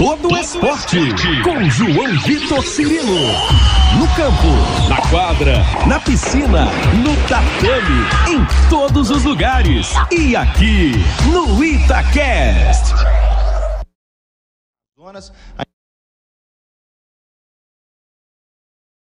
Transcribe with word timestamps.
todo 0.00 0.34
esporte. 0.38 0.96
Com 1.44 1.62
João 1.68 2.18
Vitor 2.20 2.64
Cirilo. 2.64 3.20
No 3.98 4.06
campo, 4.16 4.88
na 4.88 4.96
quadra, 5.10 5.58
na 5.86 6.00
piscina, 6.00 6.64
no 7.04 7.14
tatame, 7.28 8.32
em 8.32 8.70
todos 8.70 9.10
os 9.10 9.24
lugares. 9.24 9.92
E 10.10 10.34
aqui, 10.34 10.92
no 11.30 11.62
Itacast. 11.62 12.94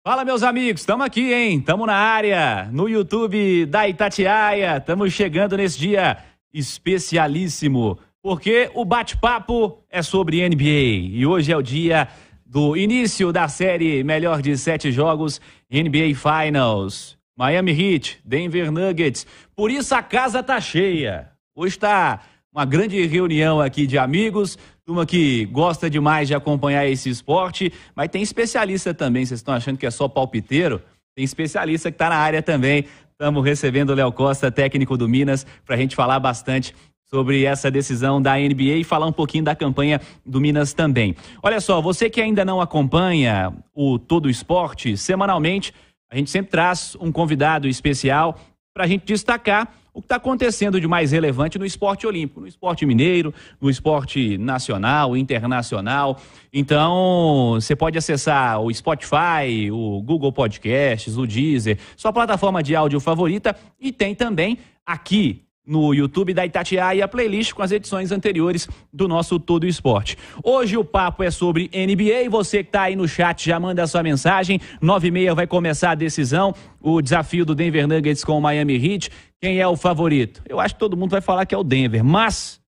Fala, 0.04 0.26
meus 0.26 0.42
amigos, 0.42 0.82
estamos 0.82 1.06
aqui, 1.06 1.32
hein? 1.32 1.60
Estamos 1.60 1.86
na 1.86 1.98
área, 1.98 2.68
no 2.72 2.90
YouTube 2.90 3.68
da 3.68 3.88
Itatiaia. 3.88 4.78
Estamos 4.78 5.14
chegando 5.14 5.56
nesse 5.56 5.78
dia 5.78 6.18
especialíssimo, 6.52 8.00
porque 8.22 8.70
o 8.74 8.84
bate-papo 8.84 9.84
é 9.90 10.02
sobre 10.02 10.48
NBA. 10.48 11.16
E 11.16 11.26
hoje 11.26 11.52
é 11.52 11.58
o 11.58 11.62
dia 11.62 12.08
do 12.46 12.76
início 12.76 13.32
da 13.32 13.48
série 13.48 14.04
Melhor 14.04 14.42
de 14.42 14.58
Sete 14.58 14.92
Jogos 14.92 15.40
NBA 15.72 16.16
Finals. 16.16 17.18
Miami 17.38 17.72
Heat, 17.72 18.20
Denver 18.26 18.72
Nuggets. 18.72 19.26
Por 19.56 19.72
isso 19.72 19.96
a 19.96 20.04
casa 20.04 20.44
tá 20.44 20.60
cheia. 20.60 21.30
Hoje 21.56 21.76
está 21.76 22.22
uma 22.54 22.66
grande 22.66 23.06
reunião 23.06 23.62
aqui 23.62 23.88
de 23.88 23.98
amigos, 23.98 24.58
turma 24.84 25.06
que 25.06 25.46
gosta 25.46 25.90
demais 25.90 26.28
de 26.28 26.36
acompanhar 26.36 26.86
esse 26.88 27.10
esporte, 27.10 27.72
mas 27.96 28.10
tem 28.10 28.22
especialista 28.22 28.94
também. 28.94 29.26
Vocês 29.26 29.40
estão 29.40 29.54
achando 29.54 29.78
que 29.78 29.86
é 29.86 29.92
só 29.92 30.08
palpiteiro? 30.10 30.82
Tem 31.16 31.24
especialista 31.24 31.92
que 31.92 31.96
está 31.96 32.10
na 32.10 32.16
área 32.16 32.42
também. 32.42 32.86
Estamos 33.12 33.44
recebendo 33.44 33.92
o 33.92 33.94
Léo 33.94 34.12
Costa, 34.12 34.50
técnico 34.50 34.98
do 34.98 35.08
Minas, 35.08 35.46
para 35.66 35.76
a 35.76 35.78
gente 35.78 35.96
falar 35.96 36.20
bastante 36.20 36.74
sobre 37.10 37.44
essa 37.44 37.72
decisão 37.72 38.22
da 38.22 38.36
NBA 38.36 38.78
e 38.78 38.84
falar 38.84 39.08
um 39.08 39.12
pouquinho 39.12 39.44
da 39.44 39.56
campanha 39.56 40.00
do 40.26 40.40
Minas 40.40 40.74
também. 40.74 41.16
Olha 41.42 41.60
só, 41.60 41.82
você 41.82 42.10
que 42.10 42.22
ainda 42.22 42.46
não 42.46 42.62
acompanha 42.62 43.52
o 43.74 43.98
Todo 43.98 44.30
Esporte, 44.30 44.96
semanalmente 44.96 45.74
a 46.12 46.16
gente 46.16 46.30
sempre 46.30 46.52
traz 46.52 46.96
um 47.00 47.12
convidado 47.12 47.68
especial 47.68 48.40
para 48.74 48.84
a 48.84 48.88
gente 48.88 49.06
destacar 49.06 49.74
o 49.94 50.02
que 50.02 50.06
está 50.06 50.16
acontecendo 50.16 50.80
de 50.80 50.88
mais 50.88 51.12
relevante 51.12 51.60
no 51.60 51.66
esporte 51.66 52.08
olímpico, 52.08 52.40
no 52.40 52.48
esporte 52.48 52.86
mineiro, 52.86 53.34
no 53.60 53.70
esporte 53.70 54.38
nacional, 54.38 55.18
internacional. 55.18 56.20
Então, 56.54 57.54
você 57.56 57.76
pode 57.76 57.98
acessar 57.98 58.62
o 58.62 58.74
Spotify, 58.74 59.70
o 59.72 60.02
Google 60.02 60.32
Podcasts, 60.32 61.18
o 61.18 61.28
Deezer, 61.28 61.78
sua 61.98 62.14
plataforma 62.14 62.64
de 62.64 62.76
áudio 62.76 63.00
favorita 63.00 63.56
e 63.80 63.92
tem 63.92 64.16
também 64.16 64.60
aqui 64.86 65.49
no 65.66 65.94
YouTube 65.94 66.34
da 66.34 66.46
Itatiaia 66.46 67.06
a 67.06 67.08
playlist 67.08 67.54
com 67.54 67.62
as 67.62 67.72
edições 67.72 68.12
anteriores 68.12 68.68
do 68.92 69.08
nosso 69.08 69.40
Todo 69.40 69.68
Esporte. 69.68 70.18
Hoje 70.44 70.76
o 70.78 70.84
papo 70.84 71.24
é 71.24 71.30
sobre 71.30 71.70
NBA 71.74 72.30
você 72.30 72.64
que 72.64 72.70
está 72.70 72.84
aí 72.84 72.96
no 72.96 73.08
chat 73.08 73.46
já 73.46 73.60
manda 73.60 73.84
a 73.84 73.88
sua 73.88 74.02
mensagem. 74.02 74.60
Nove 74.82 75.10
e 75.10 75.12
meia 75.12 75.36
vai 75.36 75.46
começar 75.46 75.92
a 75.92 75.96
decisão, 75.96 76.54
o 76.82 77.02
desafio 77.02 77.46
do 77.46 77.54
Denver 77.54 77.88
Nuggets 77.88 78.24
com 78.24 78.38
o 78.38 78.42
Miami 78.42 78.76
Heat. 78.76 79.12
Quem 79.42 79.60
é 79.60 79.68
o 79.68 79.78
favorito? 79.78 80.42
Eu 80.48 80.60
acho 80.60 80.74
que 80.74 80.80
todo 80.80 80.98
mundo 80.98 81.12
vai 81.12 81.22
falar 81.22 81.46
que 81.46 81.54
é 81.54 81.58
o 81.58 81.64
Denver, 81.64 82.04
mas 82.04 82.60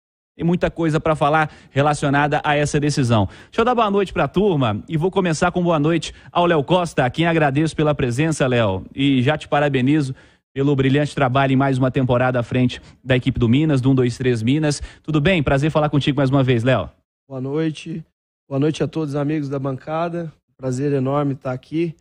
tem 0.40 0.46
muita 0.46 0.70
coisa 0.70 0.98
para 0.98 1.14
falar 1.14 1.52
relacionada 1.70 2.40
a 2.42 2.56
essa 2.56 2.80
decisão. 2.80 3.26
Deixa 3.26 3.60
eu 3.60 3.64
dar 3.64 3.74
boa 3.74 3.90
noite 3.90 4.10
para 4.10 4.24
a 4.24 4.28
turma 4.28 4.82
e 4.88 4.96
vou 4.96 5.10
começar 5.10 5.50
com 5.52 5.62
boa 5.62 5.78
noite 5.78 6.14
ao 6.32 6.46
Léo 6.46 6.64
Costa, 6.64 7.04
a 7.04 7.10
quem 7.10 7.26
agradeço 7.26 7.76
pela 7.76 7.94
presença, 7.94 8.46
Léo, 8.46 8.86
e 8.94 9.22
já 9.22 9.36
te 9.36 9.46
parabenizo 9.46 10.14
pelo 10.52 10.74
brilhante 10.74 11.14
trabalho 11.14 11.52
em 11.52 11.56
mais 11.56 11.78
uma 11.78 11.90
temporada 11.90 12.38
à 12.38 12.42
frente 12.42 12.80
da 13.02 13.16
equipe 13.16 13.38
do 13.38 13.48
Minas, 13.48 13.80
do 13.80 13.88
123 13.90 14.42
Minas. 14.42 14.82
Tudo 15.02 15.20
bem? 15.20 15.42
Prazer 15.42 15.70
falar 15.70 15.88
contigo 15.88 16.16
mais 16.16 16.30
uma 16.30 16.42
vez, 16.42 16.64
Léo. 16.64 16.90
Boa 17.28 17.40
noite. 17.40 18.04
Boa 18.48 18.58
noite 18.58 18.82
a 18.82 18.88
todos 18.88 19.10
os 19.10 19.16
amigos 19.16 19.48
da 19.48 19.58
bancada. 19.58 20.32
Prazer 20.56 20.92
enorme 20.92 21.34
estar 21.34 21.52
aqui. 21.52 21.94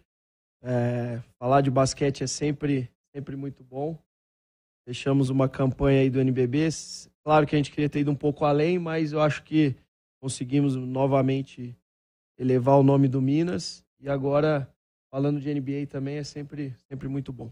É, 0.64 1.22
falar 1.38 1.61
de 1.61 1.69
basquete 1.69 2.23
é 2.23 2.28
sempre, 2.28 2.89
sempre 3.16 3.36
muito 3.36 3.64
bom. 3.64 3.97
Fechamos 4.88 5.29
uma 5.29 5.47
campanha 5.47 6.01
aí 6.01 6.09
do 6.09 6.19
NBB. 6.19 6.69
Claro 7.24 7.45
que 7.45 7.56
a 7.56 7.59
gente 7.59 7.72
queria 7.72 7.90
ter 7.90 8.00
ido 8.00 8.12
um 8.12 8.16
pouco 8.16 8.44
além, 8.44 8.79
mas 8.79 9.12
eu 9.12 9.22
acho 9.22 9.44
que 9.44 9.75
conseguimos 10.19 10.75
novamente 10.75 11.78
elevar 12.38 12.78
o 12.79 12.84
nome 12.84 13.07
do 13.07 13.22
Minas. 13.22 13.85
E 14.00 14.09
agora, 14.09 14.68
falando 15.12 15.40
de 15.40 15.53
NBA 15.53 15.85
também, 15.88 16.18
é 16.18 16.24
sempre, 16.24 16.74
sempre 16.90 17.07
muito 17.07 17.31
bom. 17.31 17.51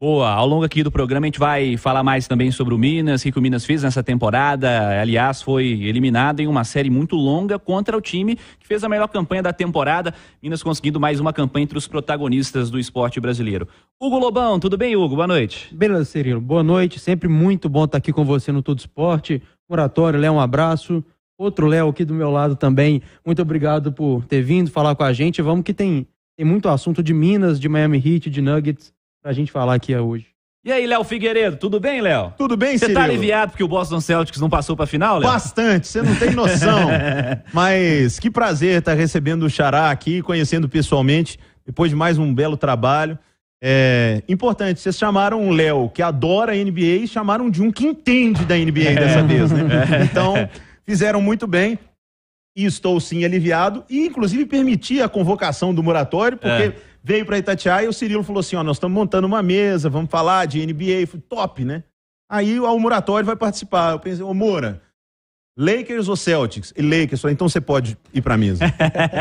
Boa, 0.00 0.30
ao 0.30 0.46
longo 0.46 0.62
aqui 0.62 0.84
do 0.84 0.92
programa 0.92 1.26
a 1.26 1.26
gente 1.26 1.40
vai 1.40 1.76
falar 1.76 2.04
mais 2.04 2.28
também 2.28 2.52
sobre 2.52 2.72
o 2.72 2.78
Minas, 2.78 3.24
o 3.24 3.32
que 3.32 3.36
o 3.36 3.42
Minas 3.42 3.64
fez 3.64 3.82
nessa 3.82 4.00
temporada. 4.00 5.00
Aliás, 5.00 5.42
foi 5.42 5.66
eliminado 5.82 6.38
em 6.38 6.46
uma 6.46 6.62
série 6.62 6.88
muito 6.88 7.16
longa 7.16 7.58
contra 7.58 7.96
o 7.96 8.00
time 8.00 8.36
que 8.60 8.66
fez 8.68 8.84
a 8.84 8.88
melhor 8.88 9.08
campanha 9.08 9.42
da 9.42 9.52
temporada. 9.52 10.14
Minas 10.40 10.62
conseguindo 10.62 11.00
mais 11.00 11.18
uma 11.18 11.32
campanha 11.32 11.64
entre 11.64 11.76
os 11.76 11.88
protagonistas 11.88 12.70
do 12.70 12.78
esporte 12.78 13.18
brasileiro. 13.18 13.66
Hugo 14.00 14.20
Lobão, 14.20 14.60
tudo 14.60 14.78
bem, 14.78 14.94
Hugo? 14.94 15.16
Boa 15.16 15.26
noite. 15.26 15.74
Beleza, 15.74 16.04
Cirilo. 16.04 16.40
Boa 16.40 16.62
noite. 16.62 17.00
Sempre 17.00 17.28
muito 17.28 17.68
bom 17.68 17.84
estar 17.84 17.98
aqui 17.98 18.12
com 18.12 18.24
você 18.24 18.52
no 18.52 18.62
Todo 18.62 18.78
Esporte. 18.78 19.42
Moratório, 19.68 20.20
Léo, 20.20 20.34
um 20.34 20.40
abraço. 20.40 21.04
Outro 21.36 21.66
Léo 21.66 21.88
aqui 21.88 22.04
do 22.04 22.14
meu 22.14 22.30
lado 22.30 22.54
também. 22.54 23.02
Muito 23.26 23.42
obrigado 23.42 23.92
por 23.92 24.24
ter 24.26 24.42
vindo 24.42 24.70
falar 24.70 24.94
com 24.94 25.02
a 25.02 25.12
gente. 25.12 25.42
Vamos 25.42 25.64
que 25.64 25.74
tem, 25.74 26.06
tem 26.36 26.46
muito 26.46 26.68
assunto 26.68 27.02
de 27.02 27.12
Minas, 27.12 27.58
de 27.58 27.68
Miami 27.68 27.98
Heat, 27.98 28.30
de 28.30 28.40
Nuggets 28.40 28.96
pra 29.28 29.34
gente 29.34 29.52
falar 29.52 29.74
aqui 29.74 29.94
hoje. 29.94 30.24
E 30.64 30.72
aí, 30.72 30.86
Léo 30.86 31.04
Figueiredo, 31.04 31.58
tudo 31.58 31.78
bem, 31.78 32.00
Léo? 32.00 32.32
Tudo 32.38 32.56
bem, 32.56 32.78
Você 32.78 32.86
Cirilo? 32.86 32.98
tá 32.98 33.04
aliviado 33.04 33.52
porque 33.52 33.62
o 33.62 33.68
Boston 33.68 34.00
Celtics 34.00 34.40
não 34.40 34.48
passou 34.48 34.74
pra 34.74 34.86
final, 34.86 35.18
Léo? 35.18 35.30
Bastante, 35.30 35.86
você 35.86 36.00
não 36.00 36.14
tem 36.16 36.30
noção. 36.30 36.88
Mas 37.52 38.18
que 38.18 38.30
prazer 38.30 38.78
estar 38.78 38.94
recebendo 38.94 39.42
o 39.42 39.50
Xará 39.50 39.90
aqui, 39.90 40.22
conhecendo 40.22 40.66
pessoalmente, 40.66 41.38
depois 41.66 41.90
de 41.90 41.96
mais 41.96 42.16
um 42.16 42.32
belo 42.34 42.56
trabalho. 42.56 43.18
É 43.62 44.22
importante, 44.26 44.80
vocês 44.80 44.96
chamaram 44.96 45.46
o 45.46 45.50
Léo, 45.52 45.90
que 45.90 46.00
adora 46.00 46.52
a 46.52 46.56
NBA, 46.56 47.02
e 47.02 47.06
chamaram 47.06 47.50
de 47.50 47.62
um 47.62 47.70
que 47.70 47.86
entende 47.86 48.46
da 48.46 48.56
NBA 48.56 48.94
dessa 48.94 49.22
vez, 49.22 49.52
né? 49.52 49.62
Então, 50.10 50.48
fizeram 50.86 51.20
muito 51.20 51.46
bem. 51.46 51.78
E 52.56 52.64
estou 52.64 52.98
sim 52.98 53.26
aliviado. 53.26 53.84
E, 53.90 54.06
inclusive, 54.06 54.46
permiti 54.46 55.02
a 55.02 55.08
convocação 55.08 55.74
do 55.74 55.82
moratório, 55.82 56.38
porque 56.38 56.62
É. 56.62 56.87
veio 57.08 57.24
para 57.24 57.38
Itatiaia 57.38 57.86
e 57.86 57.88
o 57.88 57.92
Cirilo 57.92 58.22
falou 58.22 58.40
assim: 58.40 58.54
ó, 58.56 58.62
nós 58.62 58.76
estamos 58.76 58.94
montando 58.94 59.26
uma 59.26 59.42
mesa, 59.42 59.88
vamos 59.88 60.10
falar 60.10 60.44
de 60.46 60.64
NBA. 60.66 61.06
Falei, 61.06 61.24
top, 61.26 61.64
né? 61.64 61.82
Aí 62.30 62.60
o 62.60 62.78
Muratório 62.78 63.24
vai 63.24 63.34
participar. 63.34 63.92
Eu 63.92 63.98
pensei, 63.98 64.22
ô 64.22 64.34
Moura, 64.34 64.82
Lakers 65.58 66.06
ou 66.08 66.16
Celtics? 66.16 66.74
E 66.76 66.82
Lakers, 66.82 67.24
então 67.24 67.48
você 67.48 67.62
pode 67.62 67.96
ir 68.12 68.20
pra 68.20 68.36
mesa. 68.36 68.62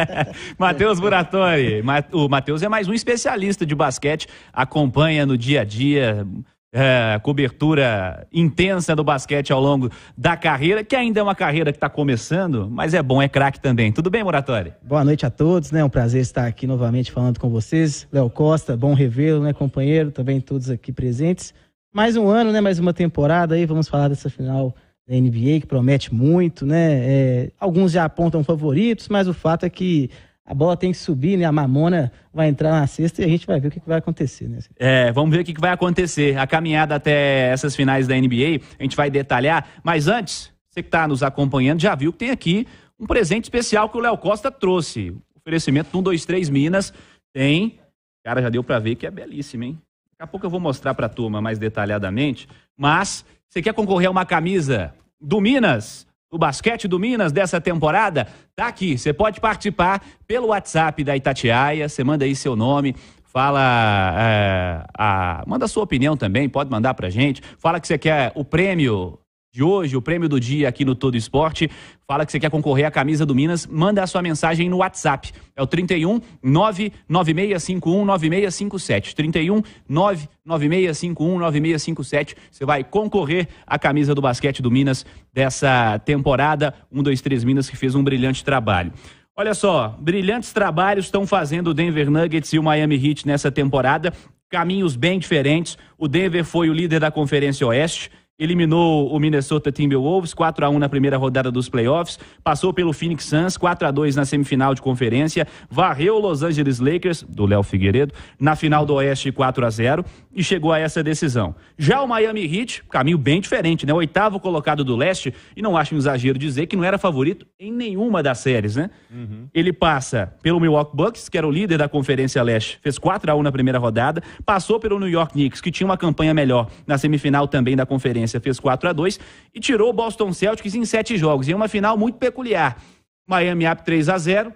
Matheus 0.60 1.00
Buratori. 1.00 1.82
Ma- 1.82 2.04
O 2.12 2.28
Matheus 2.28 2.62
é 2.62 2.68
mais 2.68 2.90
um 2.90 2.94
especialista 2.94 3.66
de 3.66 3.74
basquete, 3.74 4.28
acompanha 4.52 5.26
no 5.26 5.38
dia 5.38 5.62
a 5.62 5.64
dia. 5.64 6.28
É, 6.74 7.20
cobertura 7.24 8.28
intensa 8.32 8.96
do 8.96 9.04
basquete 9.04 9.52
ao 9.52 9.62
longo 9.62 9.90
da 10.18 10.36
carreira, 10.36 10.84
que 10.84 10.96
ainda 10.96 11.20
é 11.20 11.24
uma 11.24 11.36
carreira 11.36 11.72
que 11.72 11.78
está 11.78 11.90
começando, 11.90 12.70
mas 12.70 12.94
é 12.94 13.02
bom, 13.02 13.22
é 13.22 13.28
craque 13.28 13.60
também. 13.60 13.92
Tudo 13.92 14.10
bem, 14.10 14.24
Moratori? 14.24 14.74
Boa 14.84 15.04
noite 15.04 15.26
a 15.26 15.30
todos, 15.30 15.72
né? 15.72 15.84
Um 15.84 15.90
prazer 15.90 16.22
estar 16.22 16.46
aqui 16.46 16.68
novamente 16.68 17.12
falando 17.12 17.40
com 17.40 17.50
vocês. 17.50 18.08
Léo 18.12 18.30
Costa, 18.30 18.76
bom 18.76 18.94
revê-lo, 18.94 19.44
né, 19.44 19.54
companheiro? 19.54 20.12
Também 20.12 20.42
todos 20.42 20.70
aqui 20.70 20.92
presentes. 20.92 21.54
Mais 21.94 22.18
um 22.18 22.28
ano, 22.28 22.52
né? 22.52 22.62
Mais 22.62 22.80
uma 22.80 22.94
temporada 22.94 23.56
aí. 23.56 23.66
Vamos 23.66 23.88
falar 23.88 24.10
dessa 24.10 24.30
final 24.30 24.76
da 25.08 25.16
NBA 25.16 25.62
que 25.62 25.66
promete 25.66 26.14
muito, 26.14 26.66
né? 26.66 27.00
É, 27.00 27.52
alguns 27.60 27.94
já 27.94 28.04
apontam 28.04 28.44
favoritos, 28.44 29.08
mas 29.08 29.28
o 29.28 29.34
fato 29.34 29.66
é 29.66 29.70
que 29.70 30.10
a 30.48 30.54
bola 30.54 30.78
tem 30.78 30.94
que 30.94 30.98
subir, 30.98 31.38
né? 31.38 31.44
A 31.44 31.52
mamona 31.52 32.10
vai 32.34 32.48
entrar 32.48 32.72
na 32.72 32.88
cesta 32.88 33.22
e 33.22 33.26
a 33.26 33.28
gente 33.28 33.46
vai 33.46 33.60
ver 33.60 33.68
o 33.68 33.72
que, 33.72 33.82
vai 33.86 33.98
acontecer, 33.98 34.48
né? 34.48 34.60
É, 34.78 35.12
vamos 35.12 35.36
ver 35.36 35.42
o 35.42 35.44
que 35.44 35.54
que 35.54 35.60
vai 35.60 35.72
acontecer. 35.72 36.38
A 36.38 36.48
caminhada 36.48 36.96
até 36.96 37.50
essas 37.50 37.76
finais 37.76 38.08
da 38.08 38.16
NBA, 38.16 38.62
a 38.80 38.84
gente 38.84 38.96
vai 38.96 39.10
detalhar. 39.10 39.68
Mas 39.84 40.08
antes, 40.08 40.50
você 40.70 40.82
que 40.82 40.88
está 40.88 41.06
nos 41.06 41.22
acompanhando 41.22 41.82
já 41.82 41.94
viu 41.94 42.14
que 42.14 42.20
tem 42.20 42.32
aqui 42.32 42.66
um 42.98 43.06
presente 43.06 43.44
especial 43.44 43.90
que 43.90 43.98
o 43.98 44.00
Léo 44.00 44.18
Costa 44.18 44.50
trouxe. 44.50 45.14
Oferecimento 45.36 45.88
do 45.88 45.98
123 45.98 46.50
Minas. 46.50 46.94
Tem. 47.34 47.78
Cara, 48.24 48.42
já 48.42 48.48
deu 48.48 48.64
para 48.64 48.80
ver 48.80 48.96
que 48.96 49.06
é 49.06 49.12
belíssimo, 49.12 49.66
hein? 49.66 49.78
Daqui 50.12 50.24
a 50.24 50.28
pouco 50.28 50.46
eu 50.46 50.50
vou 50.50 50.62
mostrar 50.62 50.94
para 50.94 51.08
a 51.08 51.10
turma 51.10 51.42
mais 51.42 51.60
detalhadamente. 51.60 52.48
Mas, 52.78 53.26
você 53.50 53.62
quer 53.62 53.74
concorrer 53.74 54.08
a 54.08 54.12
uma 54.12 54.26
camisa 54.26 54.94
do 55.20 55.42
Minas? 55.42 56.07
Do 56.30 56.38
basquete 56.38 56.88
do 56.90 57.00
Minas 57.00 57.32
dessa 57.32 57.60
temporada? 57.62 58.28
Tá 58.56 58.68
aqui. 58.68 58.98
Você 58.98 59.14
pode 59.14 59.40
participar 59.40 60.02
pelo 60.28 60.48
WhatsApp 60.48 61.02
da 61.04 61.16
Itatiaia. 61.16 61.88
Você 61.88 62.04
manda 62.04 62.26
aí 62.26 62.36
seu 62.36 62.54
nome. 62.56 62.96
Fala, 63.24 64.14
é, 64.20 64.84
a- 64.98 65.44
manda 65.48 65.66
a 65.66 65.68
sua 65.68 65.84
opinião 65.84 66.18
também, 66.18 66.50
pode 66.50 66.70
mandar 66.72 66.94
pra 66.96 67.10
gente. 67.10 67.42
Fala 67.60 67.80
que 67.80 67.88
você 67.88 67.98
quer 67.98 68.32
o 68.36 68.44
prêmio 68.44 69.18
de 69.58 69.64
hoje, 69.64 69.98
o 69.98 70.02
prêmio 70.04 70.30
do 70.30 70.40
dia 70.40 70.70
aqui 70.70 70.86
no 70.86 70.94
Todo 70.94 71.18
Esporte. 71.18 71.68
Fala 72.08 72.24
que 72.28 72.32
você 72.32 72.40
quer 72.40 72.52
concorrer 72.52 72.86
à 72.86 72.92
camisa 72.92 73.26
do 73.26 73.34
Minas, 73.34 73.66
manda 73.66 74.04
a 74.04 74.06
sua 74.06 74.22
mensagem 74.22 74.70
no 74.70 74.78
WhatsApp. 74.78 75.32
É 75.56 75.62
o 75.64 75.66
31 75.66 76.22
99651 76.44 78.06
9657. 78.06 79.16
31 79.16 79.64
99651 79.90 81.40
9657. 81.40 82.36
Você 82.52 82.66
vai 82.68 82.84
concorrer 82.84 83.48
à 83.66 83.80
camisa 83.80 84.14
do 84.14 84.22
basquete 84.22 84.62
do 84.62 84.70
Minas 84.70 85.04
dessa 85.34 85.98
temporada. 86.06 86.72
1, 86.92 87.02
2, 87.02 87.20
3 87.20 87.44
Minas 87.44 87.68
que 87.68 87.76
fez 87.76 87.96
um 87.96 88.04
brilhante 88.04 88.46
trabalho. 88.46 88.94
Olha 89.36 89.56
só, 89.56 89.98
brilhantes 90.00 90.54
trabalhos 90.54 91.06
estão 91.06 91.26
fazendo 91.26 91.70
o 91.70 91.74
Denver 91.74 92.12
Nuggets 92.12 92.54
e 92.54 92.60
o 92.60 92.64
Miami 92.64 92.96
Heat 92.96 93.26
nessa 93.26 93.52
temporada. 93.52 94.14
Caminhos 94.52 94.96
bem 94.96 95.18
diferentes. 95.18 95.80
O 95.98 96.08
Denver 96.08 96.46
foi 96.46 96.70
o 96.70 96.74
líder 96.74 97.00
da 97.00 97.10
Conferência 97.10 97.66
Oeste 97.66 98.12
eliminou 98.40 99.12
o 99.12 99.20
Minnesota 99.20 99.72
Timberwolves 99.72 100.34
4 100.34 100.66
a 100.66 100.70
1 100.70 100.78
na 100.78 100.88
primeira 100.88 101.18
rodada 101.18 101.52
dos 101.52 101.68
playoffs, 101.70 102.20
passou 102.44 102.72
pelo 102.72 102.94
Phoenix 102.94 103.26
Suns 103.26 103.58
4 103.58 103.88
a 103.88 103.92
2 103.92 104.16
na 104.16 104.26
semifinal 104.26 104.76
de 104.76 104.82
conferência, 104.82 105.48
varreu 105.70 106.16
o 106.16 106.20
Los 106.20 106.44
Angeles 106.44 106.80
Lakers 106.80 107.24
do 107.24 107.46
Léo 107.48 107.64
Figueiredo 107.64 108.14
na 108.40 108.56
final 108.56 108.86
do 108.86 108.94
Oeste 108.94 109.32
4 109.32 109.66
a 109.66 109.70
0 109.70 110.06
e 110.32 110.44
chegou 110.44 110.72
a 110.72 110.78
essa 110.78 111.04
decisão. 111.04 111.56
Já 111.78 112.02
o 112.02 112.08
Miami 112.08 112.46
Heat, 112.46 112.84
caminho 112.90 113.18
bem 113.18 113.42
diferente, 113.42 113.88
né? 113.88 113.94
Oitavo 113.94 114.40
colocado 114.40 114.84
do 114.84 114.96
Leste 114.96 115.34
e 115.56 115.62
não 115.62 115.76
acho 115.76 115.96
um 115.96 115.98
exagero 115.98 116.38
dizer 116.38 116.68
que 116.68 116.76
não 116.76 116.84
era 116.84 117.00
favorito 117.00 117.48
em 117.60 117.72
nenhuma 117.72 118.22
das 118.22 118.38
séries, 118.38 118.76
né? 118.76 118.92
Uhum. 119.12 119.48
Ele 119.52 119.74
passa 119.74 120.32
pelo 120.44 120.60
Milwaukee 120.60 120.96
Bucks, 120.96 121.28
que 121.28 121.38
era 121.40 121.48
o 121.48 121.52
líder 121.52 121.80
da 121.80 121.90
Conferência 121.90 122.44
Leste, 122.44 122.78
fez 122.84 123.00
4 123.00 123.32
a 123.32 123.36
1 123.36 123.42
na 123.42 123.52
primeira 123.52 123.80
rodada, 123.80 124.22
passou 124.46 124.80
pelo 124.80 125.00
New 125.00 125.10
York 125.10 125.34
Knicks, 125.34 125.60
que 125.60 125.72
tinha 125.72 125.88
uma 125.88 125.98
campanha 125.98 126.36
melhor 126.36 126.70
na 126.86 127.00
semifinal 127.00 127.48
também 127.48 127.76
da 127.76 127.86
Conferência 127.86 128.27
fez 128.40 128.60
4 128.60 128.90
a 128.90 128.94
2 128.94 129.20
e 129.54 129.60
tirou 129.60 129.90
o 129.90 129.94
Boston 129.94 130.34
Celtics 130.34 130.76
em 130.76 130.86
sete 130.86 131.18
jogos, 131.18 131.48
em 131.48 131.54
uma 131.54 131.68
final 131.68 131.98
muito 131.98 132.18
peculiar. 132.18 132.82
Miami 133.28 133.68
up 133.68 133.84
3 133.84 134.10
a 134.10 134.18
0 134.18 134.54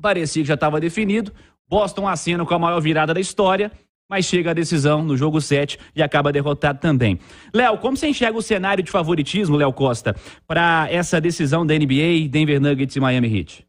parecia 0.00 0.42
que 0.42 0.48
já 0.48 0.54
estava 0.54 0.80
definido. 0.80 1.32
Boston 1.68 2.08
acena 2.08 2.44
com 2.44 2.54
a 2.54 2.58
maior 2.58 2.80
virada 2.80 3.14
da 3.14 3.20
história, 3.20 3.70
mas 4.08 4.24
chega 4.24 4.50
a 4.50 4.54
decisão 4.54 5.04
no 5.04 5.16
jogo 5.16 5.40
7 5.40 5.78
e 5.94 6.02
acaba 6.02 6.32
derrotado 6.32 6.80
também. 6.80 7.20
Léo, 7.54 7.78
como 7.78 7.96
você 7.96 8.08
enxerga 8.08 8.36
o 8.36 8.42
cenário 8.42 8.82
de 8.82 8.90
favoritismo, 8.90 9.56
Léo 9.56 9.72
Costa, 9.72 10.16
para 10.48 10.88
essa 10.90 11.20
decisão 11.20 11.64
da 11.64 11.74
NBA, 11.74 12.28
Denver 12.28 12.60
Nuggets 12.60 12.96
e 12.96 13.00
Miami 13.00 13.38
Heat? 13.38 13.66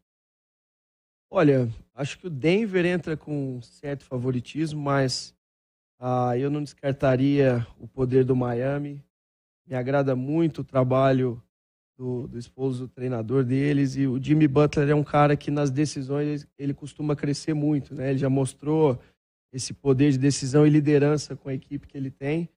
Olha, 1.30 1.68
acho 1.94 2.18
que 2.18 2.26
o 2.26 2.30
Denver 2.30 2.84
entra 2.84 3.16
com 3.16 3.60
certo 3.62 4.04
favoritismo, 4.04 4.82
mas 4.82 5.32
ah, 6.00 6.36
eu 6.36 6.50
não 6.50 6.62
descartaria 6.62 7.64
o 7.78 7.86
poder 7.86 8.24
do 8.24 8.34
Miami. 8.34 9.00
Me 9.72 9.78
agrada 9.78 10.14
muito 10.14 10.60
o 10.60 10.64
trabalho 10.64 11.42
do, 11.96 12.28
do 12.28 12.38
esposo 12.38 12.86
do 12.86 12.88
treinador 12.88 13.42
deles. 13.42 13.96
E 13.96 14.06
o 14.06 14.22
Jimmy 14.22 14.46
Butler 14.46 14.90
é 14.90 14.94
um 14.94 15.02
cara 15.02 15.34
que 15.34 15.50
nas 15.50 15.70
decisões 15.70 16.46
ele 16.58 16.74
costuma 16.74 17.16
crescer 17.16 17.54
muito. 17.54 17.94
Né? 17.94 18.10
Ele 18.10 18.18
já 18.18 18.28
mostrou 18.28 19.00
esse 19.50 19.72
poder 19.72 20.12
de 20.12 20.18
decisão 20.18 20.66
e 20.66 20.70
liderança 20.70 21.34
com 21.34 21.48
a 21.48 21.54
equipe 21.54 21.86
que 21.86 21.96
ele 21.96 22.10
tem. 22.10 22.50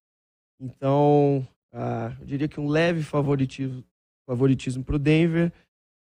Então, 0.60 1.48
ah, 1.72 2.14
eu 2.20 2.26
diria 2.26 2.50
que 2.50 2.60
um 2.60 2.68
leve 2.68 3.02
favoritismo 3.02 4.84
para 4.84 4.96
o 4.98 5.00
Denver, 5.00 5.54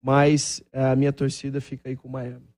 mas 0.02 0.64
a 0.72 0.96
minha 0.96 1.12
torcida 1.12 1.60
fica 1.60 1.90
aí 1.90 1.94
com 1.94 2.08
o 2.08 2.10
Miami. 2.10 2.53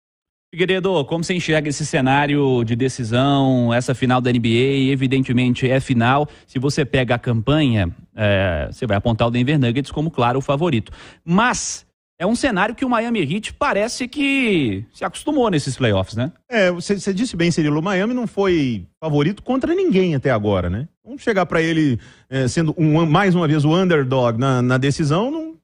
Figueiredo, 0.56 1.04
como 1.04 1.22
você 1.22 1.34
enxerga 1.34 1.68
esse 1.68 1.84
cenário 1.84 2.64
de 2.64 2.74
decisão, 2.74 3.74
essa 3.74 3.94
final 3.94 4.22
da 4.22 4.32
NBA? 4.32 4.90
Evidentemente 4.90 5.70
é 5.70 5.78
final. 5.80 6.26
Se 6.46 6.58
você 6.58 6.82
pega 6.82 7.14
a 7.14 7.18
campanha, 7.18 7.94
é, 8.14 8.66
você 8.72 8.86
vai 8.86 8.96
apontar 8.96 9.28
o 9.28 9.30
Denver 9.30 9.58
Nuggets 9.58 9.90
como, 9.92 10.10
claro, 10.10 10.38
o 10.38 10.40
favorito. 10.40 10.90
Mas 11.22 11.84
é 12.18 12.26
um 12.26 12.34
cenário 12.34 12.74
que 12.74 12.86
o 12.86 12.88
Miami 12.88 13.20
Heat 13.20 13.52
parece 13.52 14.08
que 14.08 14.82
se 14.94 15.04
acostumou 15.04 15.50
nesses 15.50 15.76
playoffs, 15.76 16.16
né? 16.16 16.32
É, 16.48 16.70
você, 16.70 16.98
você 16.98 17.12
disse 17.12 17.36
bem, 17.36 17.50
Cirilo, 17.50 17.80
o 17.80 17.82
Miami 17.82 18.14
não 18.14 18.26
foi 18.26 18.86
favorito 18.98 19.42
contra 19.42 19.74
ninguém 19.74 20.14
até 20.14 20.30
agora, 20.30 20.70
né? 20.70 20.88
Vamos 21.04 21.20
chegar 21.20 21.44
para 21.44 21.60
ele 21.60 22.00
é, 22.30 22.48
sendo 22.48 22.74
um, 22.78 23.04
mais 23.04 23.34
uma 23.34 23.46
vez 23.46 23.62
o 23.62 23.76
underdog 23.76 24.38
na, 24.40 24.62
na 24.62 24.78
decisão, 24.78 25.30
não, 25.30 25.55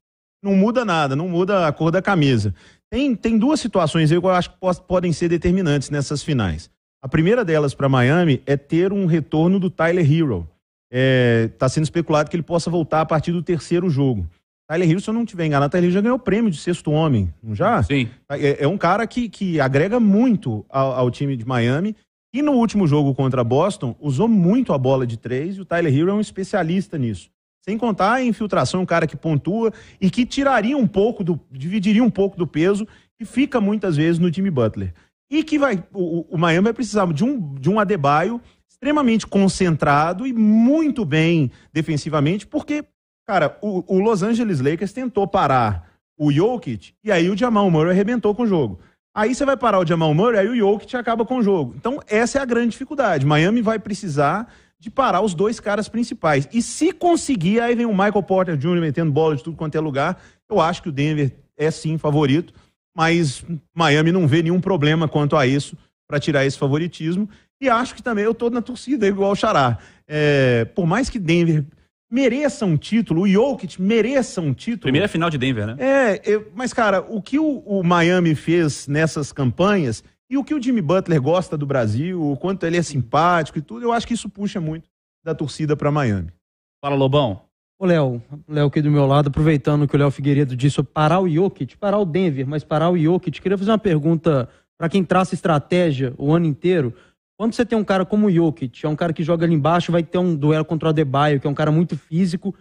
não 0.42 0.56
muda 0.56 0.84
nada, 0.84 1.14
não 1.14 1.28
muda 1.28 1.66
a 1.66 1.72
cor 1.72 1.90
da 1.90 2.02
camisa. 2.02 2.54
Tem, 2.90 3.14
tem 3.14 3.38
duas 3.38 3.60
situações 3.60 4.10
aí 4.10 4.20
que 4.20 4.26
eu 4.26 4.30
acho 4.30 4.50
que 4.50 4.56
podem 4.86 5.12
ser 5.12 5.28
determinantes 5.28 5.88
nessas 5.88 6.22
finais. 6.22 6.68
A 7.00 7.08
primeira 7.08 7.44
delas 7.44 7.74
para 7.74 7.88
Miami 7.88 8.42
é 8.44 8.56
ter 8.56 8.92
um 8.92 9.06
retorno 9.06 9.58
do 9.58 9.70
Tyler 9.70 10.04
Hero. 10.04 10.48
Está 10.92 10.92
é, 10.92 11.48
tá 11.58 11.68
sendo 11.68 11.84
especulado 11.84 12.28
que 12.28 12.36
ele 12.36 12.42
possa 12.42 12.68
voltar 12.68 13.00
a 13.00 13.06
partir 13.06 13.32
do 13.32 13.42
terceiro 13.42 13.88
jogo. 13.88 14.28
Tyler 14.68 14.88
Hero, 14.88 15.00
se 15.00 15.10
eu 15.10 15.14
não 15.14 15.24
estiver 15.24 15.46
enganado, 15.46 15.70
Tyler 15.70 15.86
Hero 15.86 15.94
já 15.94 16.00
ganhou 16.00 16.16
o 16.16 16.20
prêmio 16.20 16.50
de 16.50 16.58
sexto 16.58 16.90
homem, 16.90 17.32
não 17.42 17.54
já? 17.54 17.82
Sim. 17.82 18.08
É, 18.30 18.64
é 18.64 18.68
um 18.68 18.78
cara 18.78 19.06
que, 19.06 19.28
que 19.28 19.58
agrega 19.58 19.98
muito 19.98 20.64
ao, 20.68 20.92
ao, 20.92 21.10
time 21.10 21.36
de 21.36 21.46
Miami. 21.46 21.96
E 22.34 22.40
no 22.40 22.52
último 22.52 22.86
jogo 22.86 23.14
contra 23.14 23.42
Boston, 23.42 23.96
usou 24.00 24.28
muito 24.28 24.72
a 24.72 24.78
bola 24.78 25.06
de 25.06 25.16
três 25.16 25.56
e 25.56 25.60
o 25.60 25.64
Tyler 25.64 25.92
Hero 25.94 26.10
é 26.10 26.14
um 26.14 26.20
especialista 26.20 26.96
nisso. 26.96 27.30
Sem 27.64 27.78
contar 27.78 28.14
a 28.14 28.24
infiltração, 28.24 28.82
um 28.82 28.86
cara 28.86 29.06
que 29.06 29.16
pontua 29.16 29.72
e 30.00 30.10
que 30.10 30.26
tiraria 30.26 30.76
um 30.76 30.86
pouco 30.86 31.22
do. 31.22 31.40
dividiria 31.50 32.02
um 32.02 32.10
pouco 32.10 32.36
do 32.36 32.46
peso 32.46 32.86
que 33.16 33.24
fica 33.24 33.60
muitas 33.60 33.96
vezes 33.96 34.18
no 34.18 34.32
Jimmy 34.32 34.50
Butler. 34.50 34.92
E 35.30 35.44
que 35.44 35.58
vai. 35.58 35.82
O, 35.92 36.26
o 36.34 36.38
Miami 36.38 36.64
vai 36.64 36.72
precisar 36.72 37.10
de 37.12 37.24
um, 37.24 37.54
de 37.54 37.70
um 37.70 37.78
Adebayo 37.78 38.40
extremamente 38.68 39.28
concentrado 39.28 40.26
e 40.26 40.32
muito 40.32 41.04
bem 41.04 41.52
defensivamente, 41.72 42.44
porque, 42.44 42.84
cara, 43.24 43.56
o, 43.62 43.84
o 43.86 44.00
Los 44.00 44.24
Angeles 44.24 44.60
Lakers 44.60 44.92
tentou 44.92 45.26
parar 45.28 45.88
o 46.18 46.32
Jokic 46.32 46.92
e 47.04 47.12
aí 47.12 47.30
o 47.30 47.36
Jamal 47.36 47.70
Murray 47.70 47.92
arrebentou 47.92 48.34
com 48.34 48.42
o 48.42 48.46
jogo. 48.46 48.80
Aí 49.14 49.34
você 49.34 49.44
vai 49.44 49.56
parar 49.56 49.78
o 49.78 49.86
Jamal 49.86 50.12
Murray, 50.12 50.40
aí 50.40 50.48
o 50.48 50.56
Jokic 50.56 50.96
acaba 50.96 51.24
com 51.24 51.36
o 51.36 51.42
jogo. 51.42 51.74
Então, 51.76 52.00
essa 52.08 52.38
é 52.38 52.42
a 52.42 52.44
grande 52.46 52.70
dificuldade. 52.70 53.24
Miami 53.24 53.62
vai 53.62 53.78
precisar 53.78 54.52
de 54.82 54.90
parar 54.90 55.20
os 55.20 55.32
dois 55.32 55.60
caras 55.60 55.88
principais. 55.88 56.48
E 56.52 56.60
se 56.60 56.90
conseguir, 56.90 57.60
aí 57.60 57.72
vem 57.76 57.86
o 57.86 57.92
Michael 57.92 58.22
Porter 58.24 58.56
Jr. 58.56 58.80
metendo 58.80 59.12
bola 59.12 59.36
de 59.36 59.42
tudo 59.44 59.56
quanto 59.56 59.76
é 59.76 59.80
lugar. 59.80 60.20
Eu 60.50 60.60
acho 60.60 60.82
que 60.82 60.88
o 60.88 60.92
Denver 60.92 61.30
é 61.56 61.70
sim 61.70 61.96
favorito, 61.96 62.52
mas 62.92 63.44
Miami 63.72 64.10
não 64.10 64.26
vê 64.26 64.42
nenhum 64.42 64.60
problema 64.60 65.06
quanto 65.06 65.36
a 65.36 65.46
isso 65.46 65.76
para 66.04 66.18
tirar 66.18 66.44
esse 66.44 66.58
favoritismo. 66.58 67.30
E 67.60 67.68
acho 67.68 67.94
que 67.94 68.02
também 68.02 68.24
eu 68.24 68.34
tô 68.34 68.50
na 68.50 68.60
torcida 68.60 69.06
igual 69.06 69.30
o 69.30 69.36
Xará. 69.36 69.78
É, 70.08 70.64
por 70.74 70.84
mais 70.84 71.08
que 71.08 71.20
Denver 71.20 71.64
mereça 72.10 72.66
um 72.66 72.76
título, 72.76 73.22
o 73.22 73.28
Jokic 73.28 73.80
mereça 73.80 74.40
um 74.40 74.52
título. 74.52 74.82
Primeira 74.82 75.06
final 75.06 75.30
de 75.30 75.38
Denver, 75.38 75.64
né? 75.64 75.76
É, 75.78 76.22
eu, 76.24 76.50
mas 76.56 76.72
cara, 76.72 77.06
o 77.08 77.22
que 77.22 77.38
o, 77.38 77.58
o 77.58 77.84
Miami 77.84 78.34
fez 78.34 78.88
nessas 78.88 79.30
campanhas 79.30 80.02
e 80.32 80.36
o 80.38 80.42
que 80.42 80.54
o 80.54 80.62
Jimmy 80.62 80.80
Butler 80.80 81.20
gosta 81.20 81.58
do 81.58 81.66
Brasil, 81.66 82.18
o 82.18 82.38
quanto 82.38 82.64
ele 82.64 82.78
é 82.78 82.82
simpático 82.82 83.58
e 83.58 83.60
tudo, 83.60 83.84
eu 83.84 83.92
acho 83.92 84.06
que 84.06 84.14
isso 84.14 84.30
puxa 84.30 84.58
muito 84.62 84.88
da 85.22 85.34
torcida 85.34 85.76
para 85.76 85.90
Miami. 85.90 86.32
Fala, 86.82 86.96
Lobão. 86.96 87.42
Ô, 87.78 87.84
Léo, 87.84 88.22
Léo 88.48 88.68
aqui 88.68 88.80
do 88.80 88.90
meu 88.90 89.04
lado, 89.04 89.28
aproveitando 89.28 89.86
que 89.86 89.94
o 89.94 89.98
Léo 89.98 90.10
Figueiredo 90.10 90.56
disse 90.56 90.82
parar 90.82 91.20
o 91.20 91.28
Jokic, 91.28 91.76
parar 91.76 91.98
o 91.98 92.06
Denver, 92.06 92.46
mas 92.48 92.64
parar 92.64 92.88
o 92.88 92.96
Jokic, 92.96 93.42
queria 93.42 93.58
fazer 93.58 93.72
uma 93.72 93.78
pergunta 93.78 94.48
para 94.78 94.88
quem 94.88 95.04
traça 95.04 95.34
estratégia 95.34 96.14
o 96.16 96.32
ano 96.32 96.46
inteiro. 96.46 96.94
Quando 97.38 97.52
você 97.52 97.66
tem 97.66 97.76
um 97.76 97.84
cara 97.84 98.06
como 98.06 98.28
o 98.28 98.32
Jokic, 98.32 98.86
é 98.86 98.88
um 98.88 98.96
cara 98.96 99.12
que 99.12 99.22
joga 99.22 99.44
ali 99.44 99.54
embaixo, 99.54 99.92
vai 99.92 100.02
ter 100.02 100.16
um 100.16 100.34
duelo 100.34 100.64
contra 100.64 100.88
o 100.88 100.90
Adebayo, 100.90 101.40
que 101.40 101.46
é 101.46 101.50
um 101.50 101.54
cara 101.54 101.70
muito 101.70 101.94
físico, 101.94 102.54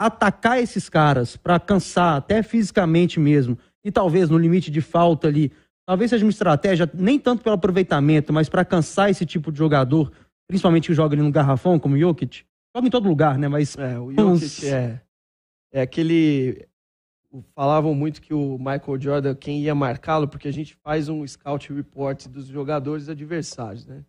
atacar 0.00 0.58
esses 0.62 0.88
caras 0.88 1.36
para 1.36 1.60
cansar, 1.60 2.16
até 2.16 2.42
fisicamente 2.42 3.20
mesmo, 3.20 3.58
e 3.84 3.92
talvez 3.92 4.30
no 4.30 4.38
limite 4.38 4.70
de 4.70 4.80
falta 4.80 5.28
ali, 5.28 5.52
Talvez 5.88 6.10
seja 6.10 6.22
uma 6.22 6.30
estratégia, 6.30 6.90
nem 6.92 7.18
tanto 7.18 7.42
pelo 7.42 7.54
aproveitamento, 7.54 8.30
mas 8.30 8.46
para 8.46 8.62
cansar 8.62 9.08
esse 9.08 9.24
tipo 9.24 9.50
de 9.50 9.56
jogador, 9.56 10.12
principalmente 10.46 10.88
que 10.88 10.92
joga 10.92 11.14
ali 11.14 11.22
no 11.22 11.32
garrafão, 11.32 11.78
como 11.78 11.94
o 11.94 11.98
Jokic. 11.98 12.44
Joga 12.76 12.86
em 12.86 12.90
todo 12.90 13.08
lugar, 13.08 13.38
né? 13.38 13.48
Mas. 13.48 13.74
É, 13.74 13.98
o 13.98 14.12
Jokic 14.12 14.68
é, 14.68 15.00
é 15.72 15.80
aquele. 15.80 16.68
Falavam 17.54 17.94
muito 17.94 18.20
que 18.20 18.34
o 18.34 18.58
Michael 18.58 19.00
Jordan, 19.00 19.34
quem 19.34 19.62
ia 19.62 19.74
marcá-lo, 19.74 20.28
porque 20.28 20.46
a 20.46 20.52
gente 20.52 20.76
faz 20.84 21.08
um 21.08 21.26
scout 21.26 21.72
report 21.72 22.26
dos 22.26 22.48
jogadores 22.48 23.08
adversários, 23.08 23.86
né? 23.86 24.04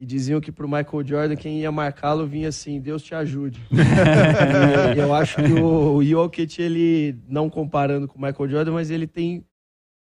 E 0.00 0.06
diziam 0.06 0.40
que 0.40 0.52
para 0.52 0.66
o 0.66 0.70
Michael 0.70 1.04
Jordan, 1.04 1.34
quem 1.34 1.58
ia 1.58 1.72
marcá-lo 1.72 2.28
vinha 2.28 2.48
assim, 2.48 2.80
Deus 2.80 3.02
te 3.02 3.12
ajude. 3.12 3.60
eu 4.96 5.12
acho 5.12 5.34
que 5.34 5.52
o, 5.52 5.96
o 5.96 6.04
Jokic, 6.04 6.62
ele, 6.62 7.18
não 7.26 7.50
comparando 7.50 8.06
com 8.06 8.16
o 8.16 8.22
Michael 8.22 8.48
Jordan, 8.48 8.72
mas 8.74 8.88
ele 8.88 9.08
tem 9.08 9.44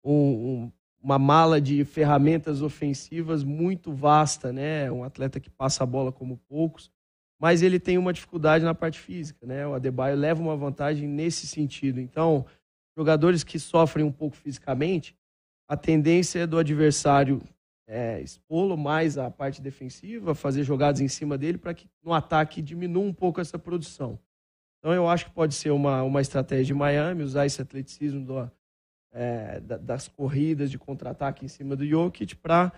um, 0.04 0.14
um, 0.14 0.72
uma 1.02 1.18
mala 1.18 1.60
de 1.60 1.84
ferramentas 1.84 2.62
ofensivas 2.62 3.44
muito 3.44 3.92
vasta, 3.92 4.54
né? 4.54 4.92
Um 4.92 5.04
atleta 5.04 5.40
que 5.40 5.50
passa 5.50 5.84
a 5.84 5.88
bola 5.88 6.12
como 6.12 6.38
poucos, 6.48 6.92
mas 7.40 7.62
ele 7.62 7.80
tem 7.80 7.98
uma 7.98 8.14
dificuldade 8.14 8.64
na 8.64 8.76
parte 8.76 9.00
física, 9.00 9.46
né? 9.46 9.66
O 9.66 9.74
Adebayo 9.74 10.16
leva 10.16 10.42
uma 10.42 10.56
vantagem 10.56 11.08
nesse 11.08 11.48
sentido. 11.48 12.00
Então, 12.00 12.46
jogadores 12.96 13.44
que 13.44 13.58
sofrem 13.58 14.06
um 14.06 14.12
pouco 14.12 14.36
fisicamente, 14.36 15.16
a 15.68 15.76
tendência 15.76 16.40
é 16.40 16.48
do 16.48 16.58
adversário 16.58 17.42
é, 17.88 18.22
expô-lo 18.22 18.78
mais 18.78 19.18
a 19.18 19.30
parte 19.30 19.62
defensiva, 19.62 20.36
fazer 20.36 20.64
jogadas 20.64 21.02
em 21.02 21.08
cima 21.08 21.38
dele 21.38 21.58
para 21.58 21.74
que 21.74 21.90
no 22.04 22.14
ataque 22.14 22.62
diminua 22.62 23.04
um 23.04 23.14
pouco 23.14 23.42
essa 23.42 23.58
produção. 23.58 24.20
Então 24.80 24.94
eu 24.94 25.10
acho 25.10 25.26
que 25.26 25.32
pode 25.32 25.54
ser 25.56 25.72
uma, 25.72 26.02
uma 26.04 26.22
estratégia 26.22 26.66
de 26.66 26.74
Miami, 26.74 27.24
usar 27.24 27.46
esse 27.46 27.62
atleticismo 27.62 28.24
do, 28.24 28.52
é, 29.14 29.60
das 29.60 30.08
corridas 30.08 30.70
de 30.72 30.78
contra-ataque 30.78 31.46
em 31.46 31.48
cima 31.48 31.76
do 31.76 31.86
Jokic 31.86 32.36
para 32.36 32.72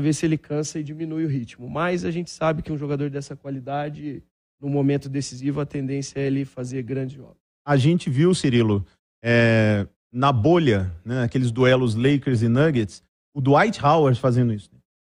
ver 0.00 0.12
se 0.12 0.26
ele 0.26 0.38
cansa 0.38 0.78
e 0.78 0.84
diminui 0.84 1.24
o 1.24 1.28
ritmo. 1.28 1.68
Mas 1.68 2.04
a 2.04 2.10
gente 2.10 2.30
sabe 2.30 2.62
que 2.62 2.72
um 2.72 2.78
jogador 2.78 3.10
dessa 3.10 3.36
qualidade, 3.36 4.22
no 4.60 4.68
momento 4.68 5.08
decisivo, 5.08 5.60
a 5.60 5.66
tendência 5.66 6.20
é 6.20 6.26
ele 6.26 6.44
fazer 6.44 6.82
grandes 6.82 7.16
jogos. 7.16 7.42
A 7.64 7.76
gente 7.76 8.10
viu, 8.10 8.34
Cirilo, 8.34 8.84
é, 9.22 9.86
na 10.12 10.32
bolha, 10.32 10.92
né, 11.04 11.22
aqueles 11.22 11.50
duelos 11.50 11.94
Lakers 11.94 12.42
e 12.42 12.48
Nuggets, 12.48 13.02
o 13.34 13.40
Dwight 13.40 13.84
Howard 13.84 14.18
fazendo 14.18 14.52
isso 14.52 14.70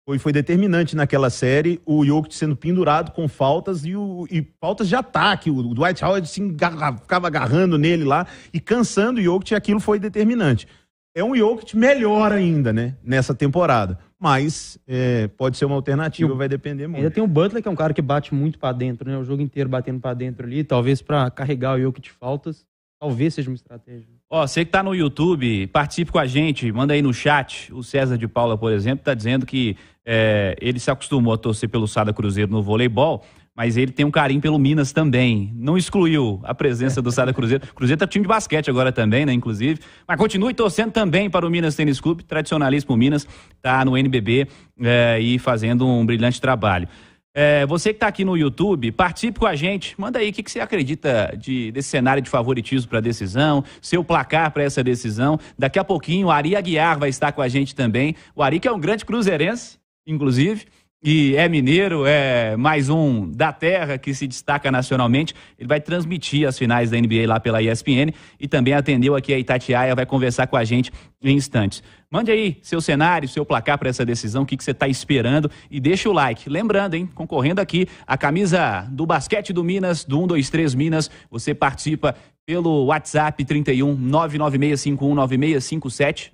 foi, 0.04 0.18
foi 0.18 0.32
determinante 0.32 0.96
naquela 0.96 1.30
série, 1.30 1.80
o 1.86 2.04
Jokic 2.04 2.34
sendo 2.34 2.56
pendurado 2.56 3.12
com 3.12 3.28
faltas 3.28 3.84
e, 3.84 3.94
o, 3.94 4.26
e 4.30 4.46
faltas 4.60 4.88
de 4.88 4.96
ataque. 4.96 5.50
O, 5.50 5.56
o 5.56 5.74
Dwight 5.74 6.04
Howard 6.04 6.28
se 6.28 6.40
engarra, 6.40 6.96
ficava 6.96 7.28
agarrando 7.28 7.78
nele 7.78 8.04
lá 8.04 8.26
e 8.52 8.58
cansando 8.58 9.20
o 9.20 9.22
Jokic 9.22 9.52
e 9.52 9.56
aquilo 9.56 9.78
foi 9.78 9.98
determinante. 9.98 10.66
É 11.14 11.22
um 11.22 11.36
Jokic 11.36 11.76
melhor 11.76 12.32
ainda, 12.32 12.72
né, 12.72 12.96
nessa 13.04 13.34
temporada. 13.34 13.98
Mas 14.18 14.78
é, 14.86 15.28
pode 15.28 15.56
ser 15.56 15.64
uma 15.64 15.74
alternativa, 15.74 16.32
vai 16.34 16.48
depender 16.48 16.86
muito. 16.86 16.98
Ainda 16.98 17.10
tem 17.10 17.22
o 17.22 17.26
Butler, 17.26 17.60
que 17.60 17.68
é 17.68 17.70
um 17.70 17.76
cara 17.76 17.92
que 17.92 18.00
bate 18.00 18.32
muito 18.32 18.58
para 18.58 18.72
dentro, 18.72 19.08
né? 19.08 19.18
O 19.18 19.24
jogo 19.24 19.42
inteiro 19.42 19.68
batendo 19.68 19.98
para 20.00 20.14
dentro 20.14 20.46
ali, 20.46 20.62
talvez 20.62 21.02
para 21.02 21.28
carregar 21.28 21.76
o 21.76 21.80
Jokic 21.80 22.00
de 22.00 22.10
faltas, 22.12 22.64
talvez 23.00 23.34
seja 23.34 23.50
uma 23.50 23.56
estratégia. 23.56 24.06
Ó, 24.30 24.46
você 24.46 24.64
que 24.64 24.70
tá 24.70 24.80
no 24.80 24.94
YouTube, 24.94 25.66
participe 25.66 26.12
com 26.12 26.20
a 26.20 26.26
gente, 26.26 26.70
manda 26.70 26.94
aí 26.94 27.02
no 27.02 27.12
chat. 27.12 27.72
O 27.74 27.82
César 27.82 28.16
de 28.16 28.28
Paula, 28.28 28.56
por 28.56 28.72
exemplo, 28.72 29.04
tá 29.04 29.12
dizendo 29.12 29.44
que 29.44 29.76
é, 30.04 30.56
ele 30.60 30.78
se 30.78 30.90
acostumou 30.90 31.34
a 31.34 31.38
torcer 31.38 31.68
pelo 31.68 31.86
Sada 31.86 32.12
Cruzeiro 32.12 32.50
no 32.50 32.62
voleibol, 32.62 33.24
mas 33.54 33.76
ele 33.76 33.92
tem 33.92 34.06
um 34.06 34.10
carinho 34.10 34.40
pelo 34.40 34.58
Minas 34.58 34.92
também. 34.92 35.52
Não 35.54 35.76
excluiu 35.76 36.40
a 36.42 36.54
presença 36.54 37.02
do 37.02 37.12
Sada 37.12 37.32
Cruzeiro. 37.32 37.66
Cruzeiro 37.74 37.98
tá 37.98 38.06
time 38.06 38.22
de 38.22 38.28
basquete 38.28 38.70
agora 38.70 38.90
também, 38.90 39.26
né, 39.26 39.32
inclusive. 39.32 39.80
Mas 40.08 40.16
continue 40.16 40.54
torcendo 40.54 40.90
também 40.90 41.28
para 41.28 41.46
o 41.46 41.50
Minas 41.50 41.74
Tênis 41.74 42.00
Clube, 42.00 42.24
tradicionalíssimo 42.24 42.96
Minas, 42.96 43.26
tá 43.60 43.84
no 43.84 43.96
NBB 43.96 44.48
é, 44.80 45.20
e 45.20 45.38
fazendo 45.38 45.86
um 45.86 46.04
brilhante 46.04 46.40
trabalho. 46.40 46.88
É, 47.34 47.64
você 47.64 47.90
que 47.90 47.96
está 47.96 48.08
aqui 48.08 48.26
no 48.26 48.36
YouTube, 48.36 48.92
participe 48.92 49.40
com 49.40 49.46
a 49.46 49.56
gente. 49.56 49.98
Manda 49.98 50.18
aí 50.18 50.28
o 50.28 50.32
que, 50.32 50.42
que 50.42 50.50
você 50.50 50.60
acredita 50.60 51.34
de, 51.36 51.72
desse 51.72 51.88
cenário 51.88 52.22
de 52.22 52.28
favoritismo 52.28 52.90
para 52.90 52.98
a 52.98 53.02
decisão, 53.02 53.64
seu 53.80 54.04
placar 54.04 54.50
para 54.50 54.62
essa 54.62 54.84
decisão. 54.84 55.38
Daqui 55.58 55.78
a 55.78 55.84
pouquinho 55.84 56.26
o 56.26 56.30
Ari 56.30 56.54
Aguiar 56.54 56.98
vai 56.98 57.08
estar 57.08 57.32
com 57.32 57.40
a 57.40 57.48
gente 57.48 57.74
também. 57.74 58.14
O 58.34 58.42
Ari 58.42 58.60
que 58.60 58.68
é 58.68 58.72
um 58.72 58.78
grande 58.78 59.06
cruzeirense, 59.06 59.78
inclusive 60.06 60.66
e 61.04 61.34
é 61.34 61.48
mineiro, 61.48 62.06
é 62.06 62.56
mais 62.56 62.88
um 62.88 63.28
da 63.28 63.52
terra 63.52 63.98
que 63.98 64.14
se 64.14 64.24
destaca 64.28 64.70
nacionalmente. 64.70 65.34
Ele 65.58 65.66
vai 65.66 65.80
transmitir 65.80 66.46
as 66.46 66.56
finais 66.56 66.90
da 66.90 66.96
NBA 66.96 67.26
lá 67.26 67.40
pela 67.40 67.60
ESPN 67.60 68.12
e 68.38 68.46
também 68.46 68.72
atendeu 68.72 69.16
aqui 69.16 69.34
a 69.34 69.38
Itatiaia, 69.38 69.96
vai 69.96 70.06
conversar 70.06 70.46
com 70.46 70.56
a 70.56 70.62
gente 70.62 70.92
em 71.20 71.34
instantes. 71.34 71.82
Mande 72.12 72.30
aí 72.30 72.58
seu 72.60 72.78
cenário, 72.82 73.26
seu 73.26 73.42
placar 73.42 73.78
para 73.78 73.88
essa 73.88 74.04
decisão, 74.04 74.42
o 74.42 74.46
que, 74.46 74.54
que 74.54 74.62
você 74.62 74.72
está 74.72 74.86
esperando 74.86 75.50
e 75.70 75.80
deixa 75.80 76.10
o 76.10 76.12
like. 76.12 76.50
Lembrando, 76.50 76.92
hein, 76.92 77.08
concorrendo 77.14 77.58
aqui, 77.58 77.88
a 78.06 78.18
camisa 78.18 78.86
do 78.90 79.06
basquete 79.06 79.50
do 79.50 79.64
Minas, 79.64 80.04
do 80.04 80.16
123 80.16 80.74
Minas, 80.74 81.10
você 81.30 81.54
participa 81.54 82.14
pelo 82.44 82.84
WhatsApp 82.84 83.42
31 83.42 83.96
996519657, 83.96 86.30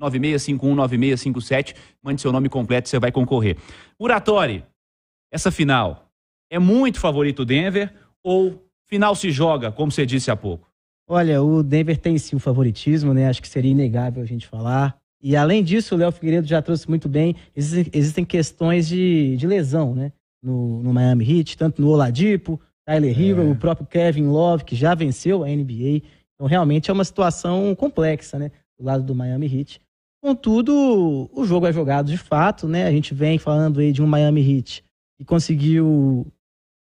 996519657. 0.00 1.74
Mande 2.00 2.20
seu 2.20 2.30
nome 2.30 2.48
completo, 2.48 2.88
você 2.88 3.00
vai 3.00 3.10
concorrer. 3.10 3.56
Muratori, 3.98 4.64
essa 5.32 5.50
final 5.50 6.08
é 6.48 6.60
muito 6.60 7.00
favorito 7.00 7.40
o 7.40 7.44
Denver 7.44 7.92
ou 8.22 8.64
final 8.86 9.16
se 9.16 9.32
joga, 9.32 9.72
como 9.72 9.90
você 9.90 10.06
disse 10.06 10.30
há 10.30 10.36
pouco? 10.36 10.68
Olha, 11.08 11.42
o 11.42 11.60
Denver 11.60 11.98
tem 11.98 12.16
sim 12.18 12.36
o 12.36 12.38
favoritismo, 12.38 13.12
né? 13.12 13.28
Acho 13.28 13.42
que 13.42 13.48
seria 13.48 13.72
inegável 13.72 14.22
a 14.22 14.26
gente 14.26 14.46
falar. 14.46 14.96
E 15.20 15.34
além 15.34 15.64
disso, 15.64 15.94
o 15.94 15.98
Léo 15.98 16.12
Figueiredo 16.12 16.46
já 16.46 16.62
trouxe 16.62 16.88
muito 16.88 17.08
bem, 17.08 17.34
existem, 17.54 18.24
questões 18.24 18.86
de, 18.86 19.36
de 19.36 19.46
lesão, 19.46 19.94
né? 19.94 20.12
No, 20.42 20.82
no 20.82 20.92
Miami 20.92 21.28
Heat, 21.28 21.56
tanto 21.56 21.82
no 21.82 21.88
Oladipo, 21.88 22.60
Tyler 22.86 23.20
Hero, 23.20 23.42
é. 23.42 23.50
o 23.50 23.56
próprio 23.56 23.86
Kevin 23.86 24.26
Love, 24.26 24.64
que 24.64 24.76
já 24.76 24.94
venceu 24.94 25.42
a 25.42 25.48
NBA. 25.48 26.02
Então, 26.34 26.46
realmente 26.46 26.90
é 26.90 26.94
uma 26.94 27.04
situação 27.04 27.74
complexa, 27.74 28.38
né? 28.38 28.52
Do 28.78 28.86
lado 28.86 29.02
do 29.02 29.14
Miami 29.14 29.46
Heat. 29.46 29.80
Contudo, 30.22 31.28
o 31.32 31.44
jogo 31.44 31.66
é 31.66 31.72
jogado 31.72 32.10
de 32.10 32.16
fato, 32.16 32.68
né? 32.68 32.86
A 32.86 32.90
gente 32.92 33.12
vem 33.12 33.38
falando 33.38 33.80
aí 33.80 33.92
de 33.92 34.02
um 34.02 34.06
Miami 34.06 34.40
Heat 34.40 34.84
que 35.18 35.24
conseguiu 35.24 36.26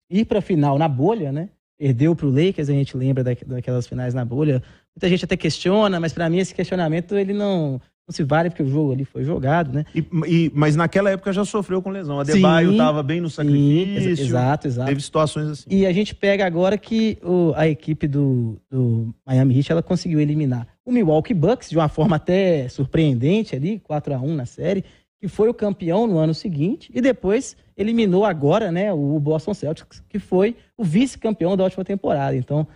ir 0.09 0.25
para 0.25 0.39
a 0.39 0.41
final 0.41 0.77
na 0.77 0.87
bolha, 0.87 1.31
né? 1.31 1.49
Perdeu 1.77 2.15
para 2.15 2.25
o 2.25 2.29
Lakers, 2.29 2.69
a 2.69 2.73
gente 2.73 2.95
lembra 2.95 3.23
daquelas 3.23 3.87
finais 3.87 4.13
na 4.13 4.23
bolha. 4.23 4.61
Muita 4.95 5.09
gente 5.09 5.25
até 5.25 5.35
questiona, 5.35 5.99
mas 5.99 6.13
para 6.13 6.29
mim 6.29 6.37
esse 6.37 6.53
questionamento 6.53 7.15
ele 7.17 7.33
não, 7.33 7.81
não 8.07 8.13
se 8.13 8.23
vale 8.23 8.49
porque 8.51 8.61
o 8.61 8.69
jogo 8.69 8.91
ali 8.91 9.03
foi 9.03 9.23
jogado, 9.23 9.73
né? 9.73 9.83
E, 9.93 10.05
e, 10.27 10.51
mas 10.53 10.75
naquela 10.75 11.09
época 11.09 11.33
já 11.33 11.43
sofreu 11.43 11.81
com 11.81 11.89
lesão. 11.89 12.19
A 12.19 12.23
Debaio 12.23 12.71
estava 12.71 13.01
bem 13.01 13.19
no 13.19 13.29
sacrifício. 13.29 14.15
Sim, 14.15 14.23
exato, 14.23 14.67
exato. 14.67 14.87
Teve 14.87 15.01
situações 15.01 15.47
assim. 15.47 15.63
E 15.67 15.87
a 15.87 15.91
gente 15.91 16.13
pega 16.13 16.45
agora 16.45 16.77
que 16.77 17.17
o, 17.23 17.51
a 17.55 17.67
equipe 17.67 18.07
do, 18.07 18.61
do 18.69 19.13
Miami 19.25 19.57
Heat 19.57 19.71
ela 19.71 19.81
conseguiu 19.81 20.19
eliminar 20.19 20.67
o 20.85 20.91
Milwaukee 20.91 21.33
Bucks 21.33 21.69
de 21.69 21.77
uma 21.77 21.89
forma 21.89 22.17
até 22.17 22.69
surpreendente 22.69 23.55
ali, 23.55 23.79
4 23.79 24.13
a 24.13 24.19
1 24.19 24.35
na 24.35 24.45
série, 24.45 24.85
que 25.19 25.27
foi 25.27 25.49
o 25.49 25.53
campeão 25.53 26.05
no 26.05 26.19
ano 26.19 26.33
seguinte 26.33 26.91
e 26.93 27.01
depois 27.01 27.57
eliminou 27.75 28.23
agora, 28.23 28.71
né, 28.71 28.93
o 28.93 29.19
Boston 29.19 29.55
Celtics, 29.55 30.03
que 30.07 30.19
foi 30.19 30.55
o 30.77 30.83
vice-campeão 30.83 31.57
da 31.57 31.63
última 31.63 31.83
temporada. 31.83 32.37
Então, 32.37 32.67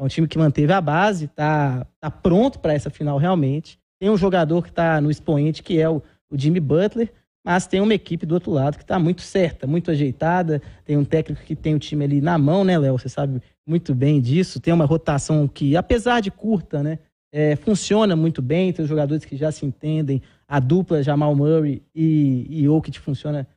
é 0.00 0.02
um 0.02 0.08
time 0.08 0.26
que 0.26 0.38
manteve 0.38 0.72
a 0.72 0.80
base, 0.80 1.28
tá, 1.28 1.86
tá 2.00 2.10
pronto 2.10 2.58
para 2.58 2.72
essa 2.72 2.88
final 2.88 3.18
realmente 3.18 3.78
tem 3.98 4.10
um 4.10 4.16
jogador 4.16 4.62
que 4.62 4.70
está 4.70 5.00
no 5.00 5.10
expoente, 5.10 5.62
que 5.62 5.80
é 5.80 5.88
o, 5.88 6.02
o 6.30 6.38
Jimmy 6.38 6.60
Butler, 6.60 7.12
mas 7.44 7.66
tem 7.66 7.80
uma 7.80 7.94
equipe 7.94 8.26
do 8.26 8.34
outro 8.34 8.50
lado 8.50 8.76
que 8.76 8.84
está 8.84 8.98
muito 8.98 9.22
certa, 9.22 9.66
muito 9.66 9.90
ajeitada. 9.90 10.60
Tem 10.84 10.96
um 10.96 11.04
técnico 11.04 11.42
que 11.42 11.56
tem 11.56 11.74
o 11.74 11.78
time 11.78 12.04
ali 12.04 12.20
na 12.20 12.36
mão, 12.36 12.62
né, 12.62 12.78
Léo? 12.78 12.98
Você 12.98 13.08
sabe 13.08 13.40
muito 13.66 13.94
bem 13.94 14.20
disso. 14.20 14.60
Tem 14.60 14.74
uma 14.74 14.84
rotação 14.84 15.48
que, 15.48 15.76
apesar 15.76 16.20
de 16.20 16.30
curta, 16.30 16.82
né, 16.82 16.98
é, 17.32 17.56
funciona 17.56 18.14
muito 18.14 18.42
bem. 18.42 18.72
Tem 18.72 18.82
os 18.82 18.88
jogadores 18.88 19.24
que 19.24 19.36
já 19.36 19.50
se 19.50 19.64
entendem. 19.64 20.20
A 20.46 20.60
dupla 20.60 21.02
Jamal 21.02 21.34
Murray 21.34 21.82
e, 21.94 22.46
e 22.50 22.64
Jokic 22.64 22.98
funciona 23.00 23.48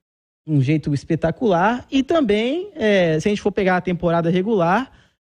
de 0.48 0.54
um 0.54 0.62
jeito 0.62 0.94
espetacular. 0.94 1.86
E 1.92 2.02
também, 2.02 2.72
é, 2.76 3.20
se 3.20 3.28
a 3.28 3.30
gente 3.30 3.42
for 3.42 3.52
pegar 3.52 3.76
a 3.76 3.82
temporada 3.82 4.30
regular, 4.30 4.90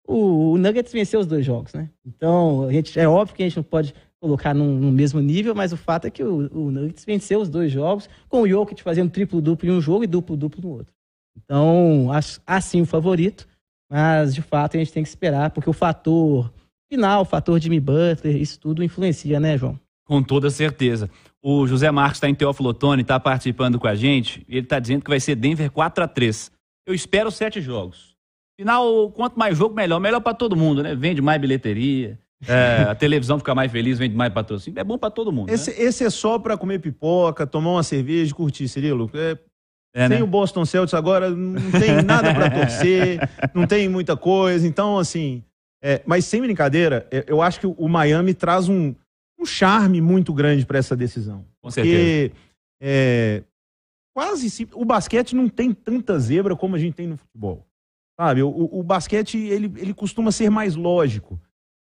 o, 0.07 0.51
o 0.51 0.57
Nuggets 0.57 0.93
venceu 0.93 1.19
os 1.19 1.27
dois 1.27 1.45
jogos, 1.45 1.73
né? 1.73 1.89
Então, 2.05 2.63
a 2.63 2.71
gente, 2.71 2.97
é 2.97 3.07
óbvio 3.07 3.35
que 3.35 3.43
a 3.43 3.45
gente 3.45 3.57
não 3.57 3.63
pode 3.63 3.93
colocar 4.25 4.55
no 4.55 4.91
mesmo 4.91 5.21
nível, 5.21 5.53
mas 5.53 5.71
o 5.71 5.77
fato 5.77 6.07
é 6.07 6.09
que 6.09 6.23
o, 6.23 6.49
o 6.51 6.71
Nuggets 6.71 7.05
venceu 7.05 7.39
os 7.39 7.47
dois 7.47 7.71
jogos, 7.71 8.09
com 8.27 8.41
o 8.41 8.47
Jokic 8.49 8.81
fazendo 8.81 9.11
triplo-duplo 9.11 9.69
em 9.69 9.71
um 9.71 9.79
jogo 9.79 10.03
e 10.03 10.07
duplo-duplo 10.07 10.63
no 10.63 10.69
outro. 10.77 10.91
Então, 11.37 12.07
assim 12.47 12.81
o 12.81 12.87
favorito, 12.87 13.47
mas 13.87 14.33
de 14.33 14.41
fato 14.41 14.75
a 14.75 14.79
gente 14.79 14.91
tem 14.91 15.03
que 15.03 15.09
esperar, 15.09 15.51
porque 15.51 15.69
o 15.69 15.73
fator 15.73 16.51
final, 16.91 17.21
o 17.21 17.25
fator 17.25 17.59
Jimmy 17.59 17.79
Butler, 17.79 18.35
isso 18.35 18.59
tudo 18.59 18.83
influencia, 18.83 19.39
né, 19.39 19.59
João? 19.59 19.79
Com 20.07 20.23
toda 20.23 20.49
certeza. 20.49 21.07
O 21.39 21.67
José 21.67 21.91
Marcos 21.91 22.17
está 22.17 22.27
em 22.27 22.33
Teófilo 22.33 22.69
Otoni, 22.69 23.03
está 23.03 23.19
participando 23.19 23.77
com 23.77 23.87
a 23.87 23.93
gente, 23.93 24.43
e 24.49 24.57
ele 24.57 24.65
está 24.65 24.79
dizendo 24.79 25.03
que 25.03 25.09
vai 25.09 25.19
ser 25.19 25.35
Denver 25.35 25.69
4 25.69 26.03
a 26.03 26.07
3 26.07 26.51
Eu 26.87 26.95
espero 26.95 27.29
sete 27.29 27.61
jogos. 27.61 28.15
Final, 28.59 29.11
quanto 29.11 29.37
mais 29.37 29.55
jogo, 29.55 29.75
melhor. 29.75 29.99
Melhor 29.99 30.21
para 30.21 30.33
todo 30.33 30.55
mundo, 30.55 30.81
né? 30.81 30.95
Vende 30.95 31.21
mais 31.21 31.39
bilheteria, 31.39 32.17
é, 32.47 32.83
a 32.89 32.95
televisão 32.95 33.37
fica 33.39 33.53
mais 33.55 33.71
feliz, 33.71 33.97
vende 33.97 34.15
mais 34.15 34.33
patrocínio. 34.33 34.79
É 34.79 34.83
bom 34.83 34.97
para 34.97 35.09
todo 35.09 35.31
mundo. 35.31 35.49
Esse, 35.49 35.71
né? 35.71 35.81
esse 35.81 36.03
é 36.03 36.09
só 36.09 36.37
para 36.39 36.57
comer 36.57 36.79
pipoca, 36.79 37.45
tomar 37.47 37.71
uma 37.71 37.83
cerveja, 37.83 38.33
curtir, 38.33 38.67
Cirilo. 38.67 39.09
É, 39.13 39.37
é, 39.95 40.07
sem 40.07 40.17
né? 40.17 40.23
o 40.23 40.27
Boston 40.27 40.65
Celtics 40.65 40.93
agora 40.93 41.29
não 41.29 41.71
tem 41.71 42.01
nada 42.03 42.33
para 42.33 42.49
torcer, 42.49 43.19
não 43.53 43.65
tem 43.65 43.87
muita 43.87 44.17
coisa. 44.17 44.67
Então, 44.67 44.97
assim, 44.97 45.43
é, 45.81 46.01
mas 46.05 46.25
sem 46.25 46.41
brincadeira, 46.41 47.07
é, 47.11 47.23
eu 47.27 47.41
acho 47.41 47.59
que 47.59 47.67
o 47.67 47.87
Miami 47.87 48.33
traz 48.33 48.67
um, 48.67 48.93
um 49.39 49.45
charme 49.45 50.01
muito 50.01 50.33
grande 50.33 50.65
para 50.65 50.77
essa 50.77 50.95
decisão. 50.95 51.45
Com 51.61 51.71
certeza. 51.71 51.95
Porque 51.95 52.31
é, 52.81 53.43
quase 54.13 54.67
o 54.73 54.83
basquete 54.83 55.35
não 55.35 55.47
tem 55.47 55.73
tanta 55.73 56.17
zebra 56.19 56.55
como 56.55 56.75
a 56.75 56.79
gente 56.79 56.95
tem 56.95 57.07
no 57.07 57.17
futebol. 57.17 57.65
Sabe, 58.19 58.41
o, 58.43 58.49
o 58.49 58.81
basquete 58.81 59.37
ele, 59.37 59.71
ele 59.77 59.93
costuma 59.93 60.31
ser 60.31 60.49
mais 60.49 60.75
lógico. 60.75 61.39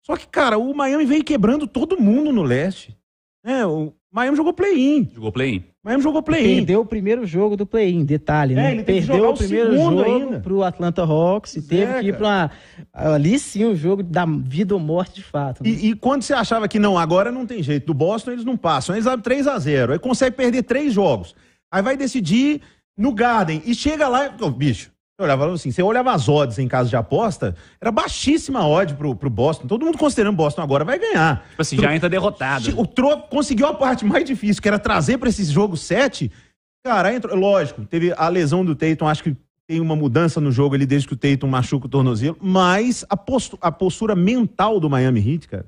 Só 0.09 0.17
que, 0.17 0.27
cara, 0.27 0.57
o 0.57 0.75
Miami 0.75 1.05
veio 1.05 1.23
quebrando 1.23 1.67
todo 1.67 2.01
mundo 2.01 2.33
no 2.33 2.43
leste. 2.43 2.97
É, 3.45 3.67
o 3.67 3.93
Miami 4.11 4.39
jogou 4.39 4.55
play-in. 4.55 5.11
Jogou 5.15 5.31
play-in. 5.31 5.63
Miami 5.85 6.03
jogou 6.03 6.23
play-in. 6.23 6.57
Perdeu 6.57 6.81
o 6.81 6.87
primeiro 6.87 7.27
jogo 7.27 7.59
do 7.59 7.67
play-in, 7.67 8.07
detalhe, 8.07 8.55
né? 8.55 8.71
É, 8.71 8.73
ele 8.73 8.85
Perdeu 8.85 9.29
o 9.29 9.37
primeiro 9.37 9.77
jogo 9.77 10.03
ainda. 10.03 10.41
pro 10.41 10.63
Atlanta 10.63 11.03
Hawks 11.03 11.57
e 11.57 11.63
teve 11.63 11.93
é, 11.93 12.01
que 12.01 12.07
ir 12.09 12.17
para 12.17 12.27
uma... 12.27 12.51
Ali 12.91 13.39
sim 13.39 13.65
o 13.65 13.73
um 13.73 13.77
jogo 13.77 14.03
da 14.03 14.25
vida 14.25 14.73
ou 14.73 14.81
morte 14.81 15.17
de 15.17 15.23
fato. 15.23 15.63
Né? 15.63 15.69
E, 15.69 15.91
e, 15.91 15.95
quando 15.95 16.23
você 16.23 16.33
achava 16.33 16.67
que 16.67 16.79
não, 16.79 16.97
agora 16.97 17.31
não 17.31 17.45
tem 17.45 17.63
jeito. 17.63 17.87
Do 17.87 17.93
Boston 17.93 18.31
eles 18.31 18.47
não 18.47 18.57
passam. 18.57 18.95
Eles 18.95 19.07
abrem 19.07 19.23
3 19.23 19.47
a 19.47 19.59
0 19.59 19.93
Aí 19.93 19.99
consegue 19.99 20.35
perder 20.35 20.63
três 20.63 20.95
jogos. 20.95 21.35
Aí 21.71 21.83
vai 21.83 21.99
decidir 21.99 22.63
no 22.97 23.13
Garden. 23.13 23.63
E 23.67 23.75
chega 23.75 24.09
lá... 24.09 24.35
Oh, 24.41 24.51
bicho, 24.51 24.91
Eu 25.19 25.25
olhava 25.25 25.53
assim, 25.53 25.73
você 25.73 25.83
olhava 25.83 26.13
as 26.13 26.29
odds 26.29 26.61
em 26.61 26.69
caso 26.69 26.89
de 26.89 26.95
aposta, 26.95 27.57
era 27.81 27.91
baixíssima 27.91 28.61
a 28.61 28.69
odd 28.69 28.95
pro, 28.95 29.17
pro 29.17 29.29
Boston. 29.29 29.67
Todo 29.67 29.85
mundo 29.85 29.99
considerando 29.99 30.37
Boston 30.37 30.63
agora 30.63 30.85
vai 30.85 30.97
ganhar. 30.97 31.45
Tipo 31.51 31.63
assim, 31.63 31.77
já 31.77 31.93
entra 31.93 32.09
derrotado. 32.09 32.81
O 32.81 32.87
Tro 32.87 33.23
conseguiu 33.23 33.67
a 33.67 33.75
parte 33.75 34.05
mais 34.05 34.25
difícil, 34.25 34.63
que 34.63 34.69
era 34.69 34.79
trazer 34.79 35.19
para 35.19 35.29
esse 35.29 35.45
jogo 35.47 35.77
7. 35.77 36.31
Cara, 36.87 37.13
entrou, 37.13 37.37
lógico, 37.37 37.85
teve 37.85 38.15
a 38.17 38.29
lesão 38.29 38.65
do 38.65 38.77
Tatum, 38.77 39.09
acho 39.09 39.25
que 39.25 39.37
tem 39.67 39.81
uma 39.81 39.97
mudança 39.97 40.41
no 40.41 40.53
jogo 40.53 40.77
ali 40.77 40.87
desde 40.87 41.09
que 41.09 41.15
o 41.15 41.17
Tatum 41.17 41.49
machuca 41.49 41.87
o 41.87 41.91
tornozelo, 41.91 42.39
mas 42.41 43.05
a, 43.11 43.17
postu 43.17 43.59
a 43.61 43.73
postura 43.73 44.15
mental 44.15 44.79
do 44.79 44.89
Miami 44.89 45.19
Heat, 45.19 45.49
cara, 45.49 45.67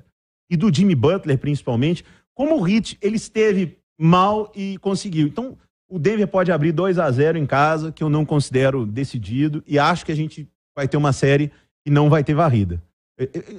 e 0.49 0.55
do 0.55 0.73
Jimmy 0.73 0.95
Butler 0.95 1.37
principalmente, 1.37 2.05
como 2.33 2.57
o 2.57 2.65
Heat, 2.65 2.97
ele 3.01 3.17
esteve 3.17 3.77
mal 3.99 4.49
e 4.55 4.77
conseguiu. 4.77 5.27
Então, 5.27 5.57
o 5.91 5.99
Denver 5.99 6.27
pode 6.27 6.51
abrir 6.51 6.71
2 6.71 6.97
a 6.97 7.11
0 7.11 7.37
em 7.37 7.45
casa, 7.45 7.91
que 7.91 8.01
eu 8.01 8.09
não 8.09 8.25
considero 8.25 8.85
decidido, 8.85 9.61
e 9.67 9.77
acho 9.77 10.05
que 10.05 10.11
a 10.11 10.15
gente 10.15 10.47
vai 10.73 10.87
ter 10.87 10.95
uma 10.95 11.11
série 11.11 11.51
que 11.83 11.91
não 11.91 12.09
vai 12.09 12.23
ter 12.23 12.33
varrida. 12.33 12.81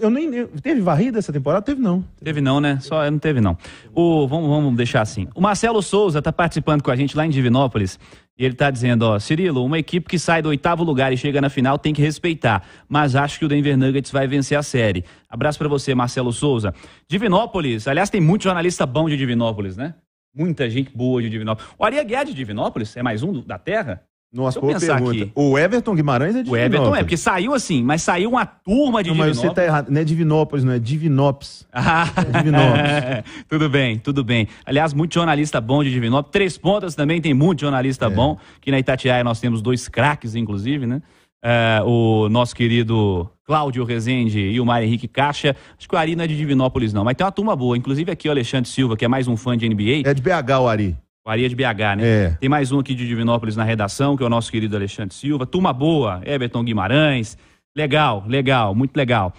Eu 0.01 0.11
nem. 0.11 0.35
Eu, 0.35 0.49
teve 0.61 0.81
varrida 0.81 1.19
essa 1.19 1.33
temporada? 1.33 1.65
Teve 1.65 1.81
não. 1.81 2.05
Teve 2.25 2.41
não, 2.41 2.59
né? 2.59 2.79
Só 2.81 3.09
não 3.09 3.19
teve 3.19 3.41
não. 3.41 3.57
O, 3.95 4.27
vamos, 4.27 4.49
vamos 4.49 4.77
deixar 4.77 5.03
assim. 5.03 5.29
O 5.37 5.41
Marcelo 5.41 5.81
Souza 5.83 6.19
está 6.19 6.33
participando 6.33 6.83
com 6.83 6.91
a 6.91 6.97
gente 6.97 7.17
lá 7.17 7.25
em 7.25 7.31
Divinópolis. 7.31 7.99
E 8.37 8.45
ele 8.45 8.55
está 8.55 8.71
dizendo, 8.71 9.03
ó, 9.03 9.19
Cirilo, 9.19 9.63
uma 9.63 9.79
equipe 9.79 10.09
que 10.09 10.19
sai 10.19 10.41
do 10.41 10.49
oitavo 10.49 10.83
lugar 10.83 11.13
e 11.13 11.17
chega 11.19 11.41
na 11.41 11.51
final 11.51 11.79
tem 11.79 11.93
que 11.93 12.01
respeitar. 12.01 12.67
Mas 12.89 13.15
acho 13.15 13.39
que 13.39 13.45
o 13.45 13.49
Denver 13.49 13.77
Nuggets 13.77 14.11
vai 14.11 14.27
vencer 14.27 14.59
a 14.59 14.63
série. 14.63 15.05
Abraço 15.29 15.59
para 15.59 15.69
você, 15.69 15.95
Marcelo 15.95 16.33
Souza. 16.33 16.75
Divinópolis, 17.07 17.87
aliás, 17.87 18.09
tem 18.09 18.21
muito 18.21 18.45
jornalista 18.45 18.87
bom 18.87 19.09
de 19.09 19.17
Divinópolis, 19.17 19.77
né? 19.77 19.95
Muita 20.35 20.69
gente 20.71 20.91
boa 20.97 21.21
de 21.21 21.29
Divinópolis. 21.29 21.71
O 21.79 21.85
Aria 21.85 22.03
Guedes 22.03 22.29
de 22.29 22.35
Divinópolis 22.35 22.97
é 22.97 23.03
mais 23.03 23.23
um 23.23 23.33
do, 23.33 23.43
da 23.43 23.59
Terra? 23.59 24.03
Nossa, 24.33 24.59
boa 24.59 24.81
pergunta. 24.81 25.11
Aqui. 25.11 25.33
O 25.35 25.59
Everton 25.59 25.95
Guimarães 25.95 26.35
é 26.35 26.43
de 26.43 26.51
O 26.51 26.57
Everton 26.57 26.97
é, 26.97 27.01
porque 27.01 27.19
saiu 27.19 27.53
assim, 27.53 27.83
mas 27.83 28.01
saiu 28.01 28.31
uma 28.31 28.47
turma 28.47 29.03
de 29.03 29.11
não, 29.11 29.17
Divinópolis. 29.17 29.37
Mas 29.37 29.47
você 29.47 29.55
tá 29.55 29.63
errado, 29.63 29.91
não 29.91 30.01
é 30.01 30.05
Divinópolis, 30.05 30.65
não 30.65 30.73
é 30.73 30.79
Divinópolis. 30.79 31.67
Ah, 31.75 32.09
é 32.17 32.39
Divinópolis. 32.39 33.45
tudo 33.47 33.69
bem, 33.69 33.99
tudo 33.99 34.25
bem. 34.25 34.49
Aliás, 34.65 34.95
muito 34.95 35.13
jornalista 35.13 35.61
bom 35.61 35.85
de 35.85 35.91
Divinópolis. 35.91 36.33
Três 36.33 36.57
Pontas 36.57 36.95
também 36.95 37.21
tem 37.21 37.35
muito 37.35 37.61
jornalista 37.61 38.07
é. 38.07 38.11
bom, 38.11 38.39
que 38.59 38.71
na 38.71 38.79
Itatiaia 38.79 39.23
nós 39.23 39.39
temos 39.39 39.61
dois 39.61 39.87
craques, 39.87 40.35
inclusive, 40.35 40.87
né? 40.87 41.03
É, 41.45 41.83
o 41.85 42.29
nosso 42.31 42.55
querido 42.57 43.29
Cláudio 43.45 43.85
Rezende 43.85 44.41
e 44.41 44.61
o 44.61 44.67
Mário 44.67 44.87
Henrique 44.87 45.09
Caixa. 45.09 45.57
Acho 45.77 45.89
que 45.89 45.95
o 45.95 45.99
Ari 45.99 46.15
não 46.15 46.25
é 46.25 46.27
de 46.27 46.37
Divinópolis, 46.37 46.93
não, 46.93 47.05
mas 47.05 47.17
tem 47.17 47.25
uma 47.25 47.33
turma 47.33 47.57
boa. 47.57 47.77
Inclusive 47.77 48.11
aqui 48.11 48.29
o 48.29 48.31
Alexandre 48.31 48.69
Silva, 48.69 48.97
que 48.97 49.05
é 49.05 49.09
mais 49.09 49.27
um 49.29 49.37
fã 49.37 49.57
de 49.57 49.69
NBA. 49.69 50.09
É 50.09 50.15
de 50.15 50.23
BH 50.23 50.61
o 50.61 50.69
Ari. 50.69 50.97
O 51.25 51.31
Ari 51.31 51.45
é 51.45 51.49
de 51.49 51.55
BH, 51.55 51.97
né? 51.97 52.03
É. 52.03 52.37
Tem 52.41 52.49
mais 52.49 52.73
um 52.73 52.81
aqui 52.81 52.95
de 52.95 53.07
Divinópolis 53.07 53.55
na 53.55 53.63
redação, 53.63 54.17
que 54.17 54.23
é 54.23 54.27
o 54.27 54.29
nosso 54.29 54.51
querido 54.51 54.77
Alexandre 54.77 55.15
Silva. 55.15 55.47
Turma 55.47 55.73
boa, 55.73 56.21
Everton 56.25 56.65
Guimarães. 56.65 57.39
Legal, 57.77 58.25
legal, 58.27 58.75
muito 58.75 58.97
legal. 58.97 59.33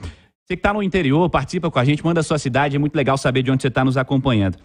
Você 0.45 0.55
que 0.55 0.59
está 0.59 0.73
no 0.73 0.83
interior, 0.83 1.29
participa 1.29 1.71
com 1.71 1.79
a 1.79 1.85
gente, 1.85 2.03
manda 2.03 2.19
a 2.19 2.23
sua 2.23 2.37
cidade, 2.37 2.75
é 2.75 2.79
muito 2.79 2.95
legal 2.95 3.17
saber 3.17 3.43
de 3.43 3.51
onde 3.51 3.61
você 3.61 3.69
está 3.69 3.85
nos 3.85 3.95
acompanhando. 3.95 4.57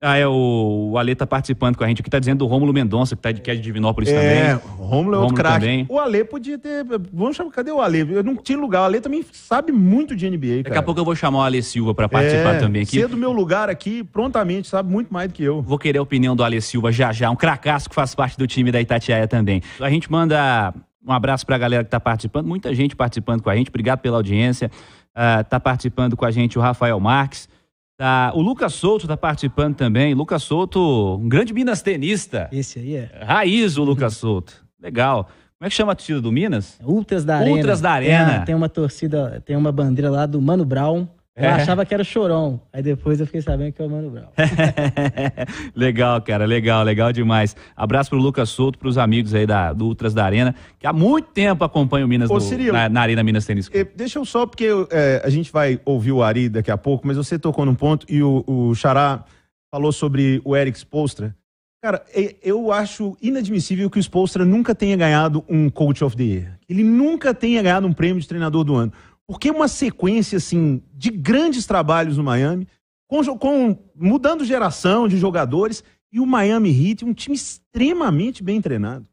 Ah, 0.00 0.18
é 0.18 0.26
o, 0.26 0.90
o 0.92 0.98
Ale 0.98 1.14
tá 1.14 1.26
participando 1.26 1.74
com 1.74 1.82
a 1.82 1.88
gente 1.88 2.02
aqui, 2.02 2.10
tá 2.10 2.18
dizendo 2.18 2.40
do 2.40 2.46
Rômulo 2.46 2.70
Mendonça, 2.70 3.16
que, 3.16 3.22
tá 3.22 3.32
de, 3.32 3.40
que 3.40 3.50
é 3.50 3.54
de 3.54 3.62
Divinópolis 3.62 4.10
é, 4.10 4.14
também. 4.14 4.38
É, 4.38 4.60
Rômulo 4.76 5.16
é 5.16 5.18
outro 5.18 5.34
craque. 5.34 5.86
O 5.88 5.98
Ale 5.98 6.22
podia 6.24 6.58
ter. 6.58 6.84
Vamos 7.12 7.34
chamar, 7.34 7.50
cadê 7.50 7.72
o 7.72 7.80
Ale? 7.80 8.00
Eu 8.12 8.22
não 8.22 8.36
tinha 8.36 8.58
lugar. 8.58 8.82
O 8.82 8.84
Ale 8.84 9.00
também 9.00 9.24
sabe 9.32 9.72
muito 9.72 10.14
de 10.14 10.28
NBA, 10.28 10.38
cara. 10.46 10.62
Daqui 10.64 10.78
a 10.78 10.82
pouco 10.82 11.00
eu 11.00 11.04
vou 11.04 11.16
chamar 11.16 11.38
o 11.38 11.42
Ale 11.42 11.62
Silva 11.62 11.94
para 11.94 12.10
participar 12.10 12.56
é, 12.56 12.58
também 12.58 12.82
aqui. 12.82 13.00
Ser 13.00 13.08
do 13.08 13.16
meu 13.16 13.32
lugar 13.32 13.70
aqui, 13.70 14.04
prontamente, 14.04 14.68
sabe 14.68 14.90
muito 14.90 15.12
mais 15.12 15.28
do 15.28 15.34
que 15.34 15.42
eu. 15.42 15.62
Vou 15.62 15.78
querer 15.78 15.98
a 15.98 16.02
opinião 16.02 16.36
do 16.36 16.44
Ale 16.44 16.60
Silva 16.60 16.92
já 16.92 17.10
já, 17.10 17.30
um 17.30 17.36
cracaço 17.36 17.88
que 17.88 17.94
faz 17.94 18.14
parte 18.14 18.36
do 18.36 18.46
time 18.46 18.70
da 18.70 18.80
Itatiaia 18.80 19.26
também. 19.26 19.62
A 19.80 19.88
gente 19.88 20.12
manda 20.12 20.74
um 21.06 21.12
abraço 21.12 21.46
pra 21.46 21.56
galera 21.56 21.82
que 21.82 21.90
tá 21.90 22.00
participando, 22.00 22.46
muita 22.46 22.74
gente 22.74 22.94
participando 22.94 23.42
com 23.42 23.48
a 23.48 23.56
gente, 23.56 23.70
obrigado 23.70 24.00
pela 24.00 24.18
audiência. 24.18 24.70
Uh, 25.16 25.42
tá 25.48 25.58
participando 25.58 26.14
com 26.14 26.26
a 26.26 26.30
gente 26.30 26.58
o 26.58 26.60
Rafael 26.60 27.00
Marques. 27.00 27.48
Tá, 27.96 28.30
o 28.34 28.42
Lucas 28.42 28.74
Souto 28.74 29.06
está 29.06 29.16
participando 29.16 29.74
também. 29.74 30.12
Lucas 30.12 30.42
Souto, 30.42 31.16
um 31.16 31.28
grande 31.28 31.54
Minas 31.54 31.80
tenista. 31.80 32.48
Esse 32.52 32.78
aí 32.78 32.96
é. 32.96 33.10
Raiz 33.24 33.78
o 33.78 33.84
Lucas 33.84 34.16
Souto. 34.16 34.52
Legal. 34.80 35.24
Como 35.58 35.66
é 35.66 35.70
que 35.70 35.74
chama 35.74 35.92
a 35.92 35.94
torcida 35.94 36.20
do 36.20 36.30
Minas? 36.30 36.78
Ultras 36.84 37.24
da 37.24 37.38
Arena. 37.38 37.56
Ultras 37.56 37.80
da 37.80 37.90
Arena. 37.92 38.32
É, 38.34 38.38
tem 38.40 38.54
uma 38.54 38.68
torcida, 38.68 39.42
tem 39.46 39.56
uma 39.56 39.72
bandeira 39.72 40.10
lá 40.10 40.26
do 40.26 40.40
Mano 40.42 40.66
Brown. 40.66 41.08
Eu 41.36 41.44
é. 41.44 41.52
achava 41.52 41.84
que 41.84 41.92
era 41.92 42.02
o 42.02 42.06
Chorão. 42.06 42.58
Aí 42.72 42.82
depois 42.82 43.20
eu 43.20 43.26
fiquei 43.26 43.42
sabendo 43.42 43.70
que 43.70 43.82
é 43.82 43.84
o 43.84 43.90
Mano 43.90 44.10
Brown. 44.10 44.28
legal, 45.76 46.22
cara. 46.22 46.46
Legal, 46.46 46.82
legal 46.82 47.12
demais. 47.12 47.54
Abraço 47.76 48.08
pro 48.08 48.18
Lucas 48.18 48.48
Souto, 48.48 48.78
pros 48.78 48.96
amigos 48.96 49.34
aí 49.34 49.46
da, 49.46 49.74
do 49.74 49.84
Ultras 49.84 50.14
da 50.14 50.24
Arena, 50.24 50.54
que 50.78 50.86
há 50.86 50.94
muito 50.94 51.28
tempo 51.32 51.62
acompanham 51.62 52.06
o 52.06 52.08
Minas 52.08 52.30
Ô, 52.30 52.38
no, 52.38 52.72
na, 52.72 52.88
na, 52.88 53.00
Arena 53.02 53.22
Minas 53.22 53.44
Tênis. 53.44 53.70
Deixa 53.94 54.18
eu 54.18 54.24
só, 54.24 54.46
porque 54.46 54.66
é, 54.90 55.20
a 55.22 55.28
gente 55.28 55.52
vai 55.52 55.78
ouvir 55.84 56.12
o 56.12 56.22
Ari 56.22 56.48
daqui 56.48 56.70
a 56.70 56.78
pouco, 56.78 57.06
mas 57.06 57.18
você 57.18 57.38
tocou 57.38 57.66
num 57.66 57.74
ponto 57.74 58.06
e 58.08 58.22
o, 58.22 58.42
o 58.46 58.74
Xará 58.74 59.22
falou 59.70 59.92
sobre 59.92 60.40
o 60.42 60.56
Eric 60.56 60.78
Spolstra. 60.78 61.36
Cara, 61.82 62.02
eu 62.42 62.72
acho 62.72 63.14
inadmissível 63.20 63.90
que 63.90 63.98
o 63.98 64.02
Spolstra 64.02 64.44
nunca 64.44 64.74
tenha 64.74 64.96
ganhado 64.96 65.44
um 65.46 65.68
Coach 65.68 66.02
of 66.02 66.16
the 66.16 66.22
Year. 66.22 66.58
Ele 66.66 66.82
nunca 66.82 67.34
tenha 67.34 67.62
ganhado 67.62 67.86
um 67.86 67.92
prêmio 67.92 68.20
de 68.20 68.26
treinador 68.26 68.64
do 68.64 68.74
ano. 68.74 68.92
Porque 69.28 69.50
uma 69.50 69.68
sequência 69.68 70.38
assim 70.38 70.82
de 70.94 71.10
grandes 71.10 71.66
trabalhos 71.66 72.16
no 72.16 72.24
Miami, 72.24 72.68
com, 73.08 73.22
com 73.36 73.78
mudando 73.94 74.44
geração 74.44 75.08
de 75.08 75.18
jogadores 75.18 75.82
e 76.12 76.20
o 76.20 76.26
Miami 76.26 76.70
Heat, 76.70 77.04
um 77.04 77.12
time 77.12 77.36
extremamente 77.36 78.42
bem 78.42 78.60
treinado. 78.60 79.06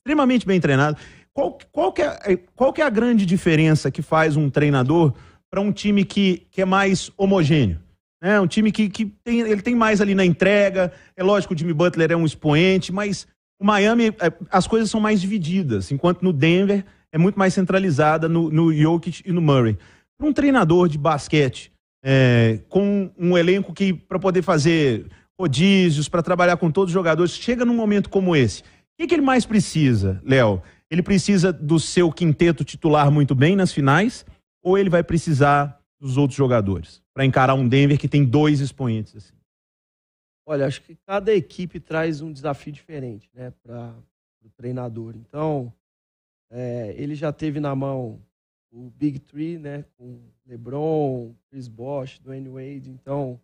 Extremamente 0.00 0.46
bem 0.46 0.60
treinado. 0.60 0.98
Qual, 1.32 1.58
qual, 1.72 1.92
que, 1.92 2.02
é, 2.02 2.36
qual 2.54 2.72
que 2.72 2.82
é 2.82 2.84
a 2.84 2.90
grande 2.90 3.24
diferença 3.24 3.90
que 3.90 4.02
faz 4.02 4.36
um 4.36 4.50
treinador 4.50 5.14
para 5.50 5.60
um 5.60 5.72
time 5.72 6.04
que, 6.04 6.46
que 6.50 6.60
é 6.60 6.64
mais 6.64 7.10
homogêneo? 7.16 7.80
É 8.22 8.38
um 8.38 8.46
time 8.46 8.70
que, 8.70 8.90
que 8.90 9.06
tem, 9.24 9.40
ele 9.40 9.62
tem 9.62 9.74
mais 9.74 10.00
ali 10.00 10.14
na 10.14 10.24
entrega. 10.24 10.92
É 11.16 11.22
lógico, 11.22 11.54
o 11.54 11.56
Jimmy 11.56 11.72
Butler 11.72 12.12
é 12.12 12.16
um 12.16 12.26
expoente, 12.26 12.92
mas 12.92 13.26
o 13.58 13.64
Miami, 13.64 14.08
é, 14.08 14.32
as 14.50 14.66
coisas 14.66 14.90
são 14.90 15.00
mais 15.00 15.20
divididas, 15.20 15.90
enquanto 15.90 16.22
no 16.22 16.32
Denver 16.32 16.84
é 17.12 17.18
muito 17.18 17.38
mais 17.38 17.54
centralizada 17.54 18.28
no, 18.28 18.50
no 18.50 18.72
Jokic 18.72 19.22
e 19.24 19.32
no 19.32 19.40
Murray. 19.40 19.76
Para 20.18 20.28
um 20.28 20.32
treinador 20.32 20.88
de 20.88 20.98
basquete, 20.98 21.72
é, 22.02 22.60
com 22.68 23.10
um 23.18 23.36
elenco 23.36 23.72
que, 23.72 23.92
para 23.92 24.18
poder 24.18 24.42
fazer 24.42 25.06
rodízios, 25.38 26.08
para 26.08 26.22
trabalhar 26.22 26.56
com 26.56 26.70
todos 26.70 26.90
os 26.90 26.94
jogadores, 26.94 27.32
chega 27.32 27.64
num 27.64 27.74
momento 27.74 28.10
como 28.10 28.36
esse. 28.36 28.62
O 28.62 28.64
que, 28.98 29.06
que 29.06 29.14
ele 29.14 29.22
mais 29.22 29.46
precisa, 29.46 30.20
Léo? 30.24 30.62
Ele 30.90 31.02
precisa 31.02 31.52
do 31.52 31.78
seu 31.78 32.12
quinteto 32.12 32.64
titular 32.64 33.10
muito 33.10 33.34
bem 33.34 33.56
nas 33.56 33.72
finais, 33.72 34.26
ou 34.62 34.76
ele 34.76 34.90
vai 34.90 35.02
precisar 35.02 35.80
dos 35.98 36.16
outros 36.16 36.36
jogadores 36.36 37.02
para 37.14 37.24
encarar 37.24 37.54
um 37.54 37.68
Denver 37.68 37.98
que 37.98 38.08
tem 38.08 38.24
dois 38.24 38.60
expoentes? 38.60 39.16
Assim? 39.16 39.34
Olha, 40.46 40.66
acho 40.66 40.82
que 40.82 40.96
cada 41.06 41.32
equipe 41.32 41.78
traz 41.78 42.20
um 42.20 42.32
desafio 42.32 42.72
diferente, 42.72 43.30
né, 43.34 43.52
para 43.62 43.94
o 44.42 44.50
treinador. 44.50 45.14
Então, 45.16 45.72
é, 46.50 46.94
ele 46.96 47.14
já 47.14 47.32
teve 47.32 47.60
na 47.60 47.74
mão 47.74 48.20
o 48.72 48.90
Big 48.90 49.18
Three, 49.18 49.58
né, 49.58 49.84
com 49.96 50.20
LeBron, 50.46 51.34
Chris 51.48 51.68
Bosh, 51.68 52.18
Dwayne 52.18 52.48
Wade. 52.48 52.90
Então, 52.90 53.40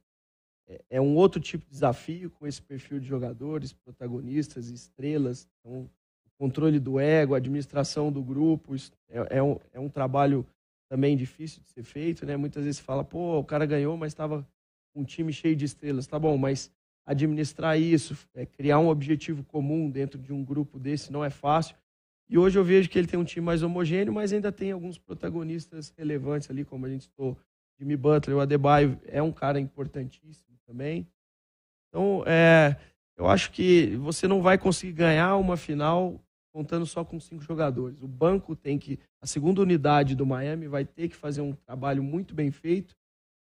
é, 0.68 0.80
é, 0.90 1.00
um 1.00 1.16
outro 1.16 1.40
tipo 1.40 1.64
de 1.64 1.70
desafio 1.70 2.30
com 2.30 2.46
esse 2.46 2.60
perfil 2.60 2.98
de 3.00 3.06
jogadores, 3.06 3.72
protagonistas, 3.72 4.68
estrelas. 4.68 5.48
Então, 5.60 5.88
o 6.24 6.30
controle 6.38 6.78
do 6.78 6.98
ego, 6.98 7.34
a 7.34 7.38
administração 7.38 8.10
do 8.10 8.22
grupo, 8.22 8.74
é, 9.08 9.38
é, 9.38 9.42
um, 9.42 9.58
é 9.72 9.80
um 9.80 9.88
trabalho 9.88 10.46
também 10.88 11.16
difícil 11.16 11.62
de 11.62 11.70
ser 11.70 11.82
feito, 11.82 12.24
né? 12.24 12.36
Muitas 12.36 12.64
vezes 12.64 12.80
fala, 12.80 13.04
pô, 13.04 13.38
o 13.38 13.44
cara 13.44 13.66
ganhou, 13.66 13.96
mas 13.96 14.12
estava 14.12 14.46
um 14.94 15.04
time 15.04 15.32
cheio 15.32 15.56
de 15.56 15.64
estrelas. 15.64 16.06
Tá 16.06 16.18
bom, 16.18 16.36
mas 16.36 16.70
administrar 17.04 17.78
isso, 17.78 18.16
é, 18.34 18.44
criar 18.44 18.78
um 18.78 18.88
objetivo 18.88 19.44
comum 19.44 19.90
dentro 19.90 20.18
de 20.20 20.32
um 20.32 20.44
grupo 20.44 20.78
desse 20.78 21.12
não 21.12 21.24
é 21.24 21.30
fácil. 21.30 21.76
E 22.28 22.36
hoje 22.36 22.58
eu 22.58 22.64
vejo 22.64 22.88
que 22.88 22.98
ele 22.98 23.06
tem 23.06 23.18
um 23.18 23.24
time 23.24 23.44
mais 23.44 23.62
homogêneo, 23.62 24.12
mas 24.12 24.32
ainda 24.32 24.50
tem 24.50 24.72
alguns 24.72 24.98
protagonistas 24.98 25.92
relevantes 25.96 26.50
ali, 26.50 26.64
como 26.64 26.86
a 26.86 26.88
gente 26.88 27.04
citou, 27.04 27.38
Jimmy 27.78 27.96
Butler, 27.96 28.36
o 28.36 28.40
Adebayo 28.40 28.98
é 29.06 29.22
um 29.22 29.30
cara 29.30 29.60
importantíssimo 29.60 30.56
também. 30.66 31.06
Então, 31.88 32.24
é, 32.26 32.76
eu 33.16 33.28
acho 33.28 33.50
que 33.52 33.96
você 33.96 34.26
não 34.26 34.42
vai 34.42 34.58
conseguir 34.58 34.92
ganhar 34.92 35.36
uma 35.36 35.56
final 35.56 36.20
contando 36.52 36.86
só 36.86 37.04
com 37.04 37.20
cinco 37.20 37.42
jogadores. 37.42 38.02
O 38.02 38.08
banco 38.08 38.56
tem 38.56 38.78
que, 38.78 38.98
a 39.20 39.26
segunda 39.26 39.60
unidade 39.60 40.14
do 40.14 40.26
Miami 40.26 40.66
vai 40.66 40.84
ter 40.84 41.08
que 41.08 41.14
fazer 41.14 41.42
um 41.42 41.52
trabalho 41.52 42.02
muito 42.02 42.34
bem 42.34 42.50
feito 42.50 42.96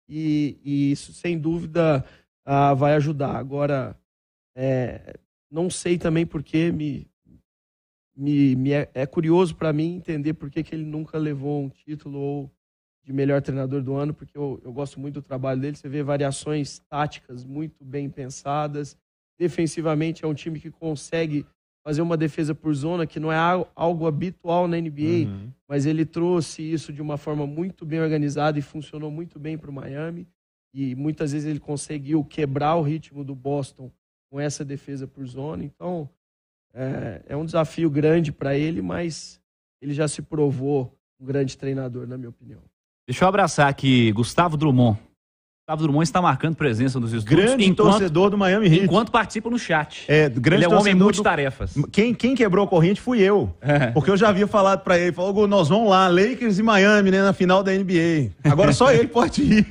e, 0.08 0.58
e 0.64 0.92
isso, 0.92 1.12
sem 1.12 1.38
dúvida, 1.38 2.04
ah, 2.44 2.74
vai 2.74 2.94
ajudar. 2.94 3.36
Agora, 3.36 3.96
é, 4.56 5.18
não 5.50 5.70
sei 5.70 5.98
também 5.98 6.26
porque 6.26 6.72
me, 6.72 7.08
me, 8.16 8.56
me 8.56 8.72
é, 8.72 8.90
é, 8.94 9.06
curioso 9.06 9.54
para 9.54 9.72
mim 9.72 9.96
entender 9.96 10.34
por 10.34 10.50
que, 10.50 10.62
que 10.62 10.74
ele 10.74 10.84
nunca 10.84 11.18
levou 11.18 11.62
um 11.62 11.68
título 11.68 12.18
ou 12.18 12.50
de 13.04 13.12
melhor 13.12 13.40
treinador 13.40 13.82
do 13.82 13.94
ano, 13.94 14.12
porque 14.12 14.36
eu, 14.36 14.60
eu 14.64 14.72
gosto 14.72 14.98
muito 14.98 15.14
do 15.14 15.22
trabalho 15.22 15.60
dele. 15.60 15.76
Você 15.76 15.88
vê 15.88 16.02
variações 16.02 16.80
táticas 16.88 17.44
muito 17.44 17.84
bem 17.84 18.10
pensadas. 18.10 18.96
Defensivamente 19.38 20.24
é 20.24 20.28
um 20.28 20.34
time 20.34 20.58
que 20.58 20.70
consegue 20.70 21.46
fazer 21.84 22.02
uma 22.02 22.16
defesa 22.16 22.52
por 22.52 22.74
zona, 22.74 23.06
que 23.06 23.20
não 23.20 23.30
é 23.30 23.36
algo, 23.76 24.08
habitual 24.08 24.66
na 24.66 24.76
NBA, 24.76 25.28
Uhum. 25.28 25.52
mas 25.68 25.86
ele 25.86 26.04
trouxe 26.04 26.60
isso 26.60 26.92
de 26.92 27.00
uma 27.00 27.16
forma 27.16 27.46
muito 27.46 27.86
bem 27.86 28.00
organizada 28.00 28.58
e 28.58 28.62
funcionou 28.62 29.08
muito 29.08 29.38
bem 29.38 29.56
para 29.56 29.70
o 29.70 29.72
Miami. 29.72 30.26
E 30.74 30.96
muitas 30.96 31.30
vezes 31.30 31.48
ele 31.48 31.60
conseguiu 31.60 32.24
quebrar 32.24 32.74
o 32.74 32.82
ritmo 32.82 33.22
do 33.22 33.36
Boston 33.36 33.88
com 34.28 34.40
essa 34.40 34.64
defesa 34.64 35.06
por 35.06 35.24
zona. 35.26 35.62
Então, 35.62 36.10
é, 36.76 37.22
é 37.30 37.36
um 37.36 37.44
desafio 37.44 37.88
grande 37.90 38.30
para 38.30 38.56
ele, 38.56 38.82
mas 38.82 39.40
ele 39.82 39.94
já 39.94 40.06
se 40.06 40.20
provou 40.22 40.92
um 41.20 41.24
grande 41.24 41.56
treinador, 41.56 42.06
na 42.06 42.16
minha 42.18 42.28
opinião. 42.28 42.60
Deixa 43.08 43.24
eu 43.24 43.28
abraçar 43.28 43.68
aqui 43.68 44.12
Gustavo 44.12 44.56
Drummond. 44.56 44.98
Gustavo 45.68 45.82
Drummond 45.82 46.04
está 46.04 46.22
marcando 46.22 46.54
presença 46.54 47.00
nos 47.00 47.12
estúdios 47.12 47.44
Grande 47.46 47.64
enquanto, 47.64 47.90
torcedor 47.90 48.30
do 48.30 48.38
Miami 48.38 48.66
Heat. 48.68 48.84
enquanto 48.84 49.10
participa 49.10 49.50
no 49.50 49.58
chat. 49.58 50.04
É, 50.06 50.28
grande 50.28 50.64
Ele 50.64 50.64
é 50.64 50.68
um 50.68 50.78
homem 50.78 50.82
torcedor 50.96 50.98
do- 50.98 51.04
multitarefas. 51.04 51.74
Quem, 51.90 52.14
quem 52.14 52.36
quebrou 52.36 52.64
a 52.64 52.68
corrente 52.68 53.00
fui 53.00 53.20
eu. 53.20 53.52
Porque 53.92 54.08
eu 54.08 54.16
já 54.16 54.28
havia 54.28 54.46
falado 54.46 54.82
pra 54.84 54.96
ele, 54.96 55.10
falou, 55.12 55.32
"Gu, 55.32 55.46
nós 55.48 55.68
vamos 55.68 55.88
lá, 55.90 56.06
Lakers 56.08 56.58
e 56.60 56.62
Miami, 56.62 57.10
né, 57.10 57.20
na 57.20 57.32
final 57.32 57.64
da 57.64 57.72
NBA. 57.72 58.30
Agora 58.44 58.72
só 58.72 58.92
ele 58.92 59.08
pode 59.08 59.42
ir. 59.42 59.66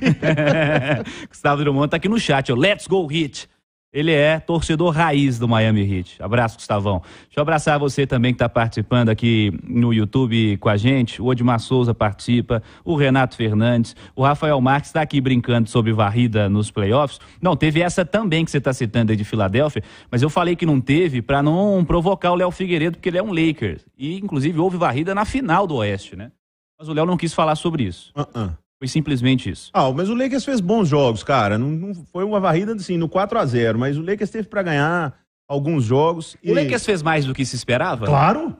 Gustavo 1.30 1.62
Drummond 1.62 1.88
tá 1.90 1.96
aqui 1.96 2.08
no 2.08 2.18
chat, 2.18 2.52
ó. 2.52 2.54
Let's 2.54 2.86
go 2.86 3.06
Heat. 3.10 3.48
Ele 3.96 4.12
é 4.12 4.38
torcedor 4.38 4.90
raiz 4.90 5.38
do 5.38 5.48
Miami 5.48 5.80
Heat. 5.80 6.22
Abraço, 6.22 6.56
Gustavão. 6.56 7.00
Deixa 7.00 7.38
eu 7.38 7.40
abraçar 7.40 7.78
você 7.78 8.06
também 8.06 8.30
que 8.30 8.34
está 8.34 8.46
participando 8.46 9.08
aqui 9.08 9.58
no 9.64 9.90
YouTube 9.90 10.58
com 10.58 10.68
a 10.68 10.76
gente. 10.76 11.22
O 11.22 11.28
Odmar 11.28 11.58
Souza 11.58 11.94
participa, 11.94 12.62
o 12.84 12.94
Renato 12.94 13.34
Fernandes, 13.34 13.96
o 14.14 14.22
Rafael 14.22 14.60
Marques 14.60 14.90
está 14.90 15.00
aqui 15.00 15.18
brincando 15.18 15.70
sobre 15.70 15.94
varrida 15.94 16.46
nos 16.46 16.70
playoffs. 16.70 17.18
Não, 17.40 17.56
teve 17.56 17.80
essa 17.80 18.04
também 18.04 18.44
que 18.44 18.50
você 18.50 18.58
está 18.58 18.70
citando 18.70 19.12
aí 19.12 19.16
de 19.16 19.24
Filadélfia, 19.24 19.82
mas 20.10 20.20
eu 20.20 20.28
falei 20.28 20.54
que 20.54 20.66
não 20.66 20.78
teve 20.78 21.22
para 21.22 21.42
não 21.42 21.82
provocar 21.82 22.32
o 22.32 22.34
Léo 22.34 22.50
Figueiredo, 22.50 22.98
porque 22.98 23.08
ele 23.08 23.16
é 23.16 23.22
um 23.22 23.32
Lakers. 23.32 23.82
E, 23.96 24.18
inclusive, 24.18 24.58
houve 24.58 24.76
varrida 24.76 25.14
na 25.14 25.24
final 25.24 25.66
do 25.66 25.76
Oeste, 25.76 26.16
né? 26.16 26.32
Mas 26.78 26.86
o 26.86 26.92
Léo 26.92 27.06
não 27.06 27.16
quis 27.16 27.32
falar 27.32 27.56
sobre 27.56 27.84
isso. 27.84 28.12
Uh-uh. 28.14 28.50
Foi 28.78 28.88
simplesmente 28.88 29.50
isso. 29.50 29.70
Ah, 29.72 29.90
mas 29.90 30.08
o 30.08 30.14
Lakers 30.14 30.44
fez 30.44 30.60
bons 30.60 30.88
jogos, 30.88 31.22
cara. 31.22 31.56
Não, 31.56 31.70
não 31.70 31.94
foi 31.94 32.24
uma 32.24 32.38
varrida 32.38 32.74
assim, 32.74 32.98
no 32.98 33.08
4 33.08 33.38
a 33.38 33.46
0 33.46 33.78
mas 33.78 33.96
o 33.96 34.02
Lakers 34.02 34.30
teve 34.30 34.48
pra 34.48 34.62
ganhar 34.62 35.14
alguns 35.48 35.84
jogos. 35.84 36.36
O 36.44 36.52
Lakers 36.52 36.84
fez 36.84 37.02
mais 37.02 37.24
do 37.24 37.32
que 37.32 37.44
se 37.44 37.56
esperava? 37.56 38.04
Claro, 38.04 38.56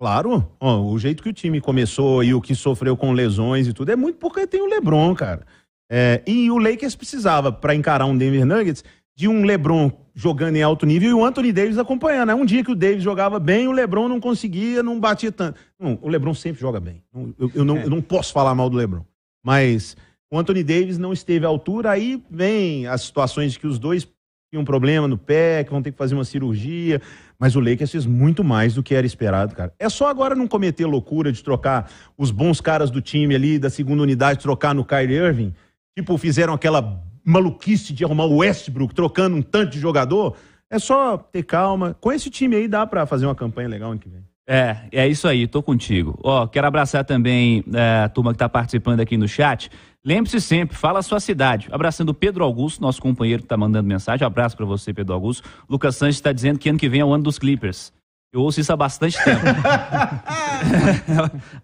claro. 0.00 0.50
Ó, 0.58 0.80
o 0.80 0.98
jeito 0.98 1.22
que 1.22 1.28
o 1.28 1.34
time 1.34 1.60
começou 1.60 2.24
e 2.24 2.32
o 2.32 2.40
que 2.40 2.54
sofreu 2.54 2.96
com 2.96 3.12
lesões 3.12 3.66
e 3.66 3.72
tudo 3.72 3.92
é 3.92 3.96
muito 3.96 4.18
porque 4.18 4.46
tem 4.46 4.62
o 4.62 4.66
LeBron, 4.66 5.14
cara. 5.14 5.44
É, 5.90 6.22
e 6.26 6.50
o 6.50 6.58
Lakers 6.58 6.94
precisava, 6.94 7.50
pra 7.50 7.74
encarar 7.74 8.06
um 8.06 8.16
Denver 8.16 8.44
Nuggets, 8.46 8.84
de 9.16 9.26
um 9.26 9.42
LeBron 9.42 9.90
jogando 10.14 10.56
em 10.56 10.62
alto 10.62 10.86
nível 10.86 11.10
e 11.10 11.12
o 11.12 11.24
Anthony 11.24 11.52
Davis 11.52 11.76
acompanhando. 11.76 12.30
É 12.30 12.34
um 12.34 12.44
dia 12.44 12.62
que 12.62 12.70
o 12.70 12.74
Davis 12.74 13.02
jogava 13.02 13.38
bem, 13.38 13.68
o 13.68 13.72
LeBron 13.72 14.08
não 14.08 14.20
conseguia, 14.20 14.82
não 14.82 14.98
batia 15.00 15.32
tanto. 15.32 15.58
Não, 15.78 15.98
o 16.00 16.08
LeBron 16.08 16.34
sempre 16.34 16.60
joga 16.60 16.78
bem. 16.78 17.02
Eu, 17.38 17.50
eu 17.54 17.64
não, 17.64 17.76
eu 17.78 17.90
não 17.90 18.00
posso 18.00 18.32
falar 18.32 18.54
mal 18.54 18.70
do 18.70 18.76
LeBron. 18.76 19.02
Mas 19.44 19.96
o 20.30 20.38
Anthony 20.38 20.62
Davis 20.62 20.98
não 20.98 21.12
esteve 21.12 21.46
à 21.46 21.48
altura, 21.48 21.90
aí 21.90 22.22
vem 22.30 22.86
as 22.86 23.02
situações 23.02 23.52
de 23.52 23.58
que 23.58 23.66
os 23.66 23.78
dois 23.78 24.06
tinham 24.50 24.62
um 24.62 24.64
problema 24.64 25.06
no 25.06 25.18
pé, 25.18 25.62
que 25.62 25.70
vão 25.70 25.82
ter 25.82 25.92
que 25.92 25.98
fazer 25.98 26.14
uma 26.14 26.24
cirurgia. 26.24 27.00
Mas 27.38 27.54
o 27.54 27.60
Lakers 27.60 27.90
fez 27.90 28.06
muito 28.06 28.42
mais 28.42 28.74
do 28.74 28.82
que 28.82 28.94
era 28.94 29.06
esperado, 29.06 29.54
cara. 29.54 29.72
É 29.78 29.88
só 29.88 30.08
agora 30.08 30.34
não 30.34 30.48
cometer 30.48 30.86
loucura 30.86 31.30
de 31.30 31.42
trocar 31.42 31.90
os 32.16 32.30
bons 32.30 32.60
caras 32.60 32.90
do 32.90 33.00
time 33.00 33.34
ali, 33.34 33.58
da 33.58 33.70
segunda 33.70 34.02
unidade, 34.02 34.40
trocar 34.40 34.74
no 34.74 34.84
Kyrie 34.84 35.16
Irving. 35.16 35.54
Tipo, 35.96 36.16
fizeram 36.16 36.54
aquela 36.54 37.02
maluquice 37.24 37.92
de 37.92 38.04
arrumar 38.04 38.24
o 38.24 38.38
Westbrook 38.38 38.94
trocando 38.94 39.36
um 39.36 39.42
tanto 39.42 39.72
de 39.72 39.78
jogador. 39.78 40.36
É 40.70 40.78
só 40.78 41.16
ter 41.18 41.42
calma. 41.42 41.94
Com 42.00 42.12
esse 42.12 42.30
time 42.30 42.56
aí 42.56 42.68
dá 42.68 42.86
pra 42.86 43.06
fazer 43.06 43.26
uma 43.26 43.34
campanha 43.34 43.68
legal 43.68 43.90
ano 43.90 44.00
que 44.00 44.08
vem. 44.08 44.24
É, 44.50 44.78
é 44.90 45.06
isso 45.06 45.28
aí, 45.28 45.46
tô 45.46 45.62
contigo. 45.62 46.18
Ó, 46.24 46.46
quero 46.46 46.66
abraçar 46.66 47.04
também 47.04 47.62
é, 47.74 48.04
a 48.04 48.08
turma 48.08 48.32
que 48.32 48.38
tá 48.38 48.48
participando 48.48 49.00
aqui 49.00 49.18
no 49.18 49.28
chat. 49.28 49.70
Lembre-se 50.02 50.40
sempre, 50.40 50.74
fala 50.74 51.00
a 51.00 51.02
sua 51.02 51.20
cidade. 51.20 51.68
Abraçando 51.70 52.08
o 52.10 52.14
Pedro 52.14 52.42
Augusto, 52.44 52.80
nosso 52.80 53.02
companheiro 53.02 53.42
que 53.42 53.48
tá 53.48 53.58
mandando 53.58 53.86
mensagem. 53.86 54.26
Abraço 54.26 54.56
pra 54.56 54.64
você, 54.64 54.94
Pedro 54.94 55.12
Augusto. 55.12 55.46
Lucas 55.68 55.96
Sanches 55.96 56.16
está 56.16 56.32
dizendo 56.32 56.58
que 56.58 56.70
ano 56.70 56.78
que 56.78 56.88
vem 56.88 57.00
é 57.00 57.04
o 57.04 57.12
ano 57.12 57.24
dos 57.24 57.38
Clippers. 57.38 57.92
Eu 58.32 58.40
ouço 58.40 58.58
isso 58.60 58.72
há 58.72 58.76
bastante 58.76 59.22
tempo. 59.22 59.42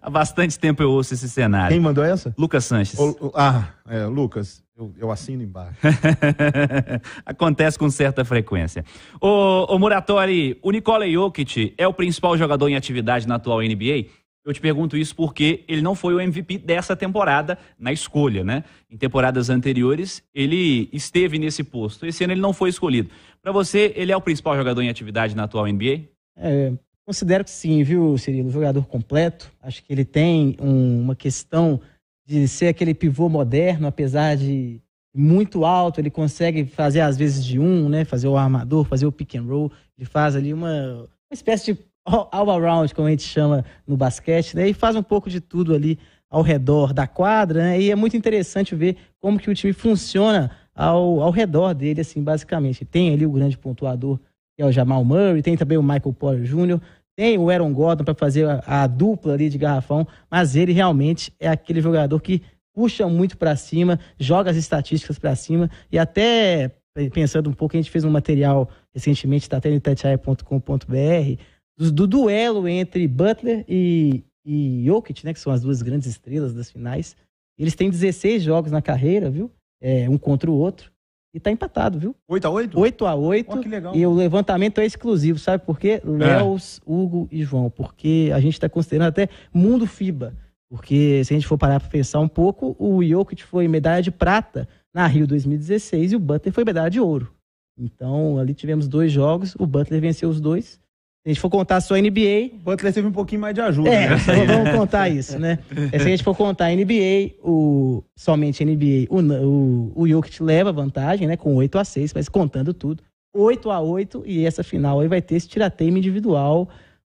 há 0.01 0.09
bastante 0.09 0.57
tempo 0.59 0.81
eu 0.83 0.91
ouço 0.91 1.13
esse 1.13 1.29
cenário. 1.29 1.69
Quem 1.75 1.79
mandou 1.79 2.03
essa? 2.03 2.33
Lucas 2.37 2.65
Sanches. 2.65 2.99
O- 2.99 3.27
o- 3.27 3.31
ah, 3.35 3.65
é, 3.87 4.05
Lucas, 4.05 4.63
eu, 4.77 4.93
eu 4.97 5.11
assino 5.11 5.41
embaixo. 5.43 5.79
Acontece 7.25 7.77
com 7.79 7.89
certa 7.89 8.25
frequência. 8.25 8.83
Ô, 9.21 9.73
ô 9.73 9.79
Muratori, 9.79 10.57
o 10.61 10.71
Nikola 10.71 11.09
Jokic 11.09 11.73
é 11.77 11.87
o 11.87 11.93
principal 11.93 12.37
jogador 12.37 12.67
em 12.67 12.75
atividade 12.75 13.27
na 13.27 13.35
atual 13.35 13.61
NBA? 13.61 14.05
Eu 14.45 14.53
te 14.53 14.61
pergunto 14.61 14.95
isso 14.95 15.15
porque 15.15 15.63
ele 15.67 15.81
não 15.81 15.95
foi 15.95 16.13
o 16.13 16.19
MVP 16.21 16.59
dessa 16.59 16.95
temporada 16.95 17.57
na 17.79 17.91
escolha, 17.91 18.43
né? 18.43 18.63
Em 18.91 18.95
temporadas 18.95 19.49
anteriores, 19.49 20.21
ele 20.35 20.87
esteve 20.93 21.39
nesse 21.39 21.63
posto. 21.63 22.05
Esse 22.05 22.23
ano 22.23 22.33
ele 22.33 22.41
não 22.41 22.53
foi 22.53 22.69
escolhido. 22.69 23.09
Para 23.41 23.51
você, 23.51 23.91
ele 23.95 24.11
é 24.11 24.17
o 24.17 24.21
principal 24.21 24.55
jogador 24.55 24.81
em 24.83 24.89
atividade 24.89 25.35
na 25.35 25.45
atual 25.45 25.65
NBA? 25.65 26.01
É, 26.37 26.73
considero 27.03 27.43
que 27.43 27.49
sim, 27.49 27.81
viu, 27.81 28.15
Cirilo? 28.19 28.51
Jogador 28.51 28.85
completo. 28.85 29.51
Acho 29.63 29.83
que 29.83 29.91
ele 29.91 30.05
tem 30.05 30.55
um- 30.61 31.01
uma 31.01 31.15
questão 31.15 31.81
de 32.25 32.47
ser 32.47 32.67
aquele 32.67 32.93
pivô 32.93 33.29
moderno, 33.29 33.87
apesar 33.87 34.35
de 34.35 34.81
muito 35.15 35.63
alto, 35.63 36.01
ele 36.01 36.09
consegue 36.09 36.65
fazer 36.65 37.01
às 37.01 37.17
vezes 37.17 37.45
de 37.45 37.59
um, 37.59 37.87
né? 37.87 38.03
Fazer 38.03 38.27
o 38.27 38.35
armador, 38.35 38.85
fazer 38.85 39.05
o 39.05 39.11
pick 39.11 39.35
and 39.35 39.43
roll. 39.43 39.71
Ele 39.97 40.05
faz 40.05 40.35
ali 40.35 40.53
uma, 40.53 41.03
uma 41.03 41.33
espécie 41.33 41.73
de 41.73 41.79
all 42.05 42.51
around, 42.51 42.93
como 42.93 43.07
a 43.07 43.11
gente 43.11 43.23
chama 43.23 43.63
no 43.87 43.95
basquete, 43.95 44.55
né? 44.55 44.67
E 44.67 44.73
faz 44.73 44.95
um 44.95 45.03
pouco 45.03 45.29
de 45.29 45.39
tudo 45.39 45.73
ali 45.73 45.97
ao 46.29 46.41
redor 46.41 46.91
da 46.91 47.07
quadra, 47.07 47.63
né? 47.63 47.81
E 47.81 47.91
é 47.91 47.95
muito 47.95 48.17
interessante 48.17 48.75
ver 48.75 48.97
como 49.19 49.39
que 49.39 49.49
o 49.49 49.55
time 49.55 49.71
funciona 49.71 50.51
ao, 50.75 51.21
ao 51.21 51.31
redor 51.31 51.73
dele, 51.73 52.01
assim, 52.01 52.21
basicamente. 52.21 52.83
Tem 52.83 53.13
ali 53.13 53.25
o 53.25 53.31
grande 53.31 53.57
pontuador 53.57 54.19
que 54.55 54.61
é 54.61 54.65
o 54.65 54.71
Jamal 54.71 55.03
Murray, 55.03 55.41
tem 55.41 55.57
também 55.57 55.77
o 55.77 55.83
Michael 55.83 56.13
Porter 56.13 56.43
Jr., 56.43 56.79
tem 57.15 57.37
o 57.37 57.49
Aaron 57.49 57.73
Gordon 57.73 58.03
para 58.03 58.13
fazer 58.13 58.47
a, 58.47 58.83
a 58.83 58.87
dupla 58.87 59.33
ali 59.33 59.49
de 59.49 59.57
garrafão, 59.57 60.07
mas 60.29 60.55
ele 60.55 60.73
realmente 60.73 61.33
é 61.39 61.47
aquele 61.47 61.81
jogador 61.81 62.19
que 62.19 62.41
puxa 62.73 63.07
muito 63.07 63.37
para 63.37 63.55
cima, 63.55 63.99
joga 64.19 64.51
as 64.51 64.57
estatísticas 64.57 65.17
para 65.17 65.35
cima 65.35 65.69
e 65.91 65.97
até 65.97 66.71
pensando 67.11 67.49
um 67.49 67.53
pouco, 67.53 67.75
a 67.75 67.79
gente 67.79 67.91
fez 67.91 68.05
um 68.05 68.09
material 68.09 68.69
recentemente, 68.93 69.43
está 69.43 69.57
até 69.57 69.69
no 69.69 69.75
itatiaia.com.br, 69.75 71.41
do, 71.77 71.91
do 71.91 72.07
duelo 72.07 72.67
entre 72.67 73.07
Butler 73.07 73.65
e, 73.67 74.23
e 74.45 74.83
Jokic, 74.85 75.25
né, 75.25 75.33
que 75.33 75.39
são 75.39 75.51
as 75.51 75.61
duas 75.61 75.81
grandes 75.81 76.07
estrelas 76.07 76.53
das 76.53 76.71
finais. 76.71 77.15
Eles 77.57 77.75
têm 77.75 77.89
16 77.89 78.43
jogos 78.43 78.71
na 78.71 78.81
carreira, 78.81 79.29
viu? 79.29 79.51
É, 79.81 80.09
um 80.09 80.17
contra 80.17 80.49
o 80.49 80.55
outro. 80.55 80.91
E 81.35 81.39
tá 81.41 81.51
empatado, 81.51 81.99
viu? 81.99 82.15
8 82.29 82.47
a 82.47 82.49
8 82.49 82.79
8 82.79 83.05
a 83.05 83.13
8 83.13 83.51
Ó, 83.51 83.57
que 83.57 83.67
legal. 83.67 83.93
E 83.93 84.05
o 84.05 84.13
levantamento 84.13 84.79
é 84.79 84.85
exclusivo, 84.85 85.37
sabe 85.37 85.65
por 85.65 85.77
quê? 85.77 86.01
Léos, 86.01 86.79
Hugo 86.85 87.27
e 87.29 87.43
João. 87.43 87.69
Porque 87.69 88.31
a 88.33 88.39
gente 88.39 88.53
está 88.53 88.69
considerando 88.69 89.09
até 89.09 89.27
mundo 89.53 89.85
FIBA. 89.85 90.33
Porque 90.69 91.25
se 91.25 91.33
a 91.33 91.35
gente 91.35 91.45
for 91.45 91.57
parar 91.57 91.81
para 91.81 91.89
pensar 91.89 92.21
um 92.21 92.27
pouco, 92.29 92.73
o 92.79 93.03
Jokic 93.03 93.43
foi 93.43 93.67
medalha 93.67 94.01
de 94.01 94.11
prata 94.11 94.65
na 94.93 95.05
Rio 95.07 95.27
2016 95.27 96.13
e 96.13 96.15
o 96.15 96.19
Butler 96.19 96.53
foi 96.53 96.63
medalha 96.63 96.89
de 96.89 97.01
ouro. 97.01 97.29
Então, 97.77 98.39
ali 98.39 98.53
tivemos 98.53 98.87
dois 98.87 99.11
jogos, 99.11 99.55
o 99.59 99.67
Butler 99.67 99.99
venceu 99.99 100.29
os 100.29 100.39
dois. 100.39 100.79
Se 101.25 101.29
a 101.29 101.33
gente 101.33 101.41
for 101.41 101.49
contar 101.49 101.81
só 101.81 101.95
a 101.95 101.97
NBA, 101.99 102.51
Butler 102.63 102.93
teve 102.93 103.07
um 103.07 103.11
pouquinho 103.11 103.41
mais 103.41 103.55
de 103.55 103.59
ajuda. 103.59 103.89
é, 103.89 104.09
né? 104.09 104.15
vamos 104.45 104.77
contar 104.77 105.09
isso, 105.09 105.39
né? 105.39 105.57
É, 105.91 105.97
se 105.97 106.05
a 106.05 106.09
gente 106.09 106.23
for 106.23 106.37
contar 106.37 106.67
a 106.67 106.75
NBA, 106.75 107.33
o, 107.43 108.03
somente 108.15 108.61
a 108.61 108.65
NBA, 108.65 109.07
o, 109.09 109.21
o, 109.43 110.01
o 110.03 110.07
Jokic 110.07 110.43
leva 110.43 110.71
vantagem, 110.71 111.27
né? 111.27 111.35
Com 111.35 111.55
8 111.55 111.79
a 111.79 111.83
6 111.83 112.13
mas 112.13 112.29
contando 112.29 112.75
tudo, 112.75 113.01
8 113.35 113.71
a 113.71 113.81
8 113.81 114.21
e 114.23 114.45
essa 114.45 114.63
final 114.63 114.99
aí 114.99 115.07
vai 115.07 115.19
ter 115.19 115.33
esse 115.33 115.47
tirateima 115.47 115.97
individual. 115.97 116.69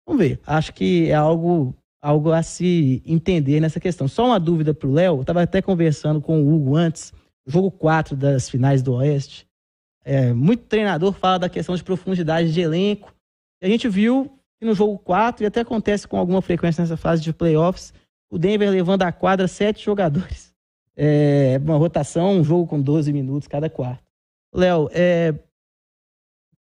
Vamos 0.04 0.26
ver. 0.26 0.40
Acho 0.44 0.74
que 0.74 1.08
é 1.08 1.14
algo, 1.14 1.72
algo 2.02 2.32
a 2.32 2.42
se 2.42 3.00
entender 3.06 3.60
nessa 3.60 3.78
questão. 3.78 4.08
Só 4.08 4.26
uma 4.26 4.40
dúvida 4.40 4.74
pro 4.74 4.90
Léo, 4.90 5.20
eu 5.20 5.24
tava 5.24 5.40
até 5.42 5.62
conversando 5.62 6.20
com 6.20 6.42
o 6.42 6.52
Hugo 6.52 6.74
antes, 6.74 7.12
jogo 7.46 7.70
4 7.70 8.16
das 8.16 8.50
finais 8.50 8.82
do 8.82 8.94
Oeste. 8.94 9.46
É, 10.04 10.32
muito 10.32 10.64
treinador 10.64 11.12
fala 11.12 11.38
da 11.38 11.48
questão 11.48 11.76
de 11.76 11.84
profundidade 11.84 12.52
de 12.52 12.60
elenco. 12.60 13.14
E 13.62 13.66
a 13.66 13.68
gente 13.68 13.88
viu 13.88 14.30
que 14.58 14.66
no 14.66 14.74
jogo 14.74 14.98
4, 14.98 15.42
e 15.42 15.46
até 15.46 15.60
acontece 15.60 16.06
com 16.06 16.18
alguma 16.18 16.42
frequência 16.42 16.82
nessa 16.82 16.96
fase 16.96 17.22
de 17.22 17.32
playoffs, 17.32 17.94
o 18.30 18.38
Denver 18.38 18.70
levando 18.70 19.02
à 19.02 19.10
quadra 19.10 19.48
sete 19.48 19.84
jogadores. 19.84 20.54
É, 20.96 21.58
uma 21.64 21.78
rotação, 21.78 22.32
um 22.32 22.44
jogo 22.44 22.66
com 22.66 22.80
12 22.80 23.12
minutos 23.12 23.48
cada 23.48 23.70
quarto. 23.70 24.04
Léo, 24.54 24.90
é, 24.92 25.34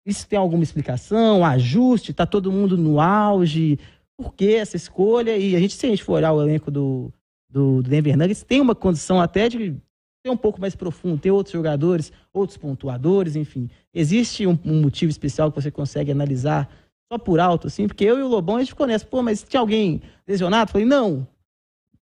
isso 0.07 0.26
tem 0.26 0.38
alguma 0.38 0.62
explicação? 0.62 1.44
Ajuste? 1.44 2.14
Tá 2.14 2.26
todo 2.26 2.50
mundo 2.50 2.76
no 2.76 3.00
auge? 3.00 3.78
Por 4.16 4.35
que 4.35 4.55
essa 4.55 4.76
escolha? 4.76 5.37
E 5.37 5.55
a 5.55 5.61
gente, 5.61 5.74
se 5.74 5.87
a 5.87 5.90
gente 5.90 6.02
for 6.02 6.14
olhar 6.14 6.33
o 6.33 6.42
elenco 6.42 6.70
do, 6.70 7.12
do, 7.48 7.83
do 7.83 7.90
Denver 7.90 8.16
Nuggets, 8.16 8.42
tem 8.42 8.61
uma 8.61 8.74
condição 8.74 9.20
até 9.20 9.48
de 9.48 9.76
ser 10.24 10.31
um 10.31 10.37
pouco 10.37 10.61
mais 10.61 10.74
profundo, 10.74 11.20
ter 11.20 11.31
outros 11.31 11.52
jogadores, 11.52 12.12
outros 12.33 12.57
pontuadores, 12.57 13.37
enfim. 13.37 13.68
Existe 13.92 14.46
um, 14.46 14.59
um 14.64 14.81
motivo 14.81 15.11
especial 15.11 15.50
que 15.50 15.61
você 15.61 15.70
consegue 15.70 16.11
analisar 16.11 16.70
só 17.12 17.18
por 17.18 17.38
alto, 17.38 17.66
assim, 17.66 17.87
porque 17.87 18.05
eu 18.05 18.18
e 18.18 18.22
o 18.22 18.29
Lobão 18.29 18.57
a 18.57 18.61
gente 18.61 18.75
conhece, 18.75 19.05
pô, 19.05 19.22
mas 19.22 19.42
tinha 19.42 19.61
alguém 19.61 20.01
lesionado? 20.27 20.72
Falei, 20.72 20.87
não. 20.87 21.29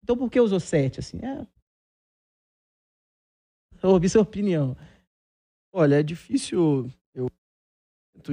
Então 0.02 0.16
por 0.16 0.32
que 0.32 0.39
usou 0.39 0.62
sete, 0.62 1.02
assim? 1.02 1.20
É... 1.22 1.46
Eu 3.82 3.89
ouvi 3.89 4.08
sua 4.08 4.22
opinião. 4.22 4.78
Olha, 5.74 6.00
é 6.00 6.04
difícil 6.04 6.89
eu 7.13 7.28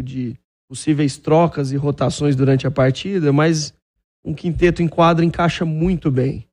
de 0.00 0.38
possíveis 0.68 1.18
trocas 1.18 1.72
e 1.72 1.76
rotações 1.76 2.36
durante 2.36 2.68
a 2.68 2.70
partida, 2.70 3.32
mas 3.32 3.74
um 4.24 4.32
quinteto 4.32 4.80
em 4.80 4.86
quadra 4.86 5.24
encaixa 5.24 5.64
muito 5.64 6.08
bem. 6.08 6.46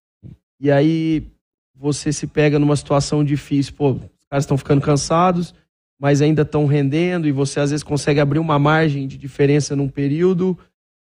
E 0.60 0.72
aí 0.72 1.32
você 1.76 2.12
se 2.12 2.26
pega 2.26 2.58
numa 2.58 2.76
situação 2.76 3.24
difícil, 3.24 3.76
pô, 3.76 3.92
os 3.92 4.26
caras 4.28 4.46
estão 4.46 4.58
ficando 4.58 4.82
cansados, 4.82 5.54
mas 6.00 6.22
ainda 6.22 6.44
estão 6.44 6.66
rendendo 6.66 7.28
e 7.28 7.32
você 7.32 7.60
às 7.60 7.72
vezes 7.72 7.84
consegue 7.84 8.20
abrir 8.20 8.40
uma 8.40 8.60
margem 8.60 9.08
de 9.08 9.18
diferença 9.18 9.76
num 9.76 9.90
período. 9.90 10.58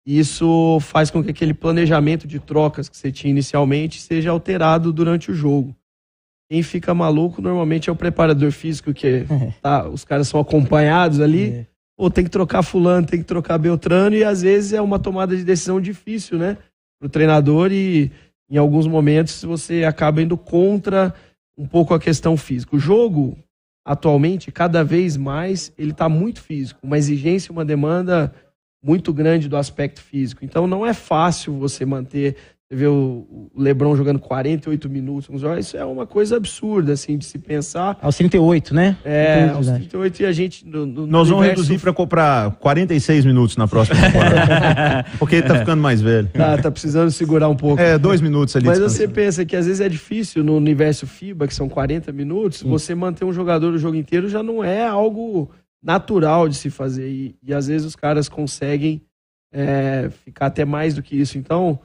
E 0.06 0.18
isso 0.18 0.78
faz 0.80 1.10
com 1.10 1.22
que 1.22 1.30
aquele 1.30 1.54
planejamento 1.54 2.26
de 2.26 2.40
trocas 2.40 2.88
que 2.88 2.96
você 2.96 3.12
tinha 3.12 3.30
inicialmente 3.30 4.00
seja 4.00 4.30
alterado 4.30 4.92
durante 4.92 5.30
o 5.30 5.34
jogo. 5.34 5.74
Quem 6.50 6.62
fica 6.62 6.92
maluco 6.92 7.40
normalmente 7.40 7.88
é 7.88 7.92
o 7.92 7.96
preparador 7.96 8.50
físico, 8.50 8.92
que 8.92 9.24
tá, 9.62 9.88
os 9.88 10.04
caras 10.04 10.28
são 10.28 10.40
acompanhados 10.40 11.20
ali. 11.20 11.50
É. 11.50 11.66
Ou 11.96 12.10
tem 12.10 12.24
que 12.24 12.30
trocar 12.30 12.62
fulano, 12.62 13.06
tem 13.06 13.20
que 13.20 13.24
trocar 13.24 13.58
Beltrano, 13.58 14.16
e 14.16 14.24
às 14.24 14.42
vezes 14.42 14.72
é 14.72 14.80
uma 14.80 14.98
tomada 14.98 15.36
de 15.36 15.44
decisão 15.44 15.80
difícil, 15.80 16.36
né? 16.36 16.58
Para 16.98 17.06
o 17.06 17.10
treinador, 17.10 17.70
e 17.70 18.10
em 18.50 18.56
alguns 18.56 18.86
momentos 18.86 19.44
você 19.44 19.84
acaba 19.84 20.20
indo 20.20 20.36
contra 20.36 21.14
um 21.56 21.66
pouco 21.66 21.94
a 21.94 22.00
questão 22.00 22.36
física. 22.36 22.74
O 22.74 22.78
jogo, 22.78 23.38
atualmente, 23.84 24.52
cada 24.52 24.84
vez 24.84 25.16
mais, 25.16 25.72
ele 25.76 25.90
está 25.90 26.08
muito 26.08 26.40
físico, 26.40 26.80
uma 26.82 26.98
exigência, 26.98 27.52
uma 27.52 27.64
demanda 27.64 28.32
muito 28.82 29.12
grande 29.12 29.48
do 29.48 29.56
aspecto 29.56 30.00
físico. 30.00 30.44
Então 30.44 30.66
não 30.66 30.84
é 30.84 30.92
fácil 30.92 31.54
você 31.54 31.86
manter 31.86 32.36
você 32.72 32.76
vê 32.76 32.86
o 32.86 33.50
Lebron 33.54 33.94
jogando 33.94 34.18
48 34.18 34.88
minutos, 34.88 35.28
isso 35.58 35.76
é 35.76 35.84
uma 35.84 36.06
coisa 36.06 36.38
absurda, 36.38 36.94
assim, 36.94 37.18
de 37.18 37.26
se 37.26 37.38
pensar. 37.38 37.98
Aos 38.00 38.16
38, 38.16 38.74
né? 38.74 38.96
É, 39.04 39.50
aos 39.50 39.66
38 39.66 40.22
e 40.22 40.26
a 40.26 40.32
gente. 40.32 40.66
No, 40.66 40.86
no 40.86 41.06
Nós 41.06 41.28
vamos 41.28 41.44
reduzir 41.44 41.78
para 41.78 41.92
comprar 41.92 42.52
46 42.52 43.26
minutos 43.26 43.58
na 43.58 43.68
próxima 43.68 44.00
temporada. 44.00 45.04
porque 45.18 45.36
ele 45.36 45.46
tá 45.46 45.58
ficando 45.58 45.82
mais 45.82 46.00
velho. 46.00 46.28
Tá, 46.28 46.56
tá 46.56 46.70
precisando 46.70 47.10
segurar 47.10 47.50
um 47.50 47.56
pouco. 47.56 47.80
É, 47.80 47.98
dois 47.98 48.22
minutos 48.22 48.56
ali. 48.56 48.64
Mas 48.64 48.78
você 48.78 49.06
pensa 49.06 49.44
que 49.44 49.54
às 49.54 49.66
vezes 49.66 49.82
é 49.82 49.88
difícil 49.88 50.42
no 50.42 50.56
universo 50.56 51.06
FIBA, 51.06 51.46
que 51.46 51.54
são 51.54 51.68
40 51.68 52.10
minutos, 52.10 52.62
você 52.62 52.94
manter 52.94 53.26
um 53.26 53.32
jogador 53.34 53.74
o 53.74 53.78
jogo 53.78 53.96
inteiro 53.96 54.30
já 54.30 54.42
não 54.42 54.64
é 54.64 54.86
algo 54.86 55.50
natural 55.82 56.48
de 56.48 56.54
se 56.54 56.70
fazer. 56.70 57.10
E, 57.10 57.36
e 57.42 57.52
às 57.52 57.66
vezes 57.66 57.86
os 57.86 57.94
caras 57.94 58.30
conseguem 58.30 59.02
é, 59.52 60.08
ficar 60.24 60.46
até 60.46 60.64
mais 60.64 60.94
do 60.94 61.02
que 61.02 61.20
isso. 61.20 61.36
Então. 61.36 61.78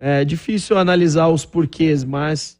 É 0.00 0.24
difícil 0.24 0.78
analisar 0.78 1.28
os 1.28 1.44
porquês, 1.44 2.04
mas 2.04 2.58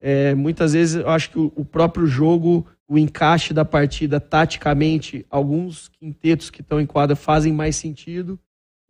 é, 0.00 0.34
muitas 0.34 0.74
vezes 0.74 0.96
eu 0.96 1.08
acho 1.08 1.30
que 1.30 1.38
o, 1.38 1.52
o, 1.56 1.64
próprio 1.64 2.06
jogo, 2.06 2.66
o 2.86 2.98
encaixe 2.98 3.54
da 3.54 3.64
partida, 3.64 4.20
taticamente, 4.20 5.24
alguns 5.30 5.88
quintetos 5.88 6.50
que 6.50 6.60
estão 6.60 6.80
em 6.80 6.86
quadra 6.86 7.16
fazem 7.16 7.52
mais 7.52 7.76
sentido 7.76 8.38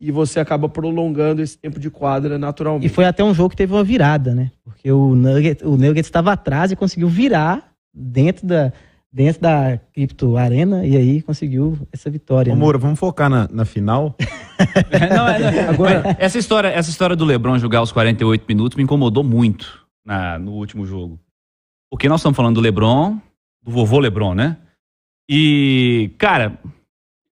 e 0.00 0.10
você 0.10 0.40
acaba 0.40 0.68
prolongando 0.68 1.40
esse 1.40 1.56
tempo 1.56 1.78
de 1.78 1.88
quadra 1.88 2.36
naturalmente. 2.36 2.86
E 2.86 2.88
foi 2.88 3.04
até 3.04 3.22
um 3.22 3.32
jogo 3.32 3.50
que 3.50 3.56
teve 3.56 3.72
uma 3.72 3.84
virada, 3.84 4.34
né? 4.34 4.50
Porque 4.64 4.90
o 4.90 5.14
Nuggets 5.14 5.64
o 5.64 5.76
estava 6.00 6.32
atrás 6.32 6.72
e 6.72 6.76
conseguiu 6.76 7.08
virar 7.08 7.72
dentro 7.94 8.46
da, 8.46 8.72
dentro 9.14 9.42
da 9.42 9.78
Cripto 9.92 10.36
Arena 10.36 10.84
e 10.84 10.96
aí 10.96 11.22
conseguiu 11.22 11.78
essa 11.92 12.10
vitória. 12.10 12.52
Ô, 12.52 12.56
né? 12.56 12.60
Moura, 12.60 12.78
vamos 12.78 12.98
focar 12.98 13.30
na, 13.30 13.46
na 13.48 13.64
final? 13.64 14.16
não, 15.14 15.28
é, 15.28 15.68
Agora... 15.68 16.16
essa, 16.18 16.36
história, 16.36 16.66
essa 16.66 16.90
história 16.90 17.14
do 17.14 17.24
Lebron 17.24 17.56
jogar 17.56 17.80
os 17.80 17.92
48 17.92 18.44
minutos 18.48 18.76
me 18.76 18.82
incomodou 18.82 19.22
muito 19.22 19.86
na, 20.04 20.36
no 20.36 20.50
último 20.50 20.84
jogo. 20.84 21.20
Porque 21.88 22.08
nós 22.08 22.20
estamos 22.20 22.36
falando 22.36 22.56
do 22.56 22.60
Lebron, 22.60 23.20
do 23.62 23.70
vovô 23.70 24.00
Lebron, 24.00 24.34
né? 24.34 24.56
E, 25.30 26.10
cara, 26.18 26.58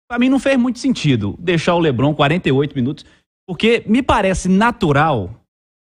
para 0.07 0.19
mim 0.19 0.29
não 0.29 0.39
fez 0.39 0.59
muito 0.59 0.79
sentido 0.79 1.35
deixar 1.39 1.75
o 1.75 1.79
Lebron 1.79 2.15
48 2.15 2.75
minutos, 2.75 3.07
porque 3.49 3.83
me 3.87 4.03
parece 4.03 4.51
natural. 4.51 5.31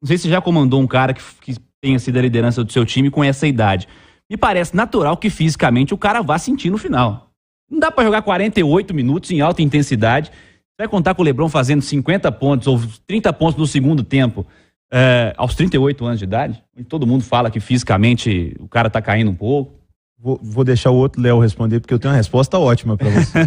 Não 0.02 0.08
sei 0.08 0.18
se 0.18 0.28
já 0.28 0.40
comandou 0.40 0.80
um 0.80 0.86
cara 0.86 1.14
que, 1.14 1.22
que 1.40 1.54
tenha 1.80 1.98
sido 2.00 2.18
a 2.18 2.22
liderança 2.22 2.64
do 2.64 2.72
seu 2.72 2.84
time 2.84 3.08
com 3.08 3.22
essa 3.22 3.46
idade 3.46 3.86
me 4.30 4.36
parece 4.36 4.74
natural 4.74 5.16
que 5.16 5.30
fisicamente 5.30 5.94
o 5.94 5.98
cara 5.98 6.22
vá 6.22 6.38
sentir 6.38 6.70
no 6.70 6.78
final. 6.78 7.30
Não 7.70 7.78
dá 7.78 7.90
para 7.90 8.04
jogar 8.04 8.22
48 8.22 8.94
minutos 8.94 9.30
em 9.30 9.40
alta 9.40 9.62
intensidade. 9.62 10.30
Você 10.30 10.82
vai 10.82 10.88
contar 10.88 11.14
com 11.14 11.22
o 11.22 11.24
Lebron 11.24 11.48
fazendo 11.48 11.82
50 11.82 12.30
pontos 12.32 12.66
ou 12.66 12.80
30 13.06 13.32
pontos 13.32 13.58
no 13.58 13.66
segundo 13.66 14.02
tempo 14.02 14.46
é, 14.92 15.34
aos 15.36 15.54
38 15.54 16.04
anos 16.04 16.18
de 16.18 16.24
idade? 16.24 16.62
E 16.76 16.84
todo 16.84 17.06
mundo 17.06 17.24
fala 17.24 17.50
que 17.50 17.60
fisicamente 17.60 18.54
o 18.60 18.68
cara 18.68 18.90
tá 18.90 19.00
caindo 19.00 19.30
um 19.30 19.34
pouco. 19.34 19.74
Vou, 20.18 20.40
vou 20.42 20.64
deixar 20.64 20.90
o 20.90 20.96
outro 20.96 21.20
Léo 21.20 21.38
responder, 21.38 21.80
porque 21.80 21.92
eu 21.92 21.98
tenho 21.98 22.12
uma 22.12 22.16
resposta 22.16 22.58
ótima 22.58 22.96
para 22.96 23.10
você. 23.10 23.38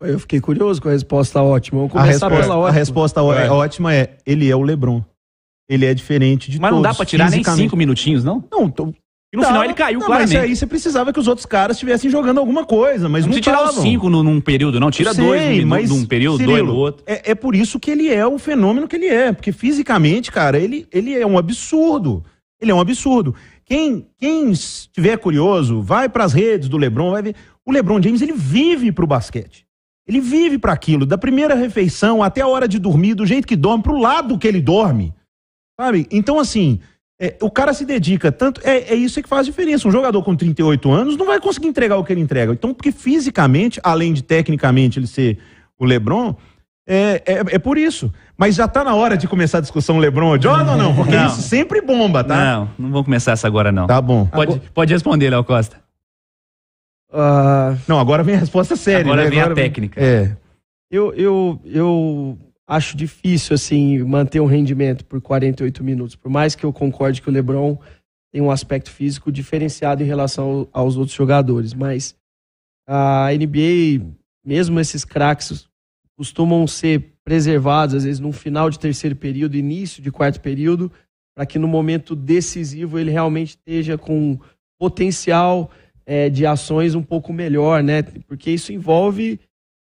eu 0.02 0.18
fiquei 0.18 0.40
curioso 0.40 0.80
com 0.80 0.88
a 0.88 0.92
resposta 0.92 1.42
ótima. 1.42 1.78
Vamos 1.78 1.92
começar 1.92 2.26
a 2.26 2.28
resposta, 2.28 2.42
pela 2.42 2.58
ótima. 2.58 2.68
A 2.68 2.72
resposta 2.72 3.20
é. 3.20 3.50
ótima 3.50 3.94
é: 3.94 4.18
ele 4.26 4.50
é 4.50 4.54
o 4.54 4.62
Lebron. 4.62 5.02
Ele 5.68 5.86
é 5.86 5.94
diferente 5.94 6.50
de 6.50 6.60
Mas 6.60 6.70
todos. 6.70 6.82
Mas 6.82 6.88
não 6.88 6.92
dá 6.92 6.96
pra 6.96 7.06
tirar 7.06 7.30
nem 7.30 7.44
cinco 7.44 7.76
minutinhos, 7.76 8.24
não? 8.24 8.44
Não, 8.50 8.70
e 9.32 9.36
no 9.36 9.42
não, 9.42 9.48
final 9.48 9.64
ele 9.64 9.74
caiu, 9.74 10.00
não, 10.00 10.06
claramente. 10.06 10.34
Mas 10.34 10.44
aí 10.44 10.56
você 10.56 10.66
precisava 10.66 11.12
que 11.12 11.20
os 11.20 11.28
outros 11.28 11.46
caras 11.46 11.76
estivessem 11.76 12.10
jogando 12.10 12.38
alguma 12.38 12.64
coisa, 12.64 13.08
mas 13.08 13.24
não, 13.24 13.32
não 13.32 13.40
tirar 13.40 13.64
os 13.64 13.76
cinco 13.76 14.10
no, 14.10 14.24
num 14.24 14.40
período, 14.40 14.80
não. 14.80 14.90
Tira 14.90 15.14
sei, 15.14 15.24
dois 15.24 15.64
mas, 15.64 15.88
num 15.88 16.04
período, 16.04 16.38
Cirilo, 16.38 16.52
dois 16.52 16.66
no 16.66 16.74
outro. 16.74 17.04
É, 17.06 17.30
é 17.30 17.34
por 17.34 17.54
isso 17.54 17.78
que 17.78 17.92
ele 17.92 18.12
é 18.12 18.26
o 18.26 18.38
fenômeno 18.38 18.88
que 18.88 18.96
ele 18.96 19.06
é. 19.06 19.32
Porque 19.32 19.52
fisicamente, 19.52 20.32
cara, 20.32 20.58
ele, 20.58 20.86
ele 20.90 21.14
é 21.16 21.24
um 21.24 21.38
absurdo. 21.38 22.24
Ele 22.60 22.72
é 22.72 22.74
um 22.74 22.80
absurdo. 22.80 23.34
Quem, 23.64 24.08
quem 24.18 24.50
estiver 24.50 25.16
curioso, 25.16 25.80
vai 25.80 26.08
para 26.08 26.24
as 26.24 26.32
redes 26.32 26.68
do 26.68 26.76
LeBron, 26.76 27.12
vai 27.12 27.22
ver. 27.22 27.36
O 27.64 27.70
LeBron 27.70 28.02
James, 28.02 28.20
ele 28.20 28.32
vive 28.32 28.90
pro 28.90 29.06
basquete. 29.06 29.64
Ele 30.08 30.20
vive 30.20 30.58
para 30.58 30.72
aquilo, 30.72 31.06
da 31.06 31.16
primeira 31.16 31.54
refeição 31.54 32.20
até 32.20 32.40
a 32.40 32.48
hora 32.48 32.66
de 32.66 32.80
dormir, 32.80 33.14
do 33.14 33.24
jeito 33.24 33.46
que 33.46 33.54
dorme, 33.54 33.84
pro 33.84 33.96
lado 33.96 34.36
que 34.38 34.48
ele 34.48 34.60
dorme. 34.60 35.14
Sabe? 35.80 36.08
Então, 36.10 36.40
assim, 36.40 36.80
é, 37.20 37.36
o 37.42 37.50
cara 37.50 37.74
se 37.74 37.84
dedica 37.84 38.32
tanto. 38.32 38.62
É, 38.64 38.92
é 38.92 38.94
isso 38.94 39.22
que 39.22 39.28
faz 39.28 39.44
diferença. 39.44 39.86
Um 39.86 39.90
jogador 39.90 40.22
com 40.22 40.34
38 40.34 40.90
anos 40.90 41.16
não 41.18 41.26
vai 41.26 41.38
conseguir 41.38 41.68
entregar 41.68 41.98
o 41.98 42.04
que 42.04 42.14
ele 42.14 42.22
entrega. 42.22 42.52
Então, 42.52 42.72
porque 42.72 42.90
fisicamente, 42.90 43.78
além 43.82 44.14
de 44.14 44.22
tecnicamente 44.22 44.98
ele 44.98 45.06
ser 45.06 45.38
o 45.78 45.84
Lebron, 45.84 46.34
é, 46.86 47.22
é, 47.26 47.34
é, 47.54 47.58
por 47.58 47.76
isso. 47.76 48.10
Mas 48.38 48.54
já 48.54 48.66
tá 48.66 48.82
na 48.82 48.94
hora 48.94 49.18
de 49.18 49.28
começar 49.28 49.58
a 49.58 49.60
discussão 49.60 49.98
LeBron 49.98 50.30
ou 50.30 50.40
Jordan 50.40 50.72
ou 50.72 50.78
não? 50.78 50.96
Porque 50.96 51.14
não. 51.14 51.26
isso 51.26 51.42
sempre 51.42 51.82
bomba, 51.82 52.24
tá? 52.24 52.36
Não, 52.36 52.70
não 52.78 52.90
vamos 52.90 53.04
começar 53.04 53.32
essa 53.32 53.46
agora, 53.46 53.70
não. 53.70 53.86
Tá 53.86 54.00
bom. 54.00 54.24
Pode, 54.24 54.58
pode 54.72 54.92
responder, 54.92 55.28
Léo 55.28 55.44
Costa. 55.44 55.76
Uh... 57.12 57.78
Não, 57.86 58.00
agora 58.00 58.22
vem 58.22 58.34
a 58.34 58.38
resposta 58.38 58.76
séria. 58.76 59.02
Agora 59.02 59.24
né? 59.24 59.30
vem 59.30 59.40
agora 59.40 59.52
a 59.52 59.56
técnica. 59.56 60.00
É. 60.02 60.34
Eu, 60.90 61.12
eu, 61.14 61.60
eu 61.66 62.38
acho 62.70 62.96
difícil 62.96 63.54
assim 63.54 63.98
manter 64.04 64.38
um 64.38 64.46
rendimento 64.46 65.04
por 65.04 65.20
48 65.20 65.82
minutos. 65.82 66.14
Por 66.14 66.30
mais 66.30 66.54
que 66.54 66.64
eu 66.64 66.72
concorde 66.72 67.20
que 67.20 67.28
o 67.28 67.32
LeBron 67.32 67.76
tem 68.32 68.40
um 68.40 68.50
aspecto 68.50 68.92
físico 68.92 69.32
diferenciado 69.32 70.04
em 70.04 70.06
relação 70.06 70.68
aos 70.72 70.96
outros 70.96 71.16
jogadores, 71.16 71.74
mas 71.74 72.14
a 72.86 73.26
NBA, 73.32 74.06
mesmo 74.46 74.78
esses 74.78 75.04
craques 75.04 75.68
costumam 76.16 76.64
ser 76.68 77.12
preservados 77.24 77.96
às 77.96 78.04
vezes 78.04 78.20
no 78.20 78.30
final 78.30 78.70
de 78.70 78.78
terceiro 78.78 79.16
período, 79.16 79.56
início 79.56 80.00
de 80.00 80.12
quarto 80.12 80.40
período, 80.40 80.92
para 81.34 81.46
que 81.46 81.58
no 81.58 81.66
momento 81.66 82.14
decisivo 82.14 83.00
ele 83.00 83.10
realmente 83.10 83.50
esteja 83.50 83.98
com 83.98 84.38
potencial 84.78 85.72
é, 86.06 86.30
de 86.30 86.46
ações 86.46 86.94
um 86.94 87.02
pouco 87.02 87.32
melhor, 87.32 87.82
né? 87.82 88.02
Porque 88.28 88.52
isso 88.52 88.72
envolve 88.72 89.40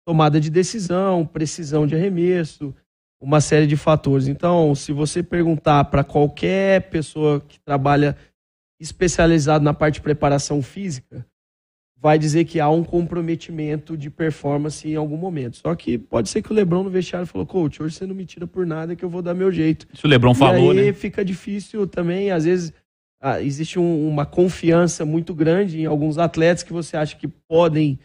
tomada 0.08 0.40
de 0.40 0.48
decisão, 0.48 1.26
precisão 1.26 1.86
de 1.86 1.94
arremesso, 1.94 2.74
uma 3.20 3.42
série 3.42 3.66
de 3.66 3.76
fatores. 3.76 4.26
Então, 4.26 4.74
se 4.74 4.90
você 4.90 5.22
perguntar 5.22 5.84
para 5.84 6.02
qualquer 6.02 6.88
pessoa 6.88 7.42
que 7.46 7.60
trabalha 7.60 8.16
especializado 8.80 9.62
na 9.62 9.74
parte 9.74 9.96
de 9.96 10.00
preparação 10.00 10.62
física, 10.62 11.26
vai 11.94 12.18
dizer 12.18 12.46
que 12.46 12.58
há 12.58 12.70
um 12.70 12.82
comprometimento 12.82 13.98
de 13.98 14.08
performance 14.08 14.88
em 14.88 14.94
algum 14.94 15.18
momento. 15.18 15.58
Só 15.58 15.74
que 15.74 15.98
pode 15.98 16.30
ser 16.30 16.40
que 16.40 16.50
o 16.50 16.54
Lebron 16.54 16.84
no 16.84 16.90
vestiário 16.90 17.26
falou, 17.26 17.46
coach, 17.46 17.82
hoje 17.82 17.96
você 17.96 18.06
não 18.06 18.14
me 18.14 18.24
tira 18.24 18.46
por 18.46 18.64
nada 18.64 18.96
que 18.96 19.04
eu 19.04 19.10
vou 19.10 19.20
dar 19.20 19.34
meu 19.34 19.52
jeito. 19.52 19.86
Isso 19.92 20.06
o 20.06 20.10
Lebron 20.10 20.32
e 20.32 20.36
falou, 20.36 20.70
aí 20.70 20.86
né? 20.86 20.92
fica 20.94 21.22
difícil 21.22 21.86
também, 21.86 22.30
às 22.30 22.46
vezes 22.46 22.72
ah, 23.20 23.42
existe 23.42 23.78
um, 23.78 24.08
uma 24.08 24.24
confiança 24.24 25.04
muito 25.04 25.34
grande 25.34 25.78
em 25.78 25.84
alguns 25.84 26.16
atletas 26.16 26.62
que 26.62 26.72
você 26.72 26.96
acha 26.96 27.14
que 27.14 27.28
podem 27.28 27.98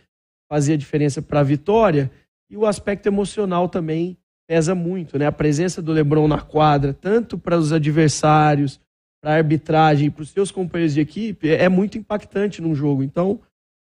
fazer 0.53 0.73
a 0.73 0.77
diferença 0.77 1.19
para 1.19 1.39
a 1.39 1.43
vitória. 1.43 2.11
E 2.47 2.55
o 2.55 2.67
aspecto 2.67 3.07
emocional 3.07 3.67
também 3.67 4.15
pesa 4.47 4.75
muito, 4.75 5.17
né? 5.17 5.25
A 5.25 5.31
presença 5.31 5.81
do 5.81 5.91
LeBron 5.91 6.27
na 6.27 6.39
quadra, 6.41 6.93
tanto 6.93 7.39
para 7.39 7.57
os 7.57 7.73
adversários, 7.73 8.79
para 9.19 9.31
a 9.31 9.37
arbitragem, 9.37 10.11
para 10.11 10.21
os 10.21 10.29
seus 10.29 10.51
companheiros 10.51 10.93
de 10.93 11.01
equipe, 11.01 11.49
é 11.49 11.67
muito 11.67 11.97
impactante 11.97 12.61
num 12.61 12.75
jogo. 12.75 13.01
Então, 13.01 13.39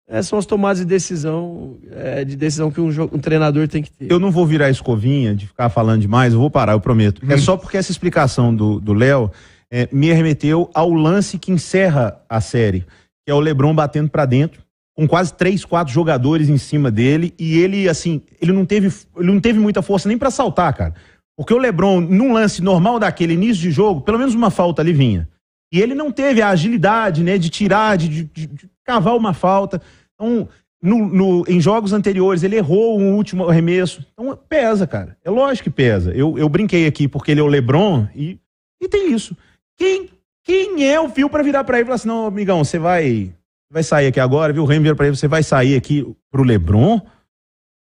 é, 0.06 0.20
são 0.20 0.38
as 0.38 0.44
tomadas 0.44 0.80
de 0.80 0.84
decisão, 0.84 1.78
é, 1.92 2.26
de 2.26 2.36
decisão 2.36 2.70
que 2.70 2.80
um, 2.80 2.88
um, 2.88 3.18
treinador 3.18 3.66
tem 3.66 3.82
que 3.82 3.90
ter. 3.90 4.12
Eu 4.12 4.18
não 4.18 4.30
vou 4.30 4.44
virar 4.44 4.68
escovinha 4.68 5.34
de 5.34 5.46
ficar 5.46 5.70
falando 5.70 6.02
demais, 6.02 6.34
eu 6.34 6.40
vou 6.40 6.50
parar, 6.50 6.72
eu 6.72 6.80
prometo. 6.80 7.22
É 7.24 7.26
hum. 7.26 7.32
É 7.32 7.38
só 7.38 7.56
porque 7.56 7.78
essa 7.78 7.90
explicação 7.90 8.54
do 8.54 8.92
Léo 8.92 9.30
é, 9.72 9.88
me 9.90 10.12
remeteu 10.12 10.68
ao 10.74 10.92
lance 10.92 11.38
que 11.38 11.50
encerra 11.50 12.20
a 12.28 12.38
série, 12.38 12.80
que 13.24 13.30
é 13.30 13.34
o 13.34 13.40
Lebron 13.40 13.74
batendo 13.74 14.10
para 14.10 14.26
dentro, 14.26 14.60
com 14.96 15.06
quase 15.06 15.32
três, 15.34 15.64
quatro 15.64 15.92
jogadores 15.92 16.48
em 16.48 16.58
cima 16.58 16.90
dele, 16.90 17.32
e 17.38 17.58
ele, 17.58 17.88
assim, 17.88 18.22
ele 18.40 18.52
não 18.52 18.66
teve, 18.66 18.92
ele 19.16 19.32
não 19.32 19.40
teve 19.40 19.58
muita 19.58 19.82
força 19.82 20.08
nem 20.08 20.18
para 20.18 20.30
saltar, 20.30 20.74
cara. 20.74 20.94
Porque 21.36 21.54
o 21.54 21.58
Lebron, 21.58 22.00
num 22.00 22.32
lance 22.32 22.62
normal 22.62 22.98
daquele 22.98 23.32
início 23.32 23.62
de 23.62 23.70
jogo, 23.70 24.02
pelo 24.02 24.18
menos 24.18 24.34
uma 24.34 24.50
falta 24.50 24.82
ali 24.82 24.92
vinha. 24.92 25.28
E 25.72 25.80
ele 25.80 25.94
não 25.94 26.10
teve 26.10 26.42
a 26.42 26.48
agilidade, 26.48 27.22
né, 27.22 27.38
de 27.38 27.48
tirar, 27.48 27.96
de, 27.96 28.08
de, 28.08 28.24
de 28.24 28.70
cavar 28.84 29.16
uma 29.16 29.32
falta. 29.32 29.80
Então, 30.14 30.48
no, 30.82 31.08
no, 31.08 31.44
em 31.48 31.60
jogos 31.60 31.92
anteriores, 31.92 32.42
ele 32.42 32.56
errou 32.56 32.98
um 32.98 33.14
último 33.14 33.48
arremesso. 33.48 34.04
Então, 34.12 34.38
pesa, 34.48 34.86
cara. 34.86 35.16
É 35.24 35.30
lógico 35.30 35.64
que 35.64 35.74
pesa. 35.74 36.12
Eu, 36.12 36.36
eu 36.38 36.48
brinquei 36.48 36.86
aqui 36.86 37.06
porque 37.06 37.30
ele 37.30 37.40
é 37.40 37.42
o 37.42 37.46
Lebron 37.46 38.06
e, 38.14 38.38
e 38.80 38.88
tem 38.88 39.12
isso. 39.12 39.36
Quem, 39.78 40.10
quem 40.44 40.86
é 40.86 41.00
o 41.00 41.08
fio 41.08 41.30
para 41.30 41.42
virar 41.42 41.64
para 41.64 41.78
ele 41.78 41.84
e 41.84 41.86
falar 41.86 41.96
assim: 41.96 42.08
não, 42.08 42.26
amigão, 42.26 42.64
você 42.64 42.78
vai, 42.78 43.32
vai 43.70 43.82
sair 43.82 44.08
aqui 44.08 44.18
agora, 44.18 44.52
viu? 44.52 44.62
O 44.62 44.66
Remy 44.66 44.94
para 44.94 45.06
ele, 45.06 45.16
você 45.16 45.28
vai 45.28 45.42
sair 45.42 45.76
aqui 45.76 46.06
pro 46.30 46.42
Lebron? 46.42 47.00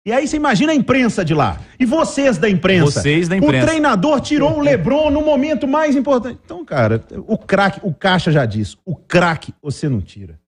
E 0.06 0.12
aí 0.12 0.28
você 0.28 0.38
imagina 0.38 0.72
a 0.72 0.76
imprensa 0.76 1.26
de 1.26 1.34
lá. 1.34 1.60
E 1.80 1.86
vocês 1.86 2.38
da 2.38 2.50
imprensa. 2.50 3.02
Vocês 3.02 3.28
da 3.28 3.36
imprensa. 3.36 3.66
O 3.66 3.68
treinador 3.68 4.22
tirou 4.22 4.58
o 4.58 4.62
Lebron 4.62 5.10
no 5.10 5.22
momento 5.22 5.68
mais 5.68 5.96
importante. 5.96 6.40
Então, 6.44 6.64
cara, 6.64 7.04
o 7.28 7.38
craque, 7.38 7.80
o 7.84 7.94
Caixa 7.94 8.32
já 8.32 8.46
disse, 8.46 8.78
o 8.86 8.96
craque 8.96 9.54
você 9.62 9.90
não 9.90 10.00
tira. 10.00 10.40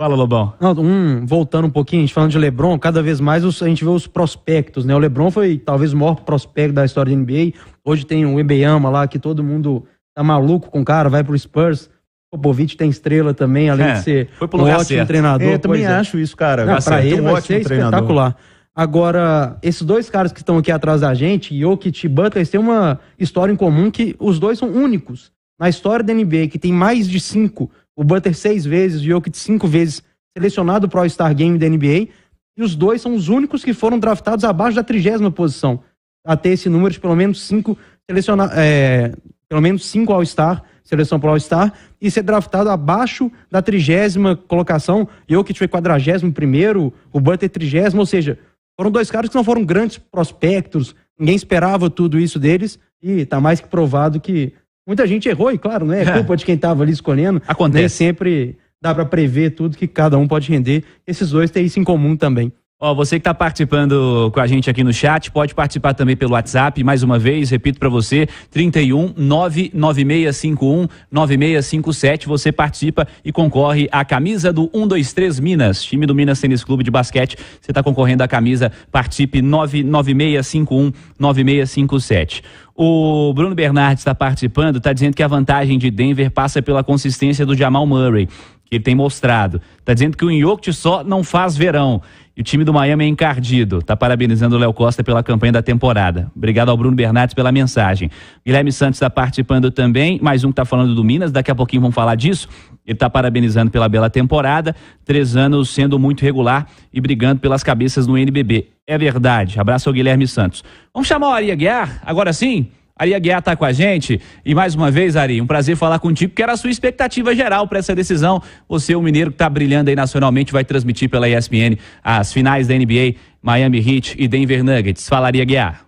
Fala, 0.00 0.16
Lobão. 0.16 0.54
Não, 0.60 0.72
um, 0.72 1.24
voltando 1.24 1.66
um 1.66 1.70
pouquinho, 1.70 2.02
a 2.02 2.06
gente 2.06 2.14
falando 2.14 2.32
de 2.32 2.38
Lebron, 2.38 2.76
cada 2.76 3.00
vez 3.00 3.20
mais 3.20 3.44
os, 3.44 3.62
a 3.62 3.68
gente 3.68 3.84
vê 3.84 3.90
os 3.90 4.08
prospectos, 4.08 4.84
né? 4.84 4.92
O 4.92 4.98
Lebron 4.98 5.30
foi 5.30 5.56
talvez 5.58 5.92
o 5.92 5.96
maior 5.96 6.16
prospecto 6.16 6.72
da 6.72 6.84
história 6.84 7.14
da 7.14 7.22
NBA. 7.22 7.52
Hoje 7.84 8.04
tem 8.04 8.26
o 8.26 8.40
Ebeyama 8.40 8.90
lá, 8.90 9.06
que 9.06 9.20
todo 9.20 9.44
mundo 9.44 9.86
tá 10.12 10.24
maluco 10.24 10.68
com 10.68 10.80
o 10.80 10.84
cara, 10.84 11.08
vai 11.08 11.22
pro 11.22 11.38
Spurs. 11.38 11.88
O 12.34 12.38
Popovich 12.38 12.76
tem 12.76 12.90
estrela 12.90 13.32
também, 13.32 13.70
além 13.70 13.86
é, 13.86 13.92
de 13.92 14.02
ser 14.02 14.28
foi 14.36 14.48
um 14.52 14.62
ótimo 14.62 14.84
certo. 14.84 15.06
treinador. 15.06 15.46
É, 15.46 15.54
eu 15.54 15.58
também 15.60 15.86
acho 15.86 16.18
isso, 16.18 16.36
cara. 16.36 16.64
Não, 16.64 16.82
pra 16.82 17.04
ele 17.04 17.20
um 17.20 17.24
vai 17.30 17.40
ser 17.40 17.62
treinador. 17.62 18.00
espetacular. 18.00 18.36
Agora, 18.74 19.56
esses 19.62 19.82
dois 19.82 20.10
caras 20.10 20.32
que 20.32 20.40
estão 20.40 20.58
aqui 20.58 20.72
atrás 20.72 21.02
da 21.02 21.14
gente, 21.14 21.56
Jokic 21.56 22.04
e 22.04 22.08
Butler, 22.08 22.38
eles 22.38 22.50
têm 22.50 22.58
uma 22.58 22.98
história 23.16 23.52
em 23.52 23.56
comum 23.56 23.88
que 23.88 24.16
os 24.18 24.40
dois 24.40 24.58
são 24.58 24.68
únicos. 24.68 25.30
Na 25.60 25.68
história 25.68 26.04
da 26.04 26.12
NBA, 26.12 26.48
que 26.48 26.58
tem 26.58 26.72
mais 26.72 27.08
de 27.08 27.20
cinco, 27.20 27.70
o 27.94 28.02
Butler 28.02 28.34
seis 28.34 28.64
vezes, 28.64 29.00
o 29.00 29.04
Jokic 29.04 29.38
cinco 29.38 29.68
vezes 29.68 30.02
selecionado 30.36 30.88
para 30.88 30.98
o 30.98 31.02
All-Star 31.02 31.32
Game 31.36 31.56
da 31.56 31.68
NBA, 31.68 32.08
e 32.56 32.62
os 32.64 32.74
dois 32.74 33.00
são 33.00 33.14
os 33.14 33.28
únicos 33.28 33.64
que 33.64 33.72
foram 33.72 33.96
draftados 33.96 34.44
abaixo 34.44 34.74
da 34.74 34.82
trigésima 34.82 35.30
posição, 35.30 35.80
até 36.26 36.48
esse 36.48 36.68
número 36.68 36.92
de 36.92 36.98
pelo 36.98 37.14
menos 37.14 37.42
cinco 37.42 37.78
selecionados, 38.10 38.56
é, 38.56 39.12
pelo 39.48 39.60
menos 39.60 39.86
cinco 39.86 40.12
All-Star, 40.12 40.64
seleção 40.84 41.18
para 41.18 41.30
All-Star, 41.30 41.72
e 42.00 42.10
ser 42.10 42.22
draftado 42.22 42.68
abaixo 42.68 43.32
da 43.50 43.62
trigésima 43.62 44.36
colocação, 44.36 45.08
Jokic 45.28 45.58
foi 45.58 45.66
quadragésimo 45.66 46.32
primeiro, 46.32 46.92
o 47.12 47.18
Butler 47.18 47.50
trigésimo, 47.50 48.00
ou 48.00 48.06
seja, 48.06 48.38
foram 48.76 48.90
dois 48.90 49.10
caras 49.10 49.30
que 49.30 49.36
não 49.36 49.44
foram 49.44 49.64
grandes 49.64 49.98
prospectos, 49.98 50.94
ninguém 51.18 51.34
esperava 51.36 51.88
tudo 51.88 52.18
isso 52.18 52.38
deles, 52.38 52.78
e 53.02 53.24
tá 53.24 53.40
mais 53.40 53.60
que 53.60 53.68
provado 53.68 54.20
que 54.20 54.52
muita 54.86 55.06
gente 55.06 55.28
errou, 55.28 55.50
e 55.50 55.58
claro, 55.58 55.86
não 55.86 55.94
é, 55.94 56.02
é. 56.02 56.12
culpa 56.12 56.36
de 56.36 56.44
quem 56.44 56.54
estava 56.54 56.82
ali 56.82 56.92
escolhendo. 56.92 57.42
Acontece. 57.46 57.80
Nem 57.80 57.88
sempre 57.88 58.58
dá 58.80 58.94
para 58.94 59.06
prever 59.06 59.50
tudo 59.50 59.78
que 59.78 59.88
cada 59.88 60.18
um 60.18 60.28
pode 60.28 60.50
render. 60.50 60.84
Esses 61.06 61.30
dois 61.30 61.50
têm 61.50 61.64
isso 61.64 61.80
em 61.80 61.84
comum 61.84 62.14
também. 62.16 62.52
Ó, 62.86 62.92
você 62.92 63.16
que 63.16 63.20
está 63.22 63.32
participando 63.32 64.30
com 64.34 64.38
a 64.38 64.46
gente 64.46 64.68
aqui 64.68 64.84
no 64.84 64.92
chat, 64.92 65.30
pode 65.30 65.54
participar 65.54 65.94
também 65.94 66.14
pelo 66.14 66.34
WhatsApp. 66.34 66.84
Mais 66.84 67.02
uma 67.02 67.18
vez, 67.18 67.48
repito 67.48 67.78
para 67.78 67.88
você, 67.88 68.28
31 68.50 69.14
99651 69.16 70.86
9657. 71.10 72.28
Você 72.28 72.52
participa 72.52 73.08
e 73.24 73.32
concorre 73.32 73.88
à 73.90 74.04
camisa 74.04 74.52
do 74.52 74.68
123 74.70 75.40
Minas, 75.40 75.82
time 75.82 76.04
do 76.04 76.14
Minas 76.14 76.38
Tênis 76.38 76.62
Clube 76.62 76.84
de 76.84 76.90
Basquete. 76.90 77.38
Você 77.58 77.70
está 77.70 77.82
concorrendo 77.82 78.22
à 78.22 78.28
camisa, 78.28 78.70
participe 78.92 79.40
99651 79.40 80.92
9657. 81.18 82.42
O 82.76 83.32
Bruno 83.32 83.54
Bernardes 83.54 84.02
está 84.02 84.14
participando, 84.14 84.76
está 84.76 84.92
dizendo 84.92 85.14
que 85.14 85.22
a 85.22 85.28
vantagem 85.28 85.78
de 85.78 85.90
Denver 85.90 86.30
passa 86.30 86.60
pela 86.60 86.84
consistência 86.84 87.46
do 87.46 87.56
Jamal 87.56 87.86
Murray, 87.86 88.26
que 88.66 88.74
ele 88.74 88.84
tem 88.84 88.94
mostrado. 88.94 89.60
Está 89.78 89.94
dizendo 89.94 90.16
que 90.16 90.24
o 90.24 90.30
Inhokt 90.30 90.72
só 90.72 91.02
não 91.02 91.22
faz 91.22 91.56
verão. 91.56 92.02
E 92.36 92.40
o 92.40 92.44
time 92.44 92.64
do 92.64 92.72
Miami 92.72 93.04
é 93.04 93.08
encardido. 93.08 93.80
Tá 93.80 93.96
parabenizando 93.96 94.56
o 94.56 94.58
Léo 94.58 94.72
Costa 94.72 95.04
pela 95.04 95.22
campanha 95.22 95.52
da 95.52 95.62
temporada. 95.62 96.32
Obrigado 96.34 96.68
ao 96.68 96.76
Bruno 96.76 96.96
Bernardes 96.96 97.32
pela 97.32 97.52
mensagem. 97.52 98.10
Guilherme 98.44 98.72
Santos 98.72 98.96
está 98.96 99.08
participando 99.08 99.70
também. 99.70 100.18
Mais 100.20 100.42
um 100.42 100.48
que 100.48 100.54
está 100.54 100.64
falando 100.64 100.96
do 100.96 101.04
Minas. 101.04 101.30
Daqui 101.30 101.50
a 101.52 101.54
pouquinho 101.54 101.82
vamos 101.82 101.94
falar 101.94 102.16
disso. 102.16 102.48
Ele 102.84 102.96
está 102.96 103.08
parabenizando 103.08 103.70
pela 103.70 103.88
bela 103.88 104.10
temporada. 104.10 104.74
Três 105.04 105.36
anos 105.36 105.70
sendo 105.70 105.96
muito 105.96 106.22
regular 106.22 106.66
e 106.92 107.00
brigando 107.00 107.40
pelas 107.40 107.62
cabeças 107.62 108.06
no 108.06 108.18
NBB. 108.18 108.68
É 108.84 108.98
verdade. 108.98 109.60
Abraço 109.60 109.88
ao 109.88 109.92
Guilherme 109.92 110.26
Santos. 110.26 110.64
Vamos 110.92 111.06
chamar 111.06 111.28
o 111.28 111.32
Ari 111.32 111.54
Guiar? 111.54 112.02
Agora 112.04 112.32
sim? 112.32 112.68
Ari 112.96 113.12
Aguiar 113.12 113.40
está 113.40 113.56
com 113.56 113.64
a 113.64 113.72
gente. 113.72 114.20
E 114.44 114.54
mais 114.54 114.76
uma 114.76 114.88
vez, 114.88 115.16
Ari, 115.16 115.40
um 115.40 115.46
prazer 115.46 115.76
falar 115.76 115.98
contigo, 115.98 116.32
que 116.32 116.40
era 116.40 116.52
a 116.52 116.56
sua 116.56 116.70
expectativa 116.70 117.34
geral 117.34 117.66
para 117.66 117.80
essa 117.80 117.92
decisão. 117.92 118.40
Você, 118.68 118.94
o 118.94 119.02
mineiro 119.02 119.30
que 119.30 119.34
está 119.34 119.50
brilhando 119.50 119.90
aí 119.90 119.96
nacionalmente, 119.96 120.52
vai 120.52 120.64
transmitir 120.64 121.10
pela 121.10 121.28
ESPN 121.28 121.76
as 122.04 122.32
finais 122.32 122.68
da 122.68 122.74
NBA, 122.74 123.16
Miami 123.42 123.78
Heat 123.78 124.14
e 124.16 124.28
Denver 124.28 124.62
Nuggets. 124.62 125.08
Falaria 125.08 125.42
Aguiar. 125.42 125.84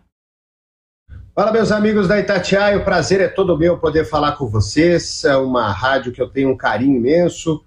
Fala, 1.32 1.52
meus 1.52 1.70
amigos 1.70 2.08
da 2.08 2.18
Itatiaia. 2.18 2.78
O 2.78 2.84
prazer 2.84 3.20
é 3.20 3.28
todo 3.28 3.56
meu 3.56 3.78
poder 3.78 4.04
falar 4.04 4.32
com 4.32 4.48
vocês. 4.48 5.24
É 5.24 5.36
uma 5.36 5.70
rádio 5.70 6.10
que 6.10 6.20
eu 6.20 6.28
tenho 6.28 6.50
um 6.50 6.56
carinho 6.56 6.96
imenso. 6.96 7.62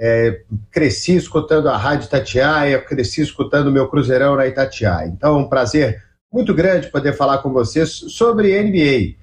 É, 0.00 0.42
cresci 0.70 1.16
escutando 1.16 1.68
a 1.68 1.76
Rádio 1.76 2.06
Itatiaia, 2.06 2.80
cresci 2.80 3.22
escutando 3.22 3.72
meu 3.72 3.88
Cruzeirão 3.88 4.36
na 4.36 4.46
Itatiaia. 4.46 5.08
Então, 5.08 5.36
é 5.36 5.38
um 5.40 5.48
prazer 5.48 6.03
muito 6.34 6.52
grande 6.52 6.90
poder 6.90 7.12
falar 7.12 7.38
com 7.38 7.52
vocês 7.52 7.90
sobre 7.90 8.60
NBA. 8.60 9.14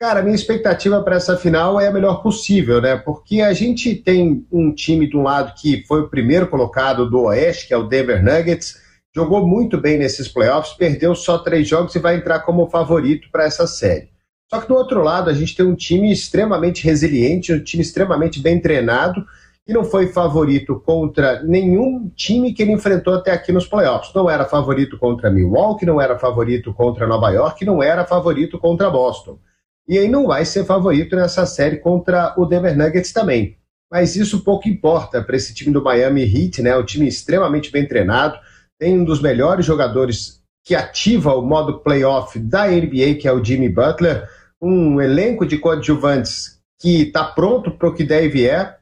Cara, 0.00 0.20
minha 0.20 0.34
expectativa 0.34 1.00
para 1.00 1.14
essa 1.14 1.36
final 1.36 1.80
é 1.80 1.86
a 1.86 1.92
melhor 1.92 2.24
possível, 2.24 2.82
né? 2.82 2.96
Porque 2.96 3.40
a 3.40 3.52
gente 3.52 3.94
tem 3.94 4.44
um 4.50 4.74
time 4.74 5.08
de 5.08 5.16
um 5.16 5.22
lado 5.22 5.54
que 5.54 5.84
foi 5.86 6.00
o 6.00 6.08
primeiro 6.08 6.48
colocado 6.48 7.08
do 7.08 7.22
Oeste, 7.22 7.68
que 7.68 7.72
é 7.72 7.76
o 7.76 7.84
Denver 7.84 8.20
Nuggets, 8.20 8.80
jogou 9.14 9.46
muito 9.46 9.80
bem 9.80 9.96
nesses 9.96 10.26
playoffs, 10.26 10.76
perdeu 10.76 11.14
só 11.14 11.38
três 11.38 11.68
jogos 11.68 11.94
e 11.94 12.00
vai 12.00 12.16
entrar 12.16 12.40
como 12.40 12.68
favorito 12.68 13.28
para 13.30 13.44
essa 13.44 13.66
série. 13.68 14.10
Só 14.50 14.60
que 14.60 14.66
do 14.66 14.74
outro 14.74 15.04
lado, 15.04 15.30
a 15.30 15.32
gente 15.32 15.54
tem 15.54 15.64
um 15.64 15.76
time 15.76 16.10
extremamente 16.10 16.82
resiliente, 16.82 17.52
um 17.52 17.62
time 17.62 17.82
extremamente 17.82 18.42
bem 18.42 18.60
treinado, 18.60 19.24
que 19.66 19.72
não 19.72 19.84
foi 19.84 20.06
favorito 20.06 20.78
contra 20.78 21.42
nenhum 21.42 22.08
time 22.10 22.52
que 22.52 22.62
ele 22.62 22.70
enfrentou 22.70 23.14
até 23.14 23.32
aqui 23.32 23.50
nos 23.50 23.66
playoffs. 23.66 24.14
Não 24.14 24.30
era 24.30 24.44
favorito 24.44 24.96
contra 24.96 25.28
Milwaukee, 25.28 25.84
não 25.84 26.00
era 26.00 26.16
favorito 26.16 26.72
contra 26.72 27.04
Nova 27.04 27.30
York, 27.30 27.64
não 27.64 27.82
era 27.82 28.06
favorito 28.06 28.60
contra 28.60 28.88
Boston. 28.88 29.40
E 29.88 29.98
aí 29.98 30.08
não 30.08 30.28
vai 30.28 30.44
ser 30.44 30.64
favorito 30.64 31.16
nessa 31.16 31.44
série 31.44 31.78
contra 31.78 32.32
o 32.38 32.46
Denver 32.46 32.78
Nuggets 32.78 33.12
também. 33.12 33.56
Mas 33.90 34.14
isso 34.14 34.44
pouco 34.44 34.68
importa 34.68 35.20
para 35.20 35.36
esse 35.36 35.52
time 35.52 35.72
do 35.72 35.82
Miami 35.82 36.22
Heat, 36.22 36.62
né? 36.62 36.76
O 36.76 36.84
time 36.84 37.08
extremamente 37.08 37.72
bem 37.72 37.86
treinado, 37.86 38.38
tem 38.78 38.96
um 38.96 39.04
dos 39.04 39.20
melhores 39.20 39.66
jogadores 39.66 40.40
que 40.64 40.76
ativa 40.76 41.34
o 41.34 41.42
modo 41.42 41.80
playoff 41.80 42.38
da 42.38 42.68
NBA, 42.68 43.14
que 43.20 43.26
é 43.26 43.32
o 43.32 43.42
Jimmy 43.42 43.68
Butler, 43.68 44.28
um 44.62 45.00
elenco 45.00 45.44
de 45.44 45.58
coadjuvantes 45.58 46.60
que 46.80 47.02
está 47.02 47.24
pronto 47.24 47.72
para 47.72 47.88
o 47.88 47.94
que 47.94 48.04
der 48.04 48.24
e 48.24 48.28
vier 48.28 48.76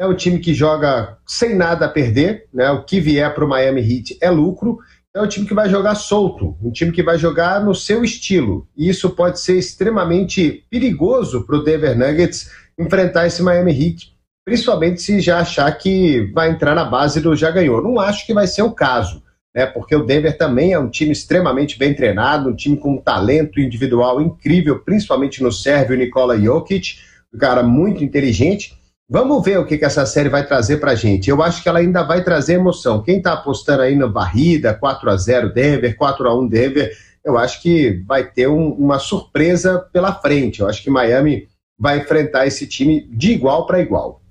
é 0.00 0.06
um 0.06 0.14
time 0.14 0.38
que 0.38 0.54
joga 0.54 1.18
sem 1.26 1.54
nada 1.54 1.84
a 1.84 1.88
perder, 1.88 2.46
né? 2.54 2.70
O 2.70 2.82
que 2.84 2.98
vier 2.98 3.34
para 3.34 3.44
o 3.44 3.48
Miami 3.48 3.82
Heat 3.82 4.16
é 4.22 4.30
lucro. 4.30 4.78
É 5.14 5.20
um 5.20 5.28
time 5.28 5.46
que 5.46 5.52
vai 5.52 5.68
jogar 5.68 5.94
solto, 5.94 6.56
um 6.62 6.70
time 6.70 6.90
que 6.90 7.02
vai 7.02 7.18
jogar 7.18 7.62
no 7.62 7.74
seu 7.74 8.02
estilo. 8.02 8.66
E 8.74 8.88
isso 8.88 9.10
pode 9.10 9.38
ser 9.40 9.58
extremamente 9.58 10.64
perigoso 10.70 11.44
para 11.44 11.56
o 11.56 11.62
Denver 11.62 11.98
Nuggets 11.98 12.50
enfrentar 12.78 13.26
esse 13.26 13.42
Miami 13.42 13.72
Heat, 13.72 14.16
principalmente 14.42 15.02
se 15.02 15.20
já 15.20 15.40
achar 15.40 15.70
que 15.72 16.32
vai 16.32 16.48
entrar 16.48 16.74
na 16.74 16.84
base 16.84 17.20
do 17.20 17.36
já 17.36 17.50
ganhou. 17.50 17.82
Não 17.82 18.00
acho 18.00 18.24
que 18.24 18.32
vai 18.32 18.46
ser 18.46 18.62
o 18.62 18.72
caso, 18.72 19.22
né? 19.54 19.66
Porque 19.66 19.94
o 19.94 20.06
Denver 20.06 20.34
também 20.38 20.72
é 20.72 20.78
um 20.78 20.88
time 20.88 21.12
extremamente 21.12 21.78
bem 21.78 21.92
treinado, 21.92 22.48
um 22.48 22.56
time 22.56 22.78
com 22.78 22.94
um 22.94 23.02
talento 23.02 23.60
individual 23.60 24.18
incrível, 24.18 24.78
principalmente 24.78 25.42
no 25.42 25.52
Sérvio 25.52 25.94
Nikola 25.94 26.40
Jokic, 26.40 27.00
um 27.34 27.38
cara 27.38 27.62
muito 27.62 28.02
inteligente 28.02 28.79
Vamos 29.12 29.44
ver 29.44 29.58
o 29.58 29.66
que, 29.66 29.76
que 29.76 29.84
essa 29.84 30.06
série 30.06 30.28
vai 30.28 30.46
trazer 30.46 30.76
para 30.76 30.94
gente. 30.94 31.28
Eu 31.28 31.42
acho 31.42 31.60
que 31.60 31.68
ela 31.68 31.80
ainda 31.80 32.04
vai 32.04 32.22
trazer 32.22 32.54
emoção. 32.54 33.02
Quem 33.02 33.18
está 33.18 33.32
apostando 33.32 33.82
aí 33.82 33.96
na 33.96 34.06
barrida, 34.06 34.72
4 34.72 35.10
a 35.10 35.16
0 35.16 35.52
Denver, 35.52 35.96
4 35.96 36.28
a 36.28 36.38
1 36.38 36.46
Denver, 36.46 36.96
eu 37.24 37.36
acho 37.36 37.60
que 37.60 38.04
vai 38.06 38.22
ter 38.22 38.46
um, 38.48 38.68
uma 38.68 39.00
surpresa 39.00 39.80
pela 39.92 40.14
frente. 40.14 40.60
Eu 40.60 40.68
acho 40.68 40.80
que 40.80 40.88
Miami 40.88 41.48
vai 41.76 41.98
enfrentar 41.98 42.46
esse 42.46 42.68
time 42.68 43.00
de 43.10 43.32
igual 43.32 43.66
para 43.66 43.80
igual. 43.80 44.22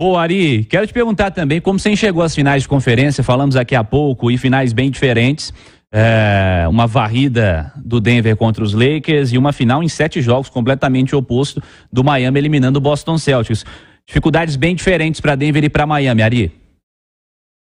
Boa, 0.00 0.22
Ari, 0.22 0.64
quero 0.64 0.86
te 0.86 0.92
perguntar 0.94 1.30
também 1.30 1.60
como 1.60 1.78
você 1.78 1.90
enxergou 1.90 2.22
as 2.22 2.34
finais 2.34 2.62
de 2.62 2.68
conferência, 2.68 3.22
falamos 3.22 3.54
aqui 3.54 3.74
há 3.74 3.84
pouco, 3.84 4.30
e 4.30 4.38
finais 4.38 4.72
bem 4.72 4.90
diferentes. 4.90 5.52
É, 5.96 6.66
uma 6.68 6.88
varrida 6.88 7.72
do 7.76 8.00
Denver 8.00 8.36
contra 8.36 8.64
os 8.64 8.74
Lakers 8.74 9.32
e 9.32 9.38
uma 9.38 9.52
final 9.52 9.80
em 9.80 9.88
sete 9.88 10.20
jogos 10.20 10.48
completamente 10.48 11.14
oposto 11.14 11.62
do 11.92 12.02
Miami 12.02 12.36
eliminando 12.36 12.80
o 12.80 12.82
Boston 12.82 13.16
Celtics. 13.16 13.64
Dificuldades 14.04 14.56
bem 14.56 14.74
diferentes 14.74 15.20
para 15.20 15.36
Denver 15.36 15.62
e 15.62 15.70
para 15.70 15.86
Miami, 15.86 16.20
Ari. 16.20 16.52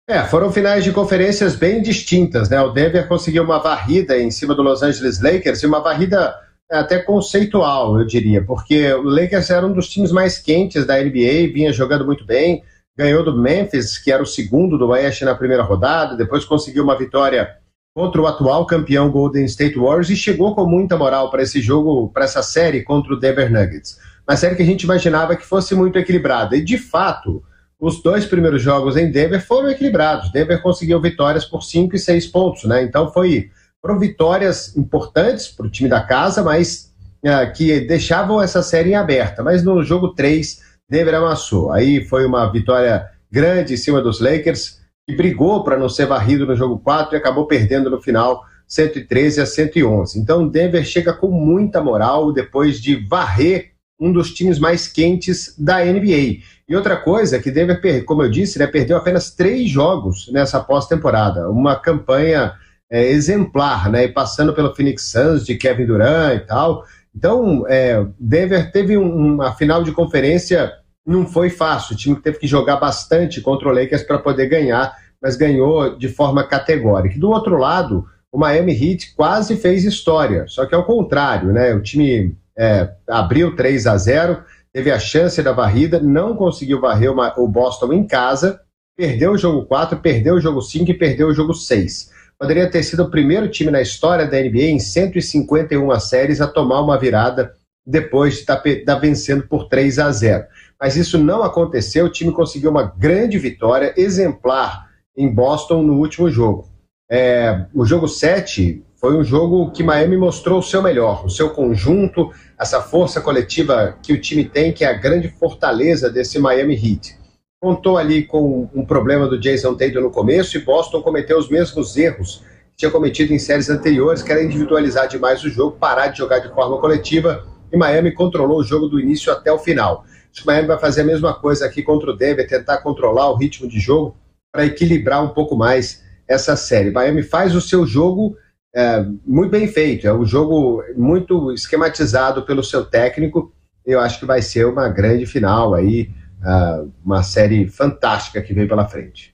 É, 0.06 0.22
foram 0.24 0.52
finais 0.52 0.84
de 0.84 0.92
conferências 0.92 1.56
bem 1.56 1.82
distintas, 1.82 2.50
né? 2.50 2.60
O 2.60 2.72
Denver 2.72 3.08
conseguiu 3.08 3.42
uma 3.42 3.58
varrida 3.58 4.20
em 4.20 4.30
cima 4.30 4.54
do 4.54 4.64
Los 4.64 4.84
Angeles 4.84 5.22
Lakers 5.22 5.64
e 5.64 5.66
uma 5.66 5.80
varrida 5.80 6.36
até 6.70 7.00
conceitual, 7.00 7.98
eu 7.98 8.06
diria, 8.06 8.44
porque 8.44 8.92
o 8.96 9.04
Lakers 9.04 9.50
era 9.50 9.66
um 9.66 9.72
dos 9.72 9.88
times 9.88 10.12
mais 10.12 10.38
quentes 10.38 10.86
da 10.86 11.02
NBA, 11.02 11.54
vinha 11.54 11.72
jogando 11.72 12.06
muito 12.06 12.26
bem, 12.26 12.64
ganhou 12.98 13.24
do 13.24 13.40
Memphis, 13.40 13.98
que 13.98 14.12
era 14.12 14.22
o 14.22 14.26
segundo 14.26 14.78
do 14.78 14.90
Oeste 14.90 15.24
na 15.24 15.34
primeira 15.34 15.64
rodada, 15.64 16.18
depois 16.18 16.44
conseguiu 16.44 16.84
uma 16.84 16.98
vitória 16.98 17.59
contra 17.94 18.22
o 18.22 18.28
atual 18.28 18.66
campeão 18.66 19.10
Golden 19.10 19.46
State 19.46 19.78
Warriors 19.78 20.10
e 20.10 20.16
chegou 20.16 20.56
com 20.56 20.66
muita 20.66 20.98
moral 20.98 21.30
para 21.30 21.44
esse 21.44 21.62
jogo, 21.62 22.10
para 22.10 22.26
essa 22.26 22.44
série 22.44 22.84
contra 22.84 23.14
o 23.14 23.20
Denver 23.20 23.52
Nuggets. 23.52 23.98
Uma 24.28 24.38
série 24.38 24.56
que 24.56 24.62
a 24.62 24.66
gente 24.66 24.84
imaginava 24.84 25.36
que 25.36 25.46
fosse 25.46 25.74
muito 25.74 25.98
equilibrada. 25.98 26.56
E 26.56 26.64
de 26.64 26.78
fato, 26.78 27.44
os 27.80 28.02
dois 28.04 28.26
primeiros 28.26 28.62
jogos 28.62 28.96
em 28.96 29.10
Denver 29.10 29.46
foram 29.46 29.70
equilibrados. 29.70 30.32
Denver 30.32 30.62
conseguiu 30.62 31.02
vitórias 31.02 31.46
por 31.46 31.64
5 31.64 31.96
e 31.96 32.00
6 32.00 32.28
pontos, 32.28 32.64
né? 32.66 32.84
Então 32.84 33.12
foi 33.12 33.50
foram 33.82 33.98
vitórias 33.98 34.76
importantes 34.76 35.48
para 35.48 35.66
o 35.66 35.70
time 35.70 35.90
da 35.90 36.02
casa, 36.02 36.44
mas 36.44 36.92
uh, 37.24 37.52
que 37.54 37.80
deixavam 37.80 38.42
essa 38.42 38.62
série 38.62 38.92
em 38.92 38.96
aberta. 38.96 39.42
Mas 39.42 39.64
no 39.64 39.82
jogo 39.84 40.10
3, 40.10 40.60
Denver 40.90 41.16
amassou. 41.16 41.72
Aí 41.72 42.04
foi 42.06 42.26
uma 42.26 42.52
vitória 42.52 43.08
grande 43.32 43.74
em 43.74 43.78
cima 43.78 44.02
dos 44.02 44.20
Lakers, 44.20 44.79
brigou 45.16 45.64
para 45.64 45.78
não 45.78 45.90
ser 45.90 46.06
varrido 46.06 46.46
no 46.46 46.56
jogo 46.56 46.80
4 46.80 47.16
e 47.16 47.18
acabou 47.18 47.46
perdendo 47.48 47.90
no 47.90 48.02
final 48.02 48.44
113 48.68 49.42
a 49.42 49.46
111. 49.46 50.20
Então 50.20 50.48
Denver 50.48 50.84
chega 50.84 51.14
com 51.14 51.30
muita 51.30 51.82
moral 51.82 52.32
depois 52.32 52.80
de 52.80 52.96
varrer 53.08 53.72
um 54.00 54.12
dos 54.12 54.34
times 54.34 54.60
mais 54.60 54.88
quentes 54.88 55.56
da 55.58 55.84
NBA. 55.84 56.40
E 56.68 56.76
outra 56.76 56.96
coisa 56.96 57.40
que 57.40 57.52
Denver, 57.52 58.06
como 58.06 58.24
eu 58.24 58.30
disse, 58.30 58.58
né, 58.58 58.68
perdeu 58.68 58.96
apenas 58.96 59.32
três 59.32 59.70
jogos 59.70 60.30
nessa 60.32 60.60
pós-temporada. 60.60 61.50
Uma 61.50 61.76
campanha 61.76 62.54
é, 62.90 63.12
exemplar, 63.12 63.90
né? 63.90 64.08
Passando 64.08 64.54
pelo 64.54 64.74
Phoenix 64.74 65.12
Suns 65.12 65.46
de 65.46 65.56
Kevin 65.56 65.86
Durant 65.86 66.38
e 66.38 66.46
tal. 66.46 66.84
Então, 67.16 67.66
é, 67.68 68.06
Denver 68.20 68.72
teve 68.72 68.98
um, 68.98 69.36
uma 69.36 69.54
final 69.54 69.84
de 69.84 69.92
conferência, 69.92 70.72
não 71.10 71.26
foi 71.26 71.50
fácil. 71.50 71.94
O 71.94 71.98
time 71.98 72.16
teve 72.16 72.38
que 72.40 72.48
jogar 72.48 72.78
bastante 72.78 73.42
contra 73.42 73.68
o 73.68 73.72
Lakers 73.72 74.04
para 74.04 74.20
poder 74.20 74.48
ganhar, 74.48 74.96
mas 75.22 75.36
ganhou 75.36 75.98
de 75.98 76.08
forma 76.08 76.44
categórica. 76.44 77.20
Do 77.20 77.30
outro 77.30 77.58
lado, 77.58 78.06
o 78.32 78.38
Miami 78.38 78.74
Heat 78.74 79.16
quase 79.16 79.58
fez 79.58 79.84
história, 79.84 80.46
só 80.48 80.66
que 80.66 80.76
ao 80.76 80.86
contrário, 80.86 81.52
né? 81.52 81.74
O 81.74 81.82
time 81.82 82.36
é, 82.58 82.90
abriu 83.08 83.56
3 83.56 83.88
a 83.88 83.98
0, 83.98 84.44
teve 84.72 84.92
a 84.92 85.00
chance 85.00 85.42
da 85.42 85.52
varrida, 85.52 86.00
não 86.00 86.36
conseguiu 86.36 86.80
varrer 86.80 87.12
o 87.12 87.48
Boston 87.48 87.92
em 87.94 88.06
casa, 88.06 88.62
perdeu 88.96 89.32
o 89.32 89.38
jogo 89.38 89.66
4, 89.66 89.98
perdeu 90.00 90.36
o 90.36 90.42
jogo 90.42 90.62
5 90.62 90.92
e 90.92 90.94
perdeu 90.94 91.28
o 91.28 91.34
jogo 91.34 91.54
6 91.54 92.20
poderia 92.40 92.72
ter 92.72 92.82
sido 92.84 93.04
o 93.04 93.12
primeiro 93.12 93.50
time 93.50 93.70
na 93.70 93.82
história 93.82 94.26
da 94.26 94.40
NBA 94.40 94.70
em 94.70 94.80
151 94.80 96.00
séries 96.00 96.40
a 96.40 96.48
tomar 96.48 96.80
uma 96.82 96.98
virada 96.98 97.54
depois 97.86 98.36
de 98.36 98.40
estar 98.42 98.64
tá, 98.86 98.96
vencendo 98.96 99.46
por 99.48 99.68
3 99.68 100.00
a 100.00 100.12
0. 100.12 100.46
Mas 100.80 100.96
isso 100.96 101.18
não 101.18 101.44
aconteceu, 101.44 102.06
o 102.06 102.12
time 102.12 102.32
conseguiu 102.32 102.72
uma 102.72 102.84
grande 102.84 103.38
vitória 103.38 103.94
exemplar 103.98 104.88
em 105.18 105.28
Boston 105.34 105.82
no 105.82 105.98
último 105.98 106.30
jogo. 106.30 106.70
É, 107.12 107.66
o 107.74 107.86
jogo 107.86 108.08
7 108.08 108.84
foi 108.96 109.18
um 109.18 109.24
jogo 109.24 109.72
que 109.72 109.84
Miami 109.84 110.16
mostrou 110.16 110.60
o 110.60 110.64
seu 110.64 110.82
melhor, 110.82 111.26
o 111.26 111.30
seu 111.30 111.50
conjunto, 111.50 112.32
essa 112.58 112.82
força 112.82 113.20
coletiva 113.20 113.98
que 114.02 114.14
o 114.14 114.22
time 114.22 114.46
tem, 114.46 114.72
que 114.72 114.86
é 114.86 114.88
a 114.88 114.94
grande 114.94 115.28
fortaleza 115.28 116.10
desse 116.10 116.40
Miami 116.40 116.76
Heat 116.76 117.20
contou 117.60 117.98
ali 117.98 118.24
com 118.24 118.70
um 118.74 118.86
problema 118.86 119.28
do 119.28 119.38
Jason 119.38 119.76
Tatum 119.76 120.00
no 120.00 120.12
começo 120.12 120.58
e 120.58 120.62
Boston 120.62 121.02
cometeu 121.02 121.38
os 121.38 121.50
mesmos 121.50 121.98
erros 121.98 122.42
que 122.72 122.78
tinha 122.78 122.92
cometido 122.92 123.34
em 123.34 123.40
séries 123.40 123.70
anteriores, 123.70 124.24
que 124.24 124.32
era 124.32 124.42
individualizar 124.42 125.10
demais 125.10 125.44
o 125.44 125.50
jogo, 125.50 125.76
parar 125.78 126.08
de 126.08 126.20
jogar 126.20 126.40
de 126.40 126.48
forma 126.54 126.78
coletiva, 126.78 127.46
e 127.72 127.76
Miami 127.76 128.14
controlou 128.14 128.60
o 128.60 128.64
jogo 128.64 128.88
do 128.88 129.00
início 129.00 129.32
até 129.32 129.52
o 129.52 129.60
final. 129.60 130.06
Acho 130.32 130.42
que 130.42 130.48
Miami 130.48 130.68
vai 130.68 130.80
fazer 130.80 131.02
a 131.02 131.06
mesma 131.06 131.34
coisa 131.34 131.66
aqui 131.66 131.82
contra 131.82 132.12
o 132.12 132.16
Denver, 132.16 132.48
tentar 132.48 132.78
controlar 132.80 133.30
o 133.32 133.36
ritmo 133.36 133.68
de 133.68 133.80
jogo 133.80 134.16
para 134.52 134.66
equilibrar 134.66 135.24
um 135.24 135.30
pouco 135.30 135.56
mais 135.56 136.04
essa 136.28 136.56
série. 136.56 136.92
Miami 136.92 137.24
faz 137.24 137.56
o 137.56 137.62
seu 137.62 137.86
jogo 137.86 138.38
é, 138.74 139.04
muito 139.26 139.50
bem 139.50 139.68
feito, 139.68 140.08
é 140.08 140.14
um 140.14 140.26
jogo 140.26 140.84
muito 140.96 141.52
esquematizado 141.52 142.44
pelo 142.44 142.64
seu 142.64 142.86
técnico. 142.86 143.52
Eu 143.86 144.00
acho 144.00 144.20
que 144.20 144.26
vai 144.26 144.42
ser 144.42 144.66
uma 144.68 144.88
grande 144.88 145.26
final 145.26 145.74
aí 145.74 146.12
uh, 146.42 146.92
uma 147.04 147.24
série 147.24 147.68
fantástica 147.68 148.42
que 148.42 148.54
vem 148.54 148.68
pela 148.68 148.88
frente. 148.88 149.34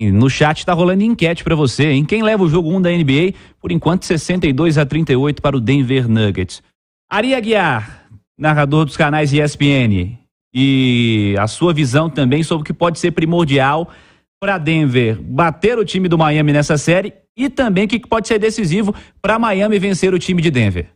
No 0.00 0.28
chat 0.28 0.58
está 0.58 0.72
rolando 0.72 1.02
enquete 1.02 1.42
para 1.42 1.54
você, 1.54 1.90
em 1.92 2.04
quem 2.04 2.22
leva 2.22 2.42
o 2.42 2.48
jogo 2.48 2.68
1 2.70 2.82
da 2.82 2.90
NBA, 2.90 3.32
por 3.60 3.72
enquanto 3.72 4.04
62 4.04 4.76
a 4.76 4.84
38 4.84 5.40
para 5.40 5.56
o 5.56 5.60
Denver 5.60 6.08
Nuggets. 6.08 6.62
Ari 7.14 7.32
Aguiar, 7.32 8.08
narrador 8.36 8.84
dos 8.84 8.96
canais 8.96 9.32
ESPN, 9.32 10.18
e 10.52 11.36
a 11.38 11.46
sua 11.46 11.72
visão 11.72 12.10
também 12.10 12.42
sobre 12.42 12.62
o 12.62 12.64
que 12.64 12.72
pode 12.72 12.98
ser 12.98 13.12
primordial 13.12 13.88
para 14.40 14.58
Denver 14.58 15.22
bater 15.22 15.78
o 15.78 15.84
time 15.84 16.08
do 16.08 16.18
Miami 16.18 16.52
nessa 16.52 16.76
série 16.76 17.14
e 17.36 17.48
também 17.48 17.84
o 17.84 17.88
que 17.88 18.00
pode 18.00 18.26
ser 18.26 18.40
decisivo 18.40 18.92
para 19.22 19.38
Miami 19.38 19.78
vencer 19.78 20.12
o 20.12 20.18
time 20.18 20.42
de 20.42 20.50
Denver. 20.50 20.88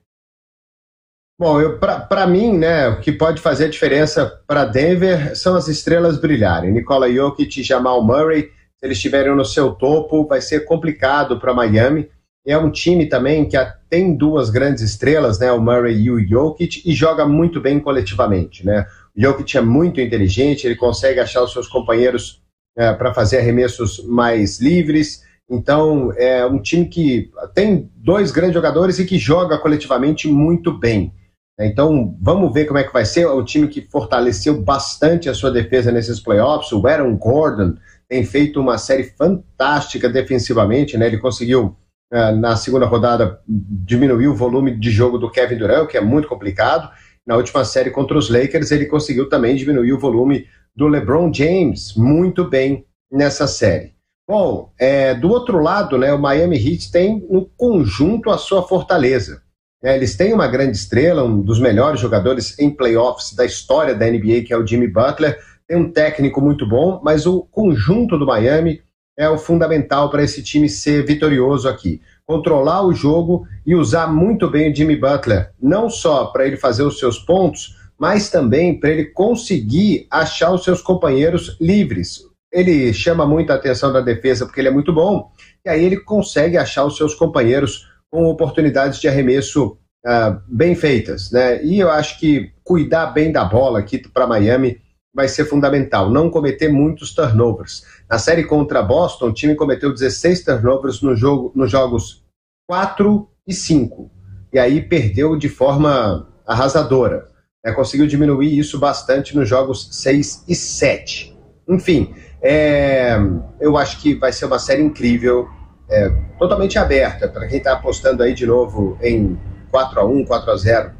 Bom, 1.39 1.79
para 1.79 2.27
mim, 2.27 2.59
né, 2.59 2.89
o 2.89 3.01
que 3.01 3.12
pode 3.12 3.41
fazer 3.41 3.66
a 3.66 3.71
diferença 3.71 4.27
para 4.45 4.64
Denver 4.64 5.37
são 5.37 5.55
as 5.55 5.69
estrelas 5.69 6.21
brilharem. 6.21 6.73
Nikola 6.73 7.09
Jokic 7.09 7.61
e 7.61 7.62
Jamal 7.62 8.03
Murray, 8.03 8.51
se 8.77 8.87
eles 8.87 8.99
estiverem 8.99 9.37
no 9.37 9.45
seu 9.45 9.71
topo, 9.71 10.27
vai 10.27 10.41
ser 10.41 10.64
complicado 10.64 11.39
para 11.39 11.55
Miami. 11.55 12.09
É 12.49 12.57
um 12.57 12.71
time 12.71 13.07
também 13.07 13.47
que 13.47 13.59
tem 13.91 14.17
duas 14.17 14.49
grandes 14.49 14.83
estrelas, 14.83 15.39
né, 15.39 15.53
o 15.53 15.61
Murray 15.61 16.01
e 16.01 16.11
o 16.11 16.19
Jokic, 16.27 16.83
e 16.83 16.95
joga 16.95 17.27
muito 17.27 17.61
bem 17.61 17.79
coletivamente. 17.79 18.65
Né? 18.65 18.87
O 19.15 19.21
Jokic 19.21 19.59
é 19.59 19.61
muito 19.61 20.01
inteligente, 20.01 20.67
ele 20.67 20.75
consegue 20.75 21.21
achar 21.21 21.43
os 21.43 21.53
seus 21.53 21.69
companheiros 21.69 22.43
é, 22.77 22.93
para 22.95 23.13
fazer 23.13 23.39
arremessos 23.39 24.03
mais 24.07 24.61
livres. 24.61 25.23
Então, 25.51 26.11
é 26.17 26.47
um 26.47 26.61
time 26.61 26.87
que 26.87 27.31
tem 27.55 27.91
dois 27.97 28.31
grandes 28.31 28.55
jogadores 28.55 28.99
e 28.99 29.05
que 29.05 29.19
joga 29.19 29.59
coletivamente 29.59 30.27
muito 30.27 30.73
bem. 30.73 31.13
Então, 31.61 32.17
vamos 32.21 32.53
ver 32.55 32.67
como 32.67 32.79
é 32.79 32.85
que 32.85 32.93
vai 32.93 33.05
ser. 33.05 33.23
É 33.23 33.33
um 33.33 33.45
time 33.45 33.67
que 33.69 33.83
fortaleceu 33.91 34.63
bastante 34.63 35.29
a 35.29 35.35
sua 35.35 35.51
defesa 35.51 35.91
nesses 35.91 36.21
playoffs. 36.21 36.71
O 36.73 36.87
Aaron 36.87 37.17
Gordon 37.17 37.75
tem 38.09 38.25
feito 38.25 38.61
uma 38.61 38.79
série 38.79 39.05
fantástica 39.05 40.09
defensivamente, 40.09 40.97
né? 40.97 41.09
Ele 41.09 41.19
conseguiu, 41.19 41.77
na 42.11 42.57
segunda 42.57 42.87
rodada, 42.87 43.41
diminuir 43.47 44.29
o 44.29 44.35
volume 44.35 44.79
de 44.79 44.91
jogo 44.91 45.19
do 45.19 45.31
Kevin 45.31 45.59
Durant, 45.59 45.89
que 45.89 45.97
é 45.97 46.01
muito 46.01 46.27
complicado. 46.27 46.91
Na 47.27 47.37
última 47.37 47.65
série 47.65 47.91
contra 47.91 48.17
os 48.17 48.31
Lakers, 48.31 48.71
ele 48.71 48.87
conseguiu 48.87 49.29
também 49.29 49.55
diminuir 49.55 49.93
o 49.93 49.99
volume 49.99 50.47
do 50.75 50.89
LeBron 50.89 51.33
James 51.33 51.95
muito 51.95 52.49
bem 52.49 52.87
nessa 53.13 53.47
série. 53.47 53.93
Bom, 54.27 54.73
é, 54.79 55.15
do 55.15 55.31
outro 55.31 55.59
lado, 55.59 55.97
né, 55.99 56.13
o 56.13 56.19
Miami 56.19 56.57
Heat 56.57 56.91
tem 56.91 57.27
no 57.31 57.47
conjunto 57.57 58.31
a 58.31 58.39
sua 58.39 58.63
fortaleza. 58.63 59.43
É, 59.83 59.97
eles 59.97 60.17
têm 60.17 60.33
uma 60.33 60.49
grande 60.49 60.77
estrela, 60.77 61.23
um 61.23 61.41
dos 61.41 61.59
melhores 61.61 62.01
jogadores 62.01 62.59
em 62.59 62.71
playoffs 62.71 63.35
da 63.35 63.45
história 63.45 63.95
da 63.95 64.07
NBA, 64.07 64.43
que 64.47 64.53
é 64.53 64.57
o 64.57 64.67
Jimmy 64.67 64.89
Butler. 64.89 65.39
Tem 65.67 65.77
um 65.77 65.91
técnico 65.91 66.41
muito 66.41 66.69
bom, 66.69 67.01
mas 67.03 67.27
o 67.27 67.43
conjunto 67.43 68.19
do 68.19 68.27
Miami 68.27 68.83
é 69.19 69.29
o 69.29 69.37
fundamental 69.37 70.09
para 70.09 70.23
esse 70.23 70.43
time 70.45 70.69
ser 70.69 71.05
vitorioso 71.05 71.69
aqui. 71.69 72.01
Controlar 72.25 72.87
o 72.87 72.95
jogo 72.95 73.45
e 73.66 73.75
usar 73.75 74.07
muito 74.07 74.49
bem 74.49 74.71
o 74.71 74.75
Jimmy 74.75 74.95
Butler, 74.95 75.51
não 75.61 75.91
só 75.91 76.27
para 76.27 76.47
ele 76.47 76.57
fazer 76.57 76.85
os 76.85 77.01
seus 77.01 77.19
pontos, 77.19 77.77
mas 77.99 78.31
também 78.31 78.79
para 78.79 78.91
ele 78.91 79.07
conseguir 79.07 80.07
achar 80.09 80.53
os 80.53 80.62
seus 80.62 80.81
companheiros 80.81 81.57
livres. 81.61 82.21
Ele 82.53 82.93
chama 82.93 83.27
muito 83.27 83.51
a 83.51 83.57
atenção 83.57 83.93
da 83.93 84.01
defesa 84.01 84.47
porque 84.47 84.61
ele 84.61 84.69
é 84.69 84.73
muito 84.73 84.93
bom, 84.93 85.33
e 85.66 85.69
aí 85.69 85.85
ele 85.85 85.99
consegue 85.99 86.57
achar 86.57 86.85
os 86.85 86.97
seus 86.97 87.12
companheiros 87.12 87.89
com 88.11 88.25
oportunidades 88.27 89.01
de 89.01 89.09
arremesso 89.09 89.77
uh, 90.07 90.41
bem 90.47 90.77
feitas, 90.77 91.31
né? 91.33 91.62
E 91.64 91.81
eu 91.81 91.91
acho 91.91 92.21
que 92.21 92.53
cuidar 92.62 93.07
bem 93.07 93.33
da 93.33 93.45
bola 93.45 93.81
aqui 93.81 93.99
para 93.99 94.27
Miami 94.27 94.81
vai 95.14 95.27
ser 95.27 95.45
fundamental, 95.47 96.11
não 96.11 96.31
cometer 96.31 96.69
muitos 96.69 97.12
turnovers. 97.12 97.85
Na 98.11 98.19
série 98.19 98.45
contra 98.45 98.83
Boston, 98.83 99.29
o 99.29 99.33
time 99.33 99.55
cometeu 99.55 99.93
16 99.93 100.43
turnovers 100.43 101.03
no 101.03 101.15
jogo, 101.15 101.53
nos 101.55 101.71
jogos 101.71 102.25
4 102.67 103.29
e 103.47 103.53
5, 103.53 104.11
e 104.53 104.59
aí 104.59 104.81
perdeu 104.81 105.37
de 105.37 105.49
forma 105.49 106.27
arrasadora. 106.47 107.29
né, 107.63 107.73
conseguiu 107.73 108.07
diminuir 108.07 108.59
isso 108.59 108.79
bastante 108.79 109.37
nos 109.37 109.47
jogos 109.47 109.89
6 109.93 110.45
e 110.49 110.55
7. 110.55 111.37
Enfim, 111.69 112.15
é, 112.41 113.19
eu 113.61 113.77
acho 113.77 114.01
que 114.01 114.15
vai 114.15 114.33
ser 114.33 114.47
uma 114.47 114.59
série 114.59 114.83
incrível, 114.83 115.47
é, 115.91 116.09
totalmente 116.39 116.79
aberta. 116.79 117.29
Para 117.29 117.47
quem 117.47 117.59
está 117.59 117.75
apostando 117.75 118.23
aí 118.23 118.33
de 118.33 118.47
novo 118.47 118.97
em 119.03 119.39
4 119.71 120.01
a 120.01 120.05
1 120.05 120.25
4 120.25 120.51
a 120.51 120.57
0 120.57 120.93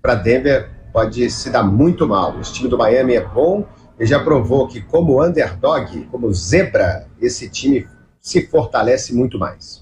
para 0.00 0.14
Denver, 0.14 0.70
pode 0.92 1.28
se 1.30 1.50
dar 1.50 1.64
muito 1.64 2.06
mal. 2.06 2.36
O 2.36 2.40
time 2.40 2.68
do 2.68 2.78
Miami 2.78 3.14
é 3.14 3.20
bom 3.20 3.66
e 4.02 4.06
já 4.06 4.18
provou 4.18 4.66
que, 4.66 4.80
como 4.80 5.24
underdog, 5.24 6.08
como 6.10 6.32
zebra, 6.34 7.06
esse 7.20 7.48
time 7.48 7.86
se 8.20 8.48
fortalece 8.48 9.14
muito 9.14 9.38
mais. 9.38 9.80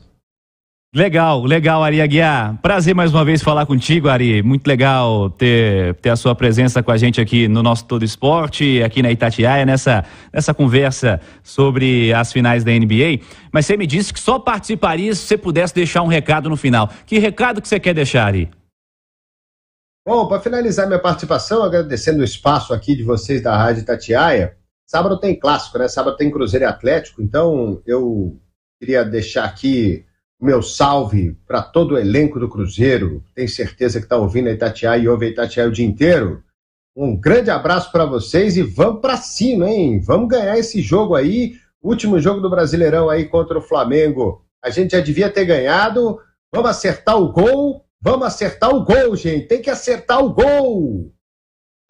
Legal, 0.95 1.43
legal, 1.45 1.83
Ari 1.83 2.03
Aguiar. 2.03 2.59
Prazer 2.61 2.95
mais 2.95 3.15
uma 3.15 3.25
vez 3.25 3.41
falar 3.41 3.65
contigo, 3.65 4.11
Ari. 4.11 4.43
Muito 4.43 4.67
legal 4.67 5.31
ter, 5.31 5.95
ter 6.03 6.11
a 6.11 6.17
sua 6.17 6.35
presença 6.35 6.83
com 6.83 6.91
a 6.91 6.99
gente 6.99 7.19
aqui 7.19 7.49
no 7.49 7.63
nosso 7.63 7.87
Todo 7.87 8.05
Esporte, 8.05 8.83
aqui 8.83 9.01
na 9.01 9.11
Itatiaia, 9.11 9.65
nessa, 9.65 10.05
nessa 10.31 10.53
conversa 10.53 11.19
sobre 11.43 12.13
as 12.13 12.31
finais 12.31 12.63
da 12.63 12.73
NBA. 12.73 13.21
Mas 13.51 13.65
você 13.65 13.75
me 13.75 13.87
disse 13.87 14.13
que 14.13 14.21
só 14.21 14.39
participaria 14.39 15.15
se 15.15 15.23
você 15.23 15.39
pudesse 15.39 15.75
deixar 15.75 16.03
um 16.03 16.09
recado 16.09 16.51
no 16.51 16.59
final. 16.59 16.91
Que 17.07 17.19
recado 17.19 17.63
que 17.63 17.69
você 17.69 17.81
quer 17.81 17.95
deixar, 17.95 18.27
Ari? 18.27 18.51
Bom, 20.11 20.27
para 20.27 20.41
finalizar 20.41 20.89
minha 20.89 20.99
participação, 20.99 21.63
agradecendo 21.63 22.21
o 22.21 22.25
espaço 22.25 22.75
aqui 22.75 22.97
de 22.97 23.05
vocês 23.05 23.41
da 23.41 23.57
Rádio 23.57 23.83
Itatiaia. 23.83 24.57
Sábado 24.85 25.21
tem 25.21 25.39
clássico, 25.39 25.79
né? 25.79 25.87
Sábado 25.87 26.17
tem 26.17 26.29
Cruzeiro 26.33 26.65
e 26.65 26.67
Atlético, 26.67 27.23
então 27.23 27.81
eu 27.87 28.37
queria 28.81 29.05
deixar 29.05 29.45
aqui 29.45 30.05
meu 30.43 30.63
salve 30.63 31.39
para 31.47 31.63
todo 31.63 31.95
o 31.95 31.97
elenco 31.97 32.41
do 32.41 32.49
Cruzeiro. 32.49 33.23
Tenho 33.37 33.49
certeza 33.49 34.01
que 34.01 34.07
está 34.07 34.17
ouvindo 34.17 34.49
a 34.49 34.53
Itatiaia 34.53 35.01
e 35.01 35.09
ouve 35.09 35.27
a 35.27 35.29
Itatiaia 35.29 35.69
o 35.69 35.73
dia 35.73 35.87
inteiro. 35.87 36.43
Um 36.97 37.17
grande 37.17 37.53
abraço 37.53 37.93
para 37.93 38.05
vocês 38.05 38.57
e 38.57 38.63
vamos 38.63 39.01
para 39.01 39.17
cima, 39.17 39.71
hein? 39.71 40.01
Vamos 40.01 40.29
ganhar 40.29 40.59
esse 40.59 40.83
jogo 40.83 41.15
aí. 41.15 41.53
Último 41.81 42.19
jogo 42.19 42.41
do 42.41 42.51
Brasileirão 42.51 43.09
aí 43.09 43.27
contra 43.27 43.57
o 43.57 43.63
Flamengo. 43.63 44.45
A 44.61 44.71
gente 44.71 44.91
já 44.91 45.01
devia 45.01 45.31
ter 45.31 45.45
ganhado. 45.45 46.19
Vamos 46.53 46.69
acertar 46.69 47.17
o 47.17 47.31
gol. 47.31 47.85
Vamos 48.03 48.27
acertar 48.27 48.71
o 48.71 48.85
gol, 48.85 49.15
gente. 49.15 49.47
Tem 49.47 49.61
que 49.61 49.71
acertar 49.71 50.25
o 50.25 50.33
gol. 50.33 51.13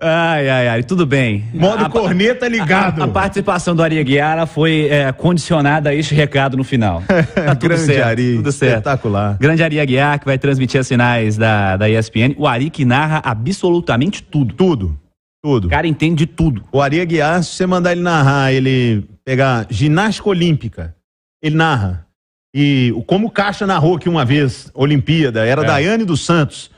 Ai, 0.02 0.48
ai, 0.48 0.68
ai, 0.68 0.82
tudo 0.82 1.04
bem. 1.04 1.44
Modo 1.52 1.84
a, 1.84 1.90
corneta 1.90 2.48
ligado. 2.48 3.02
A, 3.02 3.04
a, 3.04 3.08
participação 3.08 3.76
do 3.76 3.82
Ari 3.82 4.02
Guiara 4.02 4.46
foi 4.46 4.88
é, 4.88 5.12
condicionada 5.12 5.90
a 5.90 5.94
este 5.94 6.14
recado 6.14 6.56
no 6.56 6.64
final. 6.64 7.02
Tá 7.34 7.54
tudo 7.54 7.68
Grande 7.68 7.84
certo, 7.84 8.06
Ari, 8.06 8.36
tudo 8.36 8.52
certo. 8.52 8.72
espetacular. 8.78 9.36
Grande 9.38 9.62
Ari 9.62 9.78
Aguiar, 9.78 10.18
que 10.18 10.24
vai 10.24 10.38
transmitir 10.38 10.80
as 10.80 10.86
sinais 10.86 11.36
da, 11.36 11.76
da 11.76 11.88
ESPN. 11.88 12.34
O 12.38 12.46
Ari 12.46 12.70
que 12.70 12.84
narra 12.84 13.20
absolutamente 13.22 14.22
tudo. 14.22 14.54
Tudo, 14.54 14.98
tudo. 15.42 15.66
O 15.66 15.70
cara 15.70 15.86
entende 15.86 16.24
de 16.24 16.26
tudo. 16.26 16.64
O 16.72 16.80
Ari 16.80 17.00
Aguiar, 17.00 17.42
se 17.44 17.50
você 17.50 17.66
mandar 17.66 17.92
ele 17.92 18.00
narrar, 18.00 18.52
ele 18.52 19.04
pegar 19.22 19.66
ginástica 19.68 20.30
olímpica, 20.30 20.96
ele 21.42 21.56
narra. 21.56 22.06
E 22.54 22.92
como 23.06 23.28
o 23.28 23.30
Caixa 23.30 23.66
narrou 23.66 23.96
aqui 23.96 24.08
uma 24.08 24.24
vez, 24.24 24.70
Olimpíada, 24.74 25.46
era 25.46 25.62
é. 25.62 25.66
Daiane 25.66 26.04
dos 26.04 26.24
Santos 26.24 26.70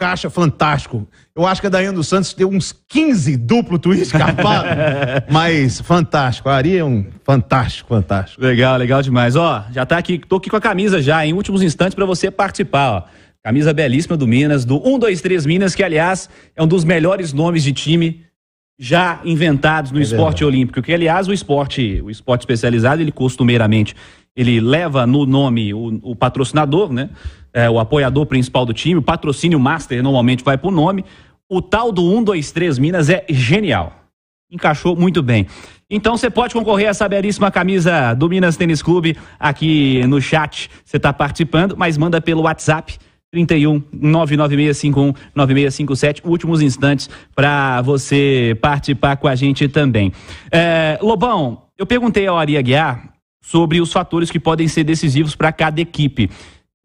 caixa 0.00 0.30
fantástico. 0.30 1.06
Eu 1.36 1.46
acho 1.46 1.60
que 1.60 1.66
a 1.66 1.70
Daiane 1.70 1.94
dos 1.94 2.08
Santos 2.08 2.32
deu 2.32 2.48
uns 2.48 2.72
15 2.88 3.36
duplo 3.36 3.78
twist 3.78 4.10
carpado, 4.16 4.66
mas 5.30 5.78
fantástico. 5.82 6.48
A 6.48 6.56
Ari 6.56 6.78
é 6.78 6.84
um 6.84 7.04
fantástico, 7.22 7.90
fantástico. 7.90 8.42
Legal, 8.42 8.78
legal 8.78 9.02
demais. 9.02 9.36
Ó, 9.36 9.62
já 9.70 9.84
tá 9.84 9.98
aqui, 9.98 10.18
tô 10.18 10.36
aqui 10.36 10.48
com 10.48 10.56
a 10.56 10.60
camisa 10.60 11.02
já, 11.02 11.24
em 11.26 11.34
últimos 11.34 11.62
instantes 11.62 11.94
para 11.94 12.06
você 12.06 12.30
participar, 12.30 12.90
ó. 12.90 13.02
Camisa 13.44 13.72
belíssima 13.72 14.16
do 14.16 14.26
Minas, 14.26 14.64
do 14.64 14.76
123 14.82 15.46
Minas, 15.46 15.74
que 15.74 15.82
aliás 15.82 16.28
é 16.56 16.62
um 16.62 16.66
dos 16.66 16.84
melhores 16.84 17.32
nomes 17.32 17.62
de 17.62 17.72
time 17.72 18.24
já 18.78 19.20
inventados 19.24 19.92
no 19.92 19.98
é 19.98 20.02
esporte 20.02 20.40
verdade. 20.40 20.44
olímpico, 20.44 20.80
que 20.80 20.92
aliás 20.92 21.28
o 21.28 21.32
esporte, 21.32 22.00
o 22.02 22.10
esporte 22.10 22.40
especializado, 22.42 23.02
ele 23.02 23.12
costumeiramente 23.12 23.94
ele 24.36 24.60
leva 24.60 25.06
no 25.06 25.26
nome 25.26 25.74
o, 25.74 25.98
o 26.02 26.16
patrocinador, 26.16 26.92
né? 26.92 27.10
É, 27.52 27.68
o 27.68 27.80
apoiador 27.80 28.26
principal 28.26 28.64
do 28.64 28.72
time, 28.72 28.96
o 28.96 29.02
patrocínio 29.02 29.58
master 29.58 30.02
normalmente 30.02 30.44
vai 30.44 30.56
pro 30.56 30.70
nome. 30.70 31.04
O 31.48 31.60
tal 31.60 31.90
do 31.90 32.04
1, 32.04 32.22
2, 32.22 32.52
3 32.52 32.78
Minas 32.78 33.10
é 33.10 33.24
genial. 33.28 33.92
Encaixou 34.50 34.94
muito 34.94 35.22
bem. 35.22 35.46
Então 35.88 36.16
você 36.16 36.30
pode 36.30 36.54
concorrer 36.54 36.86
a 36.86 36.90
essa 36.90 37.08
belíssima 37.08 37.50
camisa 37.50 38.14
do 38.14 38.28
Minas 38.28 38.56
Tênis 38.56 38.80
Clube 38.80 39.16
aqui 39.38 40.06
no 40.06 40.20
chat. 40.20 40.70
Você 40.84 40.96
está 40.96 41.12
participando, 41.12 41.76
mas 41.76 41.98
manda 41.98 42.20
pelo 42.20 42.42
WhatsApp 42.42 42.96
31 43.32 43.82
99651 43.92 45.14
9657, 45.34 46.22
últimos 46.24 46.62
instantes 46.62 47.10
para 47.34 47.80
você 47.82 48.56
participar 48.60 49.16
com 49.16 49.26
a 49.26 49.34
gente 49.34 49.68
também. 49.68 50.12
É, 50.50 50.98
Lobão, 51.02 51.62
eu 51.76 51.86
perguntei 51.86 52.26
ao 52.26 52.38
Ari 52.38 52.56
Aguiar 52.56 53.10
sobre 53.40 53.80
os 53.80 53.92
fatores 53.92 54.30
que 54.30 54.38
podem 54.38 54.68
ser 54.68 54.84
decisivos 54.84 55.34
para 55.34 55.52
cada 55.52 55.80
equipe. 55.80 56.30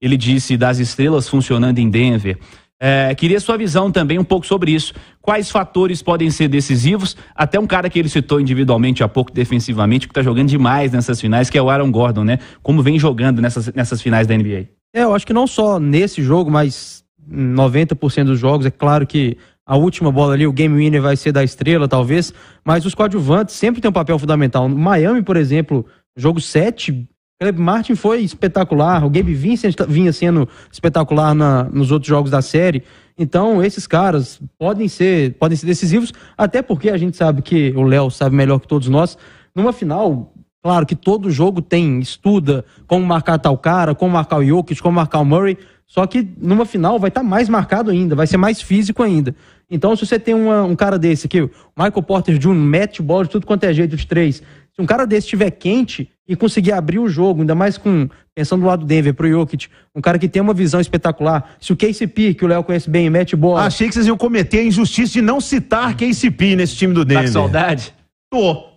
Ele 0.01 0.17
disse 0.17 0.57
das 0.57 0.79
estrelas 0.79 1.27
funcionando 1.27 1.79
em 1.79 1.89
Denver. 1.89 2.37
É, 2.79 3.15
queria 3.15 3.39
sua 3.39 3.57
visão 3.57 3.89
também 3.89 4.19
um 4.19 4.23
pouco 4.23 4.45
sobre 4.45 4.71
isso. 4.71 4.93
Quais 5.21 5.49
fatores 5.49 6.01
podem 6.01 6.29
ser 6.29 6.47
decisivos? 6.47 7.15
Até 7.33 7.59
um 7.59 7.65
cara 7.65 7.89
que 7.89 7.97
ele 7.97 8.09
citou 8.09 8.39
individualmente 8.39 9.03
há 9.03 9.07
pouco 9.07 9.31
defensivamente, 9.31 10.07
que 10.07 10.11
está 10.11 10.21
jogando 10.21 10.49
demais 10.49 10.91
nessas 10.91 11.19
finais, 11.19 11.49
que 11.49 11.57
é 11.57 11.61
o 11.61 11.69
Aaron 11.69 11.89
Gordon, 11.89 12.23
né? 12.23 12.39
Como 12.61 12.83
vem 12.83 12.99
jogando 12.99 13.41
nessas, 13.41 13.73
nessas 13.73 14.01
finais 14.01 14.27
da 14.27 14.35
NBA? 14.35 14.67
É, 14.93 15.03
eu 15.03 15.15
acho 15.15 15.25
que 15.25 15.33
não 15.33 15.47
só 15.47 15.79
nesse 15.79 16.21
jogo, 16.21 16.51
mas 16.51 17.03
90% 17.29 18.25
dos 18.25 18.39
jogos. 18.39 18.65
É 18.65 18.71
claro 18.71 19.07
que 19.07 19.37
a 19.65 19.75
última 19.75 20.11
bola 20.11 20.33
ali, 20.33 20.45
o 20.45 20.53
game 20.53 20.75
winner 20.75 21.01
vai 21.01 21.15
ser 21.15 21.31
da 21.31 21.43
estrela, 21.43 21.87
talvez, 21.87 22.33
mas 22.63 22.85
os 22.85 22.93
coadjuvantes 22.93 23.55
sempre 23.55 23.81
têm 23.81 23.89
um 23.89 23.93
papel 23.93 24.19
fundamental. 24.19 24.69
Miami, 24.69 25.23
por 25.23 25.37
exemplo, 25.37 25.85
Jogo 26.17 26.39
7, 26.39 27.07
Caleb 27.37 27.59
Martin 27.59 27.95
foi 27.95 28.21
espetacular, 28.21 29.03
o 29.03 29.09
Gabe 29.09 29.33
Vincent 29.33 29.75
vinha 29.89 30.13
sendo 30.13 30.47
espetacular 30.71 31.35
na, 31.35 31.65
nos 31.65 31.91
outros 31.91 32.07
jogos 32.07 32.31
da 32.31 32.41
série. 32.41 32.83
Então, 33.17 33.61
esses 33.61 33.85
caras 33.85 34.39
podem 34.57 34.87
ser, 34.87 35.33
podem 35.33 35.57
ser 35.57 35.65
decisivos, 35.65 36.13
até 36.37 36.61
porque 36.61 36.89
a 36.89 36.97
gente 36.97 37.17
sabe 37.17 37.41
que 37.41 37.73
o 37.75 37.83
Léo 37.83 38.09
sabe 38.09 38.35
melhor 38.35 38.59
que 38.59 38.67
todos 38.67 38.87
nós. 38.87 39.17
Numa 39.53 39.73
final, 39.73 40.33
claro 40.63 40.85
que 40.85 40.95
todo 40.95 41.29
jogo 41.29 41.61
tem, 41.61 41.99
estuda 41.99 42.63
como 42.87 43.05
marcar 43.05 43.37
tal 43.37 43.57
cara, 43.57 43.93
como 43.93 44.13
marcar 44.13 44.37
o 44.37 44.45
Jokic, 44.45 44.81
como 44.81 44.95
marcar 44.95 45.19
o 45.19 45.25
Murray, 45.25 45.57
só 45.85 46.07
que 46.07 46.27
numa 46.37 46.65
final 46.65 46.97
vai 46.97 47.09
estar 47.09 47.21
tá 47.21 47.27
mais 47.27 47.49
marcado 47.49 47.91
ainda, 47.91 48.15
vai 48.15 48.27
ser 48.27 48.37
mais 48.37 48.61
físico 48.61 49.03
ainda. 49.03 49.35
Então, 49.69 49.95
se 49.95 50.05
você 50.05 50.17
tem 50.17 50.33
uma, 50.33 50.63
um 50.63 50.75
cara 50.75 50.97
desse 50.97 51.27
aqui, 51.27 51.41
o 51.41 51.51
Michael 51.77 52.03
Porter 52.03 52.37
Jr., 52.37 52.53
mete 52.53 53.01
bola 53.01 53.25
de 53.25 53.31
tudo 53.31 53.45
quanto 53.45 53.65
é 53.65 53.73
jeito 53.73 53.95
de 53.95 54.07
três, 54.07 54.41
se 54.75 54.81
um 54.81 54.85
cara 54.85 55.07
desse 55.07 55.27
estiver 55.27 55.49
quente 55.51 56.09
e 56.27 56.35
conseguir 56.35 56.73
abrir 56.73 56.99
o 56.99 57.07
jogo, 57.07 57.41
ainda 57.41 57.55
mais 57.55 57.77
com 57.77 58.09
pensando 58.35 58.61
do 58.61 58.67
lado 58.67 58.81
do 58.81 58.85
Denver 58.85 59.13
pro 59.13 59.29
Jokic, 59.29 59.69
um 59.95 60.01
cara 60.01 60.19
que 60.19 60.27
tem 60.27 60.41
uma 60.41 60.53
visão 60.53 60.81
espetacular. 60.81 61.55
Se 61.61 61.71
o 61.71 61.77
KCP, 61.77 62.33
que 62.33 62.43
o 62.43 62.47
Léo 62.47 62.61
conhece 62.61 62.89
bem, 62.89 63.09
mete 63.09 63.37
bola. 63.37 63.61
Achei 63.61 63.87
que 63.87 63.93
vocês 63.93 64.05
iam 64.05 64.17
cometer 64.17 64.59
a 64.59 64.63
injustiça 64.63 65.13
de 65.13 65.21
não 65.21 65.39
citar 65.39 65.95
KCP 65.95 66.57
nesse 66.57 66.75
time 66.75 66.93
do 66.93 67.05
Denver. 67.05 67.23
Tá 67.23 67.29
com 67.29 67.33
saudade? 67.33 67.93
Tô. 68.29 68.67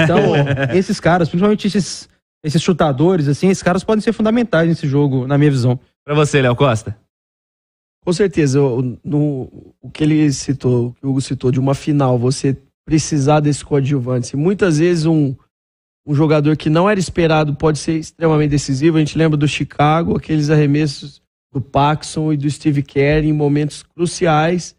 Então, 0.00 0.32
esses 0.72 1.00
caras, 1.00 1.28
principalmente 1.28 1.66
esses, 1.66 2.08
esses 2.44 2.62
chutadores, 2.62 3.26
assim, 3.26 3.48
esses 3.48 3.62
caras 3.62 3.82
podem 3.82 4.00
ser 4.00 4.12
fundamentais 4.12 4.68
nesse 4.68 4.86
jogo, 4.86 5.26
na 5.26 5.36
minha 5.36 5.50
visão. 5.50 5.80
Para 6.04 6.14
você, 6.14 6.40
Léo 6.40 6.54
Costa. 6.54 6.96
Com 8.04 8.12
certeza, 8.12 8.62
o, 8.62 8.96
no, 9.04 9.74
o 9.82 9.90
que 9.92 10.04
ele 10.04 10.32
citou, 10.32 10.86
o 10.86 10.92
que 10.92 11.04
o 11.04 11.10
Hugo 11.10 11.20
citou 11.20 11.50
de 11.50 11.58
uma 11.58 11.74
final, 11.74 12.16
você 12.16 12.56
precisar 12.86 13.40
desse 13.40 13.64
coadjuvante. 13.64 14.36
Muitas 14.36 14.78
vezes 14.78 15.04
um, 15.04 15.34
um 16.08 16.14
jogador 16.14 16.56
que 16.56 16.70
não 16.70 16.88
era 16.88 16.98
esperado 16.98 17.54
pode 17.54 17.78
ser 17.78 17.98
extremamente 17.98 18.50
decisivo. 18.50 18.96
A 18.96 19.00
gente 19.00 19.18
lembra 19.18 19.36
do 19.36 19.46
Chicago, 19.46 20.16
aqueles 20.16 20.48
arremessos 20.48 21.20
do 21.52 21.60
Paxson 21.60 22.32
e 22.32 22.36
do 22.36 22.50
Steve 22.50 22.82
Kerr 22.82 23.26
em 23.26 23.32
momentos 23.32 23.82
cruciais, 23.82 24.74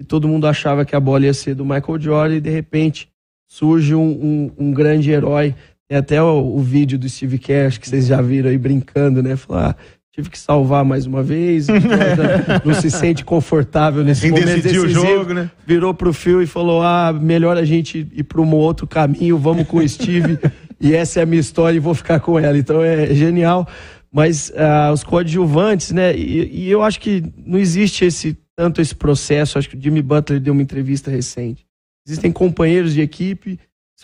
e 0.00 0.04
todo 0.04 0.26
mundo 0.26 0.46
achava 0.46 0.86
que 0.86 0.96
a 0.96 1.00
bola 1.00 1.26
ia 1.26 1.34
ser 1.34 1.54
do 1.54 1.66
Michael 1.66 2.00
Jordan, 2.00 2.36
e 2.36 2.40
de 2.40 2.50
repente 2.50 3.10
surge 3.46 3.94
um, 3.94 4.08
um, 4.08 4.52
um 4.58 4.72
grande 4.72 5.10
herói. 5.10 5.54
Tem 5.86 5.98
até 5.98 6.22
o, 6.22 6.56
o, 6.56 6.60
vídeo 6.60 6.98
do 6.98 7.08
Steve 7.08 7.38
Kerr, 7.38 7.66
acho 7.66 7.80
que 7.80 7.88
vocês 7.88 8.06
já 8.06 8.22
viram 8.22 8.48
aí 8.48 8.56
brincando, 8.56 9.22
né? 9.22 9.36
Falar, 9.36 9.70
ah, 9.70 9.76
tive 10.14 10.30
que 10.30 10.38
salvar 10.38 10.84
mais 10.84 11.04
uma 11.04 11.22
vez, 11.22 11.66
não 12.64 12.74
se 12.74 12.90
sente 12.90 13.22
confortável 13.22 14.02
nesse 14.02 14.22
Quem 14.22 14.30
momento 14.30 14.62
decisivo, 14.62 14.86
o 14.86 14.88
jogo, 14.88 15.34
né? 15.34 15.50
Virou 15.66 15.92
pro 15.92 16.12
Phil 16.12 16.40
e 16.40 16.46
falou: 16.46 16.82
"Ah, 16.82 17.12
melhor 17.12 17.58
a 17.58 17.64
gente 17.64 18.06
ir 18.12 18.22
para 18.22 18.40
um 18.40 18.54
outro 18.54 18.86
caminho, 18.86 19.36
vamos 19.36 19.66
com 19.66 19.78
o 19.78 19.86
Steve". 19.88 20.38
e 20.80 20.94
essa 20.94 21.20
é 21.20 21.22
a 21.22 21.26
minha 21.26 21.40
história 21.40 21.76
e 21.76 21.80
vou 21.80 21.94
ficar 21.94 22.20
com 22.20 22.38
ela. 22.38 22.56
Então 22.56 22.82
é 22.82 23.14
genial. 23.14 23.68
Mas 24.12 24.50
uh, 24.50 24.92
os 24.92 25.04
coadjuvantes, 25.04 25.92
né? 25.92 26.16
E, 26.16 26.64
e, 26.64 26.70
eu 26.70 26.82
acho 26.82 26.98
que 26.98 27.22
não 27.36 27.58
existe 27.58 28.04
esse 28.04 28.36
tanto 28.56 28.80
esse 28.80 28.94
processo. 28.94 29.58
Acho 29.58 29.68
que 29.68 29.76
o 29.76 29.80
Jimmy 29.80 30.02
Butler 30.02 30.40
deu 30.40 30.52
uma 30.52 30.62
entrevista 30.62 31.10
recente. 31.10 31.64
Existem 32.06 32.32
companheiros 32.32 32.94
de 32.94 33.00
equipe. 33.00 33.58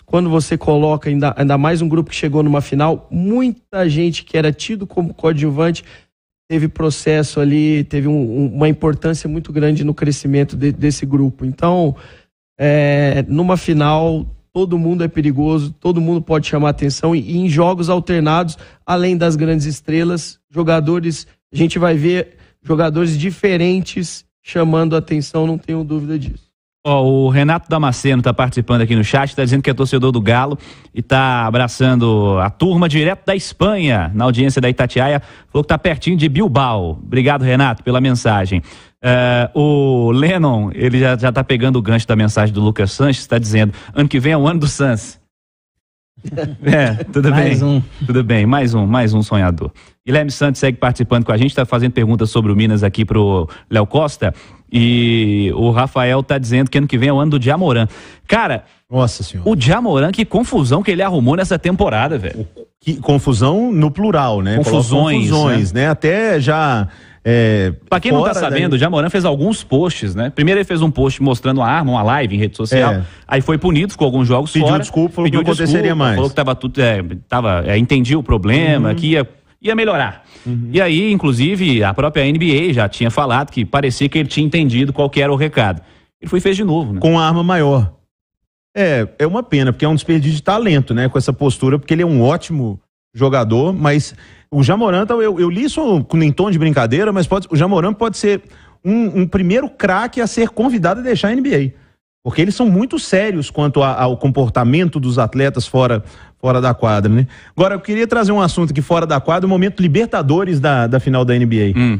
Quando 0.05 0.29
você 0.29 0.57
coloca 0.57 1.09
ainda, 1.09 1.33
ainda 1.35 1.57
mais 1.57 1.81
um 1.81 1.89
grupo 1.89 2.11
que 2.11 2.15
chegou 2.15 2.43
numa 2.43 2.61
final, 2.61 3.07
muita 3.11 3.89
gente 3.89 4.23
que 4.23 4.37
era 4.37 4.53
tido 4.53 4.85
como 4.85 5.13
coadjuvante 5.13 5.83
teve 6.47 6.67
processo 6.67 7.39
ali, 7.39 7.83
teve 7.83 8.07
um, 8.07 8.53
uma 8.53 8.69
importância 8.69 9.27
muito 9.27 9.51
grande 9.51 9.83
no 9.83 9.93
crescimento 9.93 10.55
de, 10.55 10.71
desse 10.71 11.05
grupo. 11.05 11.43
Então, 11.43 11.95
é, 12.57 13.25
numa 13.27 13.57
final, 13.57 14.25
todo 14.57 14.75
mundo 14.79 15.03
é 15.03 15.07
perigoso, 15.07 15.71
todo 15.71 16.01
mundo 16.01 16.19
pode 16.19 16.47
chamar 16.47 16.69
atenção 16.69 17.15
e, 17.15 17.19
e 17.19 17.37
em 17.37 17.47
jogos 17.47 17.91
alternados, 17.91 18.57
além 18.83 19.15
das 19.15 19.35
grandes 19.35 19.67
estrelas, 19.67 20.39
jogadores, 20.49 21.27
a 21.53 21.55
gente 21.55 21.77
vai 21.77 21.93
ver 21.93 22.37
jogadores 22.63 23.15
diferentes 23.19 24.25
chamando 24.41 24.95
atenção, 24.95 25.45
não 25.45 25.59
tenho 25.59 25.83
dúvida 25.83 26.17
disso. 26.17 26.47
Ó, 26.83 27.03
o 27.03 27.29
Renato 27.29 27.69
Damasceno 27.69 28.21
está 28.21 28.33
participando 28.33 28.81
aqui 28.81 28.95
no 28.95 29.03
chat, 29.03 29.29
está 29.29 29.43
dizendo 29.43 29.61
que 29.61 29.69
é 29.69 29.75
torcedor 29.75 30.11
do 30.11 30.21
Galo 30.21 30.57
e 30.91 31.01
está 31.01 31.45
abraçando 31.45 32.39
a 32.39 32.49
turma 32.49 32.89
direto 32.89 33.27
da 33.27 33.35
Espanha, 33.35 34.09
na 34.15 34.23
audiência 34.23 34.59
da 34.59 34.69
Itatiaia. 34.69 35.21
Falou 35.51 35.63
que 35.63 35.65
está 35.65 35.77
pertinho 35.77 36.17
de 36.17 36.27
Bilbao. 36.27 36.97
Obrigado, 37.03 37.43
Renato, 37.43 37.83
pela 37.83 38.01
mensagem. 38.01 38.63
Uh, 39.03 39.59
o 39.59 40.11
Lennon, 40.11 40.71
ele 40.73 40.99
já, 40.99 41.15
já 41.17 41.31
tá 41.31 41.43
pegando 41.43 41.77
o 41.77 41.81
gancho 41.81 42.07
da 42.07 42.15
mensagem 42.15 42.53
do 42.53 42.61
Lucas 42.61 42.91
Sanches, 42.91 43.21
está 43.21 43.37
dizendo: 43.37 43.73
ano 43.93 44.09
que 44.09 44.19
vem 44.19 44.33
é 44.33 44.37
o 44.37 44.47
ano 44.47 44.61
do 44.61 44.67
Sans. 44.67 45.19
é, 46.63 47.03
tudo 47.05 47.29
Mais 47.29 47.61
bem. 47.61 47.69
um. 47.69 47.83
Tudo 48.05 48.23
bem, 48.23 48.45
mais 48.45 48.73
um, 48.73 48.87
mais 48.87 49.13
um 49.13 49.21
sonhador. 49.21 49.71
Guilherme 50.05 50.31
Santos 50.31 50.59
segue 50.59 50.77
participando 50.77 51.25
com 51.25 51.31
a 51.31 51.37
gente, 51.37 51.49
está 51.49 51.65
fazendo 51.65 51.91
perguntas 51.91 52.29
sobre 52.29 52.51
o 52.51 52.55
Minas 52.55 52.83
aqui 52.83 53.05
pro 53.05 53.47
Léo 53.69 53.85
Costa. 53.85 54.33
E 54.71 55.51
o 55.55 55.69
Rafael 55.71 56.21
tá 56.23 56.37
dizendo 56.37 56.69
que 56.69 56.77
ano 56.77 56.87
que 56.87 56.97
vem 56.97 57.09
é 57.09 57.13
o 57.13 57.19
ano 57.19 57.31
do 57.31 57.39
Diamorã. 57.39 57.87
Cara, 58.27 58.65
Nossa 58.89 59.23
senhora. 59.23 59.49
o 59.49 59.55
Diamorã, 59.55 60.11
que 60.11 60.25
confusão 60.25 60.81
que 60.81 60.91
ele 60.91 61.01
arrumou 61.01 61.35
nessa 61.35 61.57
temporada, 61.59 62.17
velho. 62.17 62.47
Que 62.81 62.95
confusão 62.97 63.71
no 63.71 63.91
plural, 63.91 64.41
né? 64.41 64.57
Confusões, 64.57 65.29
Confusões, 65.29 65.71
né? 65.71 65.87
Até 65.89 66.39
já. 66.39 66.87
É, 67.29 67.73
Pra 67.89 67.99
quem 67.99 68.09
não 68.13 68.23
tá 68.23 68.31
da- 68.31 68.39
sabendo, 68.39 68.73
o 68.73 68.77
Jamoran 68.77 69.09
fez 69.09 69.25
alguns 69.25 69.61
posts, 69.61 70.15
né? 70.15 70.29
Primeiro 70.29 70.59
ele 70.61 70.65
fez 70.65 70.81
um 70.81 70.89
post 70.89 71.21
mostrando 71.21 71.61
a 71.61 71.67
arma, 71.67 71.91
uma 71.91 72.01
live 72.03 72.33
em 72.35 72.39
rede 72.39 72.55
social. 72.55 72.93
É. 72.93 73.03
Aí 73.27 73.41
foi 73.41 73.57
punido, 73.57 73.91
ficou 73.91 74.05
alguns 74.05 74.29
jogos 74.29 74.53
Pediu 74.53 74.67
fora. 74.69 74.79
desculpa, 74.79 75.15
falou 75.15 75.29
que 75.29 75.35
não 75.35 75.41
aconteceria 75.43 75.93
mais. 75.93 76.15
Falou 76.15 76.29
que 76.29 76.35
tava 76.37 76.55
tudo, 76.55 76.79
é, 76.81 77.03
tava, 77.27 77.63
é, 77.67 77.77
entendia 77.77 78.17
o 78.17 78.23
problema, 78.23 78.95
que 78.95 79.07
ia, 79.07 79.27
ia 79.61 79.75
melhorar. 79.75 80.23
E 80.71 80.79
aí, 80.79 81.11
inclusive, 81.11 81.83
a 81.83 81.93
própria 81.93 82.23
NBA 82.23 82.71
já 82.71 82.87
tinha 82.87 83.11
falado 83.11 83.51
que 83.51 83.65
parecia 83.65 84.07
que 84.07 84.17
ele 84.17 84.29
tinha 84.29 84.45
entendido 84.45 84.93
qual 84.93 85.09
que 85.09 85.21
era 85.21 85.33
o 85.33 85.35
recado. 85.35 85.81
Ele 86.21 86.29
foi 86.29 86.39
e 86.39 86.41
fez 86.41 86.55
de 86.55 86.63
novo, 86.63 86.93
né? 86.93 86.99
com 87.01 87.19
a 87.19 87.27
arma 87.27 87.43
maior. 87.43 87.91
É, 88.73 89.05
é 89.19 89.27
uma 89.27 89.43
pena, 89.43 89.73
porque 89.73 89.83
é 89.83 89.89
um 89.89 89.95
desperdício 89.95 90.37
de 90.37 90.43
talento, 90.43 90.93
né? 90.93 91.09
Com 91.09 91.17
essa 91.17 91.33
postura, 91.33 91.77
porque 91.77 91.93
ele 91.93 92.03
é 92.03 92.05
um 92.05 92.21
ótimo 92.21 92.79
jogador, 93.17 93.73
mas 93.73 94.13
o 94.51 94.63
Jamoranta, 94.63 95.13
eu, 95.13 95.39
eu 95.39 95.49
li 95.49 95.63
isso 95.63 96.03
com 96.05 96.21
em 96.21 96.31
tom 96.31 96.49
de 96.51 96.59
brincadeira, 96.59 97.11
mas 97.11 97.27
pode, 97.27 97.47
o 97.51 97.55
Jamoran 97.55 97.93
pode 97.93 98.17
ser 98.17 98.41
um, 98.85 99.21
um 99.21 99.27
primeiro 99.27 99.69
craque 99.69 100.21
a 100.21 100.27
ser 100.27 100.49
convidado 100.49 100.99
a 100.99 101.03
deixar 101.03 101.29
a 101.29 101.35
NBA. 101.35 101.73
Porque 102.23 102.41
eles 102.41 102.55
são 102.55 102.69
muito 102.69 102.99
sérios 102.99 103.49
quanto 103.49 103.81
a- 103.81 104.01
ao 104.01 104.17
comportamento 104.17 104.99
dos 104.99 105.17
atletas 105.17 105.65
fora, 105.65 106.03
fora 106.39 106.59
da 106.61 106.73
quadra, 106.73 107.11
né? 107.11 107.25
Agora, 107.55 107.75
eu 107.75 107.79
queria 107.79 108.05
trazer 108.05 108.31
um 108.33 108.41
assunto 108.41 108.71
aqui 108.71 108.81
fora 108.81 109.05
da 109.05 109.19
quadra, 109.19 109.45
o 109.45 109.49
momento 109.49 109.81
Libertadores 109.81 110.59
da, 110.59 110.87
da 110.87 110.99
final 110.99 111.23
da 111.25 111.33
NBA. 111.33 111.73
Hum. 111.75 111.99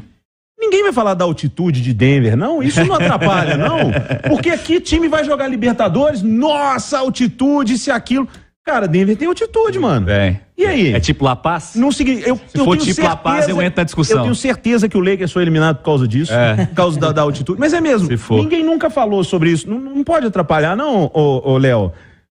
Ninguém 0.59 0.83
vai 0.83 0.91
falar 0.91 1.13
da 1.13 1.23
altitude 1.23 1.81
de 1.81 1.93
Denver, 1.93 2.35
não? 2.35 2.61
Isso 2.63 2.83
não 2.83 2.95
atrapalha, 2.95 3.55
não? 3.55 3.77
Porque 4.27 4.49
aqui 4.49 4.81
time 4.81 5.07
vai 5.07 5.23
jogar 5.23 5.47
Libertadores, 5.47 6.21
nossa, 6.21 6.97
altitude, 6.99 7.73
isso 7.73 7.89
e 7.89 7.91
aquilo. 7.91 8.27
Cara, 8.67 8.85
Denver 8.85 9.15
tem 9.15 9.29
altitude, 9.29 9.79
mano. 9.79 10.09
É. 10.09 10.41
E 10.57 10.65
aí? 10.65 10.93
É 10.93 10.99
tipo 10.99 11.23
La 11.23 11.37
Paz? 11.37 11.71
Não 11.75 11.89
segui, 11.89 12.21
eu, 12.25 12.37
Se 12.47 12.57
for 12.57 12.75
tipo 12.77 13.01
La 13.01 13.15
Paz, 13.15 13.47
eu 13.47 13.61
entro 13.61 13.79
na 13.79 13.85
discussão. 13.85 14.17
Eu 14.17 14.23
tenho 14.23 14.35
certeza 14.35 14.89
que 14.89 14.97
o 14.97 14.99
Lakers 14.99 15.31
foi 15.31 15.41
eliminado 15.43 15.77
por 15.77 15.85
causa 15.85 16.05
disso, 16.05 16.33
É. 16.33 16.65
por 16.65 16.75
causa 16.75 16.99
da, 16.99 17.13
da 17.13 17.21
altitude. 17.21 17.57
Mas 17.57 17.71
é 17.71 17.79
mesmo, 17.79 18.07
Se 18.09 18.17
for. 18.17 18.43
ninguém 18.43 18.65
nunca 18.65 18.89
falou 18.89 19.23
sobre 19.23 19.51
isso. 19.51 19.69
Não, 19.69 19.79
não 19.79 20.03
pode 20.03 20.27
atrapalhar, 20.27 20.75
não, 20.75 21.09
ô, 21.13 21.51
ô 21.53 21.57
Léo. 21.57 21.93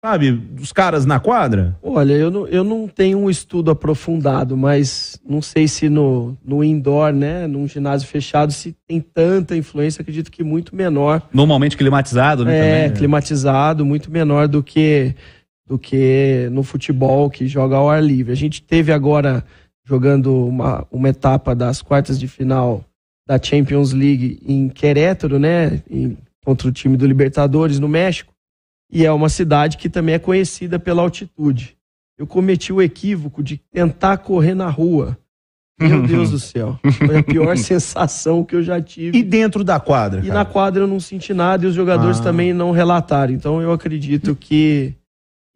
Sabe, 0.05 0.39
os 0.61 0.71
caras 0.71 1.05
na 1.05 1.19
quadra? 1.19 1.75
Olha, 1.81 2.13
eu 2.13 2.29
não, 2.29 2.47
eu 2.47 2.63
não 2.63 2.87
tenho 2.87 3.17
um 3.17 3.29
estudo 3.29 3.71
aprofundado, 3.71 4.55
mas 4.55 5.19
não 5.27 5.41
sei 5.41 5.67
se 5.67 5.89
no, 5.89 6.37
no 6.45 6.63
indoor, 6.63 7.11
né, 7.11 7.47
num 7.47 7.67
ginásio 7.67 8.07
fechado, 8.07 8.53
se 8.53 8.75
tem 8.87 9.01
tanta 9.01 9.55
influência, 9.55 10.01
acredito 10.01 10.31
que 10.31 10.43
muito 10.43 10.75
menor. 10.75 11.23
Normalmente 11.33 11.75
climatizado, 11.75 12.45
né? 12.45 12.57
É, 12.57 12.81
também. 12.83 12.97
climatizado, 12.97 13.83
muito 13.83 14.11
menor 14.11 14.47
do 14.47 14.61
que 14.61 15.15
do 15.67 15.77
que 15.77 16.47
no 16.51 16.63
futebol 16.63 17.29
que 17.29 17.47
joga 17.47 17.75
ao 17.75 17.89
ar 17.89 18.01
livre. 18.01 18.31
A 18.31 18.35
gente 18.35 18.61
teve 18.61 18.91
agora 18.91 19.43
jogando 19.85 20.45
uma, 20.47 20.85
uma 20.91 21.09
etapa 21.09 21.53
das 21.55 21.81
quartas 21.81 22.19
de 22.19 22.27
final 22.27 22.83
da 23.27 23.41
Champions 23.41 23.91
League 23.91 24.39
em 24.45 24.69
Querétaro, 24.69 25.37
né, 25.39 25.81
em- 25.89 26.17
contra 26.45 26.67
o 26.67 26.71
time 26.71 26.95
do 26.95 27.05
Libertadores 27.05 27.77
no 27.79 27.87
México, 27.89 28.33
e 28.91 29.05
é 29.05 29.11
uma 29.11 29.27
cidade 29.27 29.75
que 29.77 29.89
também 29.89 30.15
é 30.15 30.19
conhecida 30.19 30.79
pela 30.79 31.01
altitude. 31.01 31.75
Eu 32.17 32.25
cometi 32.25 32.71
o 32.71 32.81
equívoco 32.81 33.43
de 33.43 33.57
tentar 33.71 34.17
correr 34.19 34.55
na 34.55 34.69
rua. 34.69 35.17
Meu 35.79 36.01
Deus 36.07 36.31
do 36.31 36.39
céu, 36.39 36.79
foi 37.05 37.17
a 37.17 37.23
pior 37.23 37.55
sensação 37.57 38.43
que 38.45 38.55
eu 38.55 38.63
já 38.63 38.81
tive. 38.81 39.17
E 39.17 39.21
dentro 39.23 39.63
da 39.63 39.79
quadra? 39.79 40.21
E 40.21 40.27
cara? 40.27 40.33
na 40.39 40.45
quadra 40.45 40.83
eu 40.83 40.87
não 40.87 40.99
senti 41.01 41.33
nada 41.33 41.65
e 41.65 41.67
os 41.67 41.75
jogadores 41.75 42.19
Ah. 42.19 42.23
também 42.23 42.53
não 42.53 42.71
relataram. 42.71 43.33
Então 43.33 43.61
eu 43.61 43.71
acredito 43.73 44.35
que, 44.35 44.93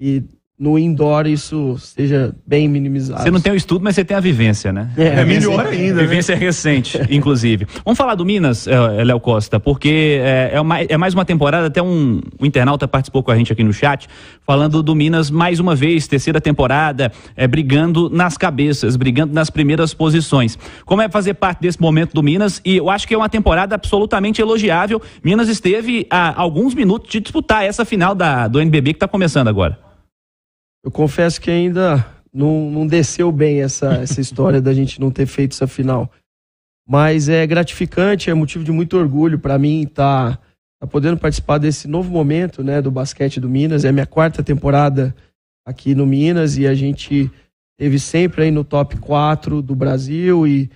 que 0.01 0.23
no 0.59 0.77
indoor 0.77 1.25
isso 1.25 1.75
seja 1.79 2.35
bem 2.45 2.67
minimizado. 2.67 3.23
Você 3.23 3.31
não 3.31 3.41
tem 3.41 3.51
o 3.51 3.55
estudo, 3.55 3.83
mas 3.83 3.95
você 3.95 4.05
tem 4.05 4.15
a 4.15 4.19
vivência, 4.19 4.71
né? 4.71 4.91
É, 4.95 5.07
É 5.21 5.25
melhor 5.25 5.65
ainda, 5.65 5.95
né? 5.95 6.01
Vivência 6.03 6.35
recente, 6.35 6.99
inclusive. 7.09 7.65
Vamos 7.83 7.97
falar 7.97 8.13
do 8.13 8.23
Minas, 8.23 8.67
eh, 8.67 9.03
Léo 9.03 9.19
Costa, 9.19 9.59
porque 9.59 10.19
é, 10.21 10.51
é 10.53 10.61
uma- 10.61 10.79
é 10.81 10.97
mais 10.97 11.15
uma 11.15 11.25
temporada, 11.25 11.65
até 11.65 11.81
um, 11.81 12.21
um 12.39 12.45
internauta 12.45 12.87
participou 12.87 13.23
com 13.23 13.31
a 13.31 13.35
gente 13.35 13.51
aqui 13.51 13.63
no 13.63 13.73
chat, 13.73 14.07
falando 14.45 14.83
do 14.83 14.93
Minas 14.95 15.31
mais 15.31 15.59
uma 15.59 15.75
vez, 15.75 16.07
terceira 16.07 16.39
temporada, 16.39 17.11
é, 17.35 17.47
brigando 17.47 18.07
nas 18.07 18.37
cabeças, 18.37 18.95
brigando 18.95 19.33
nas 19.33 19.49
primeiras 19.49 19.95
posições. 19.95 20.59
Como 20.85 21.01
é 21.01 21.09
fazer 21.09 21.33
parte 21.35 21.61
desse 21.61 21.81
momento 21.81 22.13
do 22.13 22.21
Minas? 22.21 22.61
E 22.63 22.77
eu 22.77 22.87
acho 22.89 23.07
que 23.07 23.15
é 23.15 23.17
uma 23.17 23.29
temporada 23.29 23.73
absolutamente 23.73 24.39
elogiável. 24.41 25.01
Minas 25.23 25.47
esteve 25.49 26.05
a 26.09 26.39
alguns 26.39 26.75
minutos 26.75 27.09
de 27.11 27.19
disputar 27.19 27.63
essa 27.65 27.83
final 27.83 28.13
da, 28.13 28.47
do 28.47 28.59
NBB 28.61 28.93
que 28.93 28.97
está 28.97 29.07
começando 29.07 29.47
agora. 29.47 29.90
Eu 30.83 30.91
confesso 30.91 31.39
que 31.39 31.51
ainda 31.51 32.05
não, 32.33 32.71
não 32.71 32.87
desceu 32.87 33.31
bem 33.31 33.61
essa, 33.61 33.93
essa 34.01 34.21
história 34.21 34.61
da 34.61 34.73
gente 34.73 34.99
não 34.99 35.11
ter 35.11 35.25
feito 35.25 35.53
essa 35.53 35.67
final. 35.67 36.11
Mas 36.87 37.29
é 37.29 37.45
gratificante, 37.45 38.29
é 38.29 38.33
motivo 38.33 38.63
de 38.63 38.71
muito 38.71 38.97
orgulho 38.97 39.39
para 39.39 39.57
mim 39.57 39.83
estar 39.83 40.37
tá, 40.79 40.87
podendo 40.87 41.17
participar 41.17 41.57
desse 41.57 41.87
novo 41.87 42.11
momento 42.11 42.63
né, 42.63 42.81
do 42.81 42.91
basquete 42.91 43.39
do 43.39 43.49
Minas. 43.49 43.85
É 43.85 43.89
a 43.89 43.93
minha 43.93 44.05
quarta 44.05 44.43
temporada 44.43 45.15
aqui 45.65 45.93
no 45.93 46.05
Minas 46.05 46.57
e 46.57 46.65
a 46.65 46.73
gente 46.73 47.31
teve 47.77 47.99
sempre 47.99 48.43
aí 48.43 48.51
no 48.51 48.63
top 48.63 48.97
4 48.97 49.61
do 49.61 49.75
Brasil 49.75 50.47
e 50.47 50.69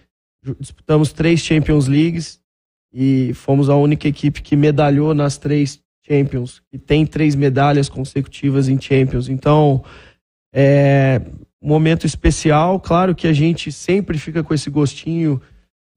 disputamos 0.60 1.12
três 1.12 1.39
Champions 1.39 1.88
Leagues 1.88 2.39
e 2.93 3.34
fomos 3.34 3.70
a 3.70 3.76
única 3.76 4.08
equipe 4.08 4.41
que 4.41 4.56
medalhou 4.56 5.14
nas 5.14 5.38
três 5.38 5.82
Champions 6.08 6.62
e 6.72 6.78
tem 6.78 7.06
três 7.06 7.36
medalhas 7.36 7.89
consecutivas 7.89 8.68
em 8.70 8.80
Champions. 8.80 9.28
Então, 9.30 9.84
é 10.53 11.22
um 11.62 11.68
momento 11.68 12.06
especial. 12.06 12.80
Claro 12.80 13.16
que 13.16 13.28
a 13.28 13.34
gente 13.34 13.72
sempre 13.72 14.18
fica 14.18 14.43
com 14.43 14.53
esse 14.53 14.70
gostinho 14.70 15.41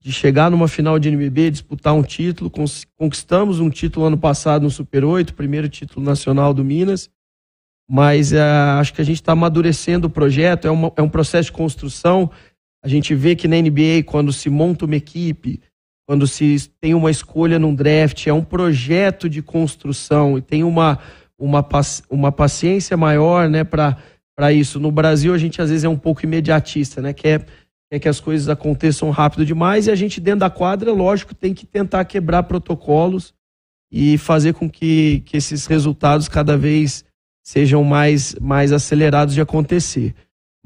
de 0.01 0.13
chegar 0.13 0.51
numa 0.51 0.69
final 0.69 0.99
de 0.99 1.09
NBB, 1.09 1.51
disputar 1.51 1.95
um 1.95 2.03
título. 2.03 2.51
Conquistamos 2.97 3.61
um 3.61 3.69
título 3.69 4.07
ano 4.07 4.17
passado 4.17 4.63
no 4.63 4.71
Super 4.71 5.05
8, 5.05 5.35
primeiro 5.35 5.69
título 5.69 6.05
nacional 6.05 6.55
do 6.55 6.65
Minas. 6.65 7.11
Mas 7.91 8.33
é, 8.33 8.41
acho 8.41 8.93
que 8.95 9.01
a 9.01 9.05
gente 9.05 9.17
está 9.17 9.33
amadurecendo 9.33 10.07
o 10.07 10.11
projeto, 10.11 10.67
é, 10.67 10.71
uma- 10.71 10.93
é 10.97 11.03
um 11.03 11.09
processo 11.09 11.47
de 11.47 11.53
construção. 11.57 12.31
A 12.85 12.89
gente 12.89 13.15
vê 13.15 13.35
que 13.35 13.49
na 13.49 13.57
NBA, 13.57 14.03
quando 14.05 14.33
se 14.33 14.49
monta 14.49 14.85
uma 14.85 14.97
equipe, 14.97 15.61
quando 16.09 16.27
se 16.27 16.71
tem 16.81 16.95
uma 16.95 17.11
escolha 17.11 17.59
num 17.59 17.75
draft, 17.75 18.27
é 18.27 18.33
um 18.33 18.43
projeto 18.43 19.29
de 19.29 19.43
construção 19.43 20.39
e 20.39 20.41
tem 20.41 20.65
uma, 20.65 20.99
uma, 21.39 21.63
uma 22.09 22.33
paciência 22.33 22.97
maior 22.97 23.47
né, 23.47 23.63
para 23.63 24.51
isso. 24.51 24.81
No 24.81 24.91
Brasil, 24.91 25.35
a 25.35 25.39
gente 25.39 25.61
às 25.61 25.69
vezes 25.69 25.85
é 25.85 25.89
um 25.89 25.99
pouco 25.99 26.25
imediatista, 26.25 27.03
né? 27.03 27.13
Quer, 27.13 27.45
quer 27.93 27.99
que 27.99 28.09
as 28.09 28.21
coisas 28.21 28.49
aconteçam 28.49 29.11
rápido 29.11 29.45
demais 29.45 29.87
e 29.87 29.91
a 29.91 29.95
gente, 29.95 30.19
dentro 30.19 30.41
da 30.41 30.49
quadra, 30.49 30.91
lógico, 30.93 31.35
tem 31.35 31.53
que 31.53 31.67
tentar 31.67 32.03
quebrar 32.07 32.45
protocolos 32.45 33.35
e 33.93 34.17
fazer 34.17 34.55
com 34.55 34.69
que, 34.69 35.23
que 35.27 35.37
esses 35.37 35.67
resultados 35.67 36.27
cada 36.27 36.57
vez 36.57 37.05
sejam 37.45 37.85
mais, 37.85 38.35
mais 38.41 38.73
acelerados 38.73 39.35
de 39.35 39.43
acontecer. 39.43 40.15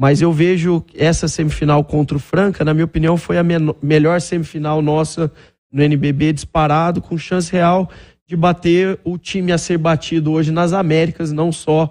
Mas 0.03 0.21
eu 0.21 0.33
vejo 0.33 0.85
essa 0.97 1.29
semifinal 1.29 1.85
contra 1.85 2.17
o 2.17 2.21
Franca, 2.21 2.65
na 2.65 2.75
minha 2.75 2.87
opinião, 2.87 3.17
foi 3.17 3.39
a 3.39 3.45
melhor 3.81 4.21
semifinal 4.21 4.83
nossa 4.83 5.31
no 5.73 5.81
NBB 5.81 6.33
disparado, 6.33 7.01
com 7.01 7.17
chance 7.17 7.53
real 7.53 7.89
de 8.27 8.35
bater 8.35 8.99
o 9.05 9.17
time 9.17 9.53
a 9.53 9.59
ser 9.59 9.79
batido 9.79 10.33
hoje 10.33 10.51
nas 10.51 10.73
Américas, 10.73 11.31
não 11.31 11.53
só 11.53 11.89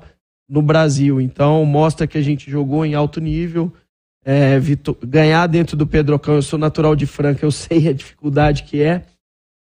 no 0.49 0.61
Brasil. 0.61 1.21
Então, 1.21 1.63
mostra 1.63 2.05
que 2.05 2.17
a 2.17 2.21
gente 2.21 2.51
jogou 2.51 2.85
em 2.85 2.95
alto 2.95 3.21
nível 3.21 3.71
é, 4.25 4.59
ganhar 5.07 5.47
dentro 5.47 5.77
do 5.77 5.87
Pedrocão. 5.87 6.35
Eu 6.35 6.41
sou 6.41 6.59
natural 6.59 6.97
de 6.97 7.05
Franca, 7.05 7.45
eu 7.45 7.51
sei 7.53 7.87
a 7.87 7.93
dificuldade 7.93 8.63
que 8.63 8.83
é. 8.83 9.03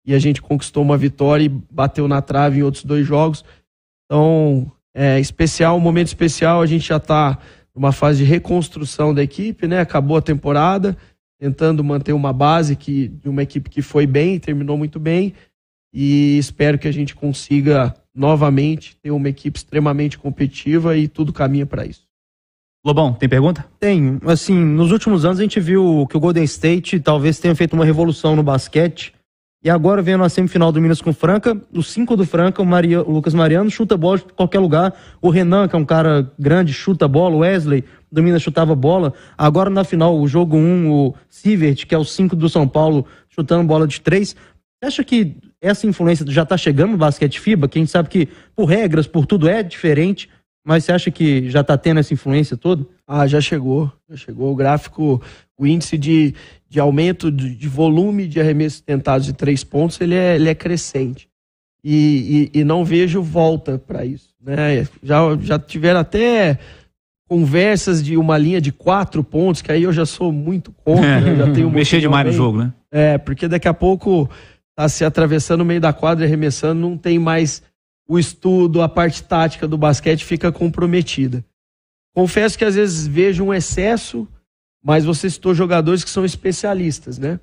E 0.06 0.14
a 0.14 0.20
gente 0.20 0.42
conquistou 0.42 0.84
uma 0.84 0.98
vitória 0.98 1.46
e 1.46 1.50
bateu 1.50 2.10
na 2.10 2.22
trave 2.22 2.60
em 2.60 2.64
outros 2.64 2.84
dois 2.84 3.08
jogos. 3.08 3.46
Então, 4.04 4.70
é 4.94 5.18
especial, 5.18 5.78
um 5.78 5.80
momento 5.80 6.08
especial. 6.08 6.62
A 6.62 6.66
gente 6.66 6.86
já 6.86 6.98
está 6.98 7.40
numa 7.76 7.92
fase 7.92 8.20
de 8.20 8.30
reconstrução 8.30 9.14
da 9.14 9.24
equipe, 9.24 9.68
né? 9.68 9.80
Acabou 9.80 10.18
a 10.18 10.22
temporada, 10.22 10.98
tentando 11.40 11.84
manter 11.84 12.14
uma 12.14 12.32
base 12.32 12.76
que, 12.76 13.08
de 13.08 13.28
uma 13.28 13.44
equipe 13.44 13.70
que 13.70 13.82
foi 13.82 14.06
bem, 14.06 14.40
terminou 14.40 14.78
muito 14.78 15.00
bem. 15.00 15.34
E 15.94 16.38
espero 16.38 16.78
que 16.78 16.88
a 16.88 16.92
gente 16.92 17.16
consiga 17.16 17.94
novamente 18.16 18.96
ter 18.98 19.12
uma 19.12 19.30
equipe 19.30 19.58
extremamente 19.58 20.18
competitiva 20.18 20.98
e 20.98 21.08
tudo 21.08 21.34
caminha 21.34 21.66
para 21.66 21.86
isso. 21.86 22.08
Lobão, 22.86 23.14
tem 23.14 23.30
pergunta? 23.30 23.66
Tem. 23.80 24.20
Assim, 24.26 24.54
nos 24.54 24.92
últimos 24.92 25.24
anos 25.24 25.40
a 25.40 25.44
gente 25.44 25.60
viu 25.60 26.06
que 26.10 26.18
o 26.18 26.20
Golden 26.20 26.44
State 26.44 27.00
talvez 27.00 27.40
tenha 27.40 27.56
feito 27.56 27.74
uma 27.74 27.86
revolução 27.86 28.36
no 28.36 28.44
basquete. 28.44 29.14
E 29.64 29.70
agora 29.70 30.02
vendo 30.02 30.26
a 30.26 30.30
semifinal 30.30 30.74
do 30.74 30.82
Minas 30.82 31.02
com 31.02 31.14
Franca, 31.14 31.58
os 31.72 31.88
cinco 31.88 32.18
do 32.18 32.26
Franca, 32.26 32.62
o, 32.62 32.66
Maria, 32.66 33.02
o 33.02 33.12
Lucas 33.12 33.34
Mariano 33.34 33.72
chuta 33.72 33.96
bola 33.96 34.18
de 34.18 34.26
qualquer 34.26 34.60
lugar. 34.60 34.94
O 35.22 35.30
Renan, 35.30 35.70
que 35.70 35.76
é 35.76 35.80
um 35.80 35.86
cara 35.86 36.30
grande, 36.38 36.74
chuta 36.74 37.08
bola. 37.08 37.36
O 37.36 37.40
Wesley 37.40 37.86
do 38.12 38.22
Minas 38.22 38.42
chutava 38.42 38.76
bola. 38.76 39.14
Agora 39.38 39.70
na 39.70 39.86
final, 39.86 40.20
o 40.20 40.28
jogo 40.28 40.58
1, 40.58 40.60
um, 40.60 40.92
o 40.92 41.16
Sivert, 41.30 41.88
que 41.88 41.96
é 41.96 41.98
o 41.98 42.04
cinco 42.04 42.36
do 42.36 42.50
São 42.50 42.68
Paulo, 42.68 43.06
chutando 43.30 43.64
bola 43.64 43.88
de 43.88 44.02
três. 44.02 44.36
Você 44.82 44.88
acha 44.88 45.04
que 45.06 45.38
essa 45.62 45.88
influência 45.88 46.26
já 46.30 46.44
está 46.44 46.58
chegando 46.58 46.92
no 46.92 46.98
basquete 46.98 47.40
FIBA? 47.40 47.70
Que 47.70 47.80
a 47.80 47.82
gente 47.82 47.92
sabe 47.92 48.10
que 48.10 48.28
por 48.54 48.66
regras, 48.66 49.08
por 49.08 49.26
tudo 49.26 49.48
é 49.48 49.64
diferente. 49.64 50.30
Mas 50.66 50.86
você 50.86 50.92
acha 50.92 51.10
que 51.10 51.50
já 51.50 51.62
está 51.62 51.78
tendo 51.78 52.00
essa 52.00 52.14
influência 52.14 52.58
toda? 52.58 52.86
Ah, 53.08 53.28
já 53.28 53.40
chegou. 53.40 53.92
Já 54.10 54.16
chegou. 54.16 54.52
O 54.52 54.56
gráfico, 54.56 55.22
o 55.58 55.68
índice 55.68 55.98
de, 55.98 56.34
de 56.70 56.80
aumento 56.80 57.32
de, 57.32 57.56
de 57.56 57.68
volume 57.68 58.28
de 58.28 58.40
arremessos 58.40 58.82
tentados 58.82 59.26
de 59.26 59.34
três 59.34 59.64
pontos, 59.64 60.00
ele 60.02 60.16
é, 60.16 60.36
ele 60.36 60.50
é 60.50 60.56
crescente. 60.56 61.30
E, 61.84 62.50
e, 62.54 62.60
e 62.60 62.64
não 62.64 62.86
vejo 62.86 63.22
volta 63.22 63.78
para 63.78 64.06
isso. 64.06 64.34
Né? 64.42 64.88
Já, 65.02 65.20
já 65.42 65.60
tiveram 65.60 66.00
até 66.00 66.58
conversas 67.28 68.04
de 68.04 68.16
uma 68.16 68.38
linha 68.38 68.62
de 68.62 68.72
quatro 68.72 69.24
pontos, 69.24 69.62
que 69.62 69.72
aí 69.72 69.84
eu 69.84 69.92
já 69.92 70.06
sou 70.06 70.32
muito 70.32 70.72
contra. 70.72 71.20
né? 71.20 71.36
já 71.46 71.52
tenho 71.52 71.70
Mexer 71.70 72.00
demais 72.00 72.26
no 72.28 72.32
jogo, 72.32 72.60
né? 72.60 72.74
É, 72.92 73.18
porque 73.18 73.48
daqui 73.48 73.68
a 73.68 73.74
pouco 73.74 74.30
tá 74.76 74.88
se 74.88 75.04
atravessando 75.04 75.62
o 75.62 75.66
meio 75.66 75.82
da 75.82 75.92
quadra 75.92 76.24
e 76.24 76.28
arremessando, 76.28 76.80
não 76.80 76.98
tem 76.98 77.20
mais 77.20 77.62
o 78.08 78.20
estudo, 78.20 78.82
a 78.82 78.90
parte 78.90 79.24
tática 79.24 79.68
do 79.68 79.78
basquete 79.78 80.24
fica 80.24 80.52
comprometida. 80.52 81.44
Confesso 82.14 82.58
que 82.58 82.66
às 82.66 82.76
vezes 82.76 83.08
vejo 83.08 83.44
um 83.44 83.54
excesso, 83.54 84.28
mas 84.84 85.06
você 85.06 85.30
citou 85.30 85.56
jogadores 85.56 86.04
que 86.04 86.10
são 86.10 86.26
especialistas, 86.26 87.18
né? 87.18 87.40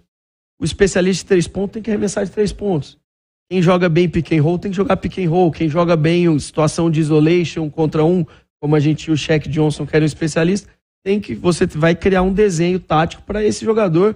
O 0.61 0.65
especialista 0.65 1.25
de 1.25 1.29
três 1.29 1.49
pontos 1.49 1.73
tem 1.73 1.83
que 1.83 1.91
arremessar 1.91 2.25
de 2.25 2.31
três 2.31 2.53
pontos. 2.53 2.99
Quem 3.51 3.63
joga 3.63 3.89
bem 3.89 4.09
pick 4.09 4.31
and 4.33 4.43
roll 4.43 4.59
tem 4.59 4.71
que 4.71 4.77
jogar 4.77 4.97
pick 4.99 5.19
and 5.19 5.31
roll. 5.31 5.51
Quem 5.51 5.69
joga 5.69 5.97
bem 5.97 6.39
situação 6.39 6.91
de 6.91 7.01
isolation 7.01 7.71
contra 7.71 8.05
um, 8.05 8.25
como 8.61 8.77
a 8.77 8.81
gente 8.81 9.11
o 9.11 9.17
Shaq 9.17 9.49
Johnson, 9.49 9.87
que 9.87 9.97
era 9.97 10.05
um 10.05 10.07
especialista, 10.07 10.71
tem 11.03 11.19
que 11.19 11.35
você 11.35 11.67
vai 11.67 11.95
criar 11.95 12.23
um 12.23 12.33
desenho 12.33 12.79
tático 12.79 13.23
para 13.23 13.43
esse 13.43 13.65
jogador 13.65 14.15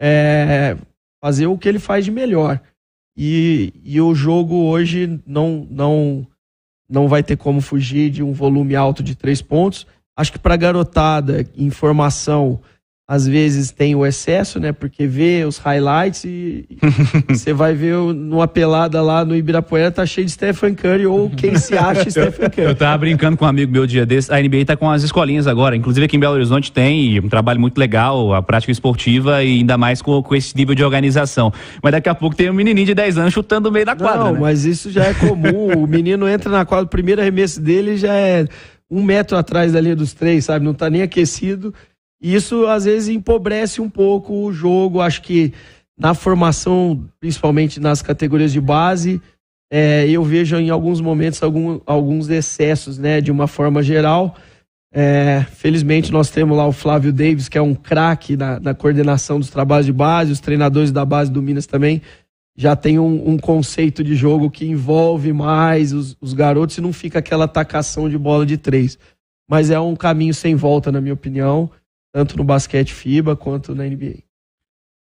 é, 0.00 0.76
fazer 1.22 1.46
o 1.46 1.58
que 1.58 1.68
ele 1.68 1.78
faz 1.78 2.04
de 2.04 2.10
melhor. 2.10 2.60
E, 3.16 3.72
e 3.84 4.00
o 4.00 4.14
jogo 4.14 4.54
hoje 4.54 5.20
não, 5.26 5.66
não, 5.70 6.26
não 6.88 7.08
vai 7.08 7.22
ter 7.22 7.36
como 7.36 7.60
fugir 7.60 8.10
de 8.10 8.22
um 8.22 8.32
volume 8.32 8.74
alto 8.76 9.02
de 9.02 9.14
três 9.14 9.42
pontos. 9.42 9.86
Acho 10.16 10.32
que 10.32 10.38
para 10.38 10.56
garotada, 10.56 11.46
informação 11.56 12.60
às 13.10 13.26
vezes 13.26 13.72
tem 13.72 13.96
o 13.96 14.06
excesso, 14.06 14.60
né? 14.60 14.70
Porque 14.70 15.04
vê 15.04 15.44
os 15.44 15.58
highlights 15.58 16.22
e 16.24 16.64
você 17.28 17.52
vai 17.52 17.74
ver 17.74 17.96
numa 17.96 18.46
pelada 18.46 19.02
lá 19.02 19.24
no 19.24 19.34
Ibirapuera, 19.34 19.90
tá 19.90 20.06
cheio 20.06 20.24
de 20.24 20.30
Stephen 20.30 20.76
Curry 20.76 21.08
ou 21.08 21.28
quem 21.28 21.56
se 21.56 21.76
acha 21.76 22.06
Stephen 22.08 22.48
Curry. 22.48 22.68
Eu 22.68 22.74
tava 22.76 22.96
brincando 22.98 23.36
com 23.36 23.44
um 23.44 23.48
amigo 23.48 23.72
meu 23.72 23.84
dia 23.84 24.06
desse, 24.06 24.32
a 24.32 24.40
NBA 24.40 24.64
tá 24.64 24.76
com 24.76 24.88
as 24.88 25.02
escolinhas 25.02 25.48
agora, 25.48 25.74
inclusive 25.74 26.06
aqui 26.06 26.16
em 26.16 26.20
Belo 26.20 26.34
Horizonte 26.34 26.70
tem 26.70 27.18
um 27.18 27.28
trabalho 27.28 27.58
muito 27.58 27.76
legal, 27.78 28.32
a 28.32 28.40
prática 28.40 28.70
esportiva 28.70 29.42
e 29.42 29.58
ainda 29.58 29.76
mais 29.76 30.00
com, 30.00 30.22
com 30.22 30.32
esse 30.36 30.56
nível 30.56 30.76
de 30.76 30.84
organização. 30.84 31.52
Mas 31.82 31.90
daqui 31.90 32.08
a 32.08 32.14
pouco 32.14 32.36
tem 32.36 32.48
um 32.48 32.54
menininho 32.54 32.86
de 32.86 32.94
10 32.94 33.18
anos 33.18 33.32
chutando 33.34 33.70
no 33.70 33.72
meio 33.72 33.86
da 33.86 33.96
quadra, 33.96 34.26
Não, 34.26 34.32
né? 34.34 34.38
mas 34.38 34.64
isso 34.64 34.88
já 34.88 35.06
é 35.06 35.14
comum, 35.14 35.82
o 35.82 35.84
menino 35.84 36.28
entra 36.28 36.48
na 36.48 36.64
quadra, 36.64 36.84
o 36.84 36.88
primeiro 36.88 37.20
arremesso 37.20 37.60
dele 37.60 37.96
já 37.96 38.14
é 38.14 38.46
um 38.90 39.02
metro 39.02 39.36
atrás 39.36 39.72
da 39.72 39.80
linha 39.80 39.96
dos 39.96 40.12
três, 40.12 40.46
sabe? 40.46 40.64
Não 40.64 40.74
tá 40.74 40.90
nem 40.90 41.02
aquecido 41.02 41.72
isso 42.20 42.66
às 42.66 42.84
vezes 42.84 43.08
empobrece 43.08 43.80
um 43.80 43.88
pouco 43.88 44.44
o 44.44 44.52
jogo. 44.52 45.00
Acho 45.00 45.22
que 45.22 45.52
na 45.98 46.12
formação, 46.12 47.08
principalmente 47.18 47.80
nas 47.80 48.02
categorias 48.02 48.52
de 48.52 48.60
base, 48.60 49.20
é, 49.72 50.08
eu 50.08 50.22
vejo 50.22 50.56
em 50.56 50.68
alguns 50.68 51.00
momentos 51.00 51.42
algum, 51.42 51.80
alguns 51.86 52.28
excessos, 52.28 52.98
né? 52.98 53.20
De 53.20 53.30
uma 53.30 53.46
forma 53.46 53.82
geral. 53.82 54.36
É, 54.92 55.46
felizmente 55.52 56.10
nós 56.10 56.30
temos 56.30 56.56
lá 56.56 56.66
o 56.66 56.72
Flávio 56.72 57.12
Davis, 57.12 57.48
que 57.48 57.56
é 57.56 57.62
um 57.62 57.76
craque 57.76 58.36
na, 58.36 58.58
na, 58.58 58.74
coordenação 58.74 59.38
dos 59.38 59.48
trabalhos 59.48 59.86
de 59.86 59.92
base, 59.92 60.32
os 60.32 60.40
treinadores 60.40 60.90
da 60.90 61.04
base 61.04 61.30
do 61.30 61.40
Minas 61.40 61.64
também 61.64 62.02
já 62.60 62.76
tem 62.76 62.98
um, 62.98 63.30
um 63.30 63.38
conceito 63.38 64.04
de 64.04 64.14
jogo 64.14 64.50
que 64.50 64.66
envolve 64.66 65.32
mais 65.32 65.92
os, 65.92 66.16
os, 66.20 66.32
garotos 66.32 66.76
e 66.76 66.80
não 66.80 66.92
fica 66.92 67.18
aquela 67.18 67.46
atacação 67.46 68.08
de 68.08 68.18
bola 68.18 68.44
de 68.44 68.56
três. 68.56 68.98
Mas 69.48 69.70
é 69.70 69.80
um 69.80 69.96
caminho 69.96 70.34
sem 70.34 70.54
volta, 70.54 70.92
na 70.92 71.00
minha 71.00 71.14
opinião 71.14 71.70
tanto 72.12 72.36
no 72.36 72.44
basquete 72.44 72.92
FIBA 72.92 73.36
quanto 73.36 73.74
na 73.74 73.84
NBA. 73.84 74.18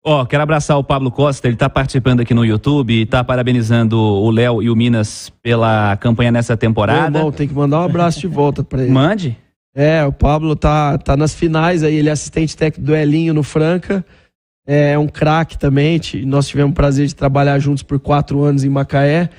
Ó, 0.04 0.22
oh, 0.22 0.26
quero 0.26 0.42
abraçar 0.42 0.78
o 0.78 0.84
Pablo 0.84 1.10
Costa, 1.10 1.48
ele 1.48 1.54
está 1.54 1.68
participando 1.68 2.20
aqui 2.20 2.32
no 2.32 2.44
YouTube 2.44 2.94
e 2.94 3.02
está 3.02 3.22
parabenizando 3.24 3.98
o 3.98 4.30
Léo 4.30 4.62
e 4.62 4.70
o 4.70 4.76
Minas 4.76 5.30
pela 5.42 5.96
campanha 5.96 6.30
nessa 6.30 6.56
temporada. 6.56 7.18
Bom, 7.18 7.32
tem 7.32 7.48
que 7.48 7.54
mandar 7.54 7.80
um 7.80 7.84
abraço 7.84 8.20
de 8.20 8.26
volta 8.26 8.62
para 8.62 8.82
ele. 8.82 8.92
Mande. 8.92 9.36
É, 9.74 10.04
o 10.04 10.12
Pablo 10.12 10.56
tá, 10.56 10.96
tá 10.98 11.16
nas 11.16 11.34
finais 11.34 11.82
aí, 11.82 11.96
ele 11.96 12.08
é 12.08 12.12
assistente 12.12 12.56
técnico 12.56 12.86
do 12.86 12.94
Elinho 12.94 13.34
no 13.34 13.42
Franca, 13.42 14.04
é 14.70 14.98
um 14.98 15.08
craque 15.08 15.56
também, 15.56 15.98
nós 16.26 16.46
tivemos 16.46 16.72
o 16.72 16.74
prazer 16.74 17.06
de 17.06 17.14
trabalhar 17.14 17.58
juntos 17.58 17.82
por 17.82 17.98
quatro 17.98 18.44
anos 18.44 18.64
em 18.64 18.68
Macaé, 18.68 19.30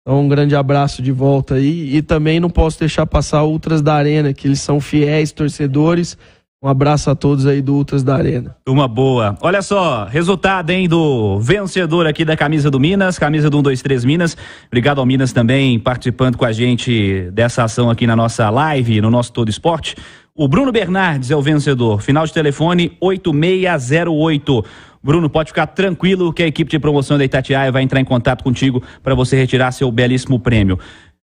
então 0.00 0.22
um 0.22 0.28
grande 0.28 0.56
abraço 0.56 1.02
de 1.02 1.12
volta 1.12 1.56
aí, 1.56 1.94
e 1.94 2.00
também 2.00 2.40
não 2.40 2.48
posso 2.48 2.78
deixar 2.78 3.04
passar 3.04 3.44
Ultras 3.44 3.82
da 3.82 3.92
Arena, 3.92 4.32
que 4.32 4.48
eles 4.48 4.62
são 4.62 4.80
fiéis 4.80 5.30
torcedores, 5.30 6.16
um 6.60 6.68
abraço 6.68 7.10
a 7.10 7.14
todos 7.14 7.46
aí 7.46 7.60
do 7.60 7.74
Ultras 7.74 8.02
da 8.02 8.16
Arena. 8.16 8.56
Uma 8.66 8.88
boa. 8.88 9.36
Olha 9.42 9.60
só, 9.60 10.06
resultado, 10.06 10.70
hein, 10.70 10.88
do 10.88 11.38
vencedor 11.38 12.06
aqui 12.06 12.24
da 12.24 12.36
camisa 12.36 12.70
do 12.70 12.80
Minas, 12.80 13.16
camisa 13.18 13.50
do 13.50 13.58
123 13.58 14.04
Minas. 14.06 14.36
Obrigado 14.66 15.00
ao 15.00 15.06
Minas 15.06 15.32
também 15.32 15.78
participando 15.78 16.36
com 16.36 16.44
a 16.44 16.50
gente 16.50 17.30
dessa 17.32 17.62
ação 17.62 17.90
aqui 17.90 18.06
na 18.06 18.16
nossa 18.16 18.48
live, 18.50 19.00
no 19.00 19.10
nosso 19.10 19.32
Todo 19.32 19.50
Esporte. 19.50 19.94
O 20.40 20.46
Bruno 20.46 20.70
Bernardes 20.70 21.32
é 21.32 21.36
o 21.36 21.42
vencedor. 21.42 22.00
Final 22.00 22.24
de 22.24 22.32
telefone 22.32 22.96
8608. 23.00 24.64
Bruno, 25.02 25.28
pode 25.28 25.48
ficar 25.48 25.66
tranquilo 25.66 26.32
que 26.32 26.44
a 26.44 26.46
equipe 26.46 26.70
de 26.70 26.78
promoção 26.78 27.18
da 27.18 27.24
Itatiaia 27.24 27.72
vai 27.72 27.82
entrar 27.82 27.98
em 27.98 28.04
contato 28.04 28.44
contigo 28.44 28.80
para 29.02 29.16
você 29.16 29.36
retirar 29.36 29.72
seu 29.72 29.90
belíssimo 29.90 30.38
prêmio. 30.38 30.78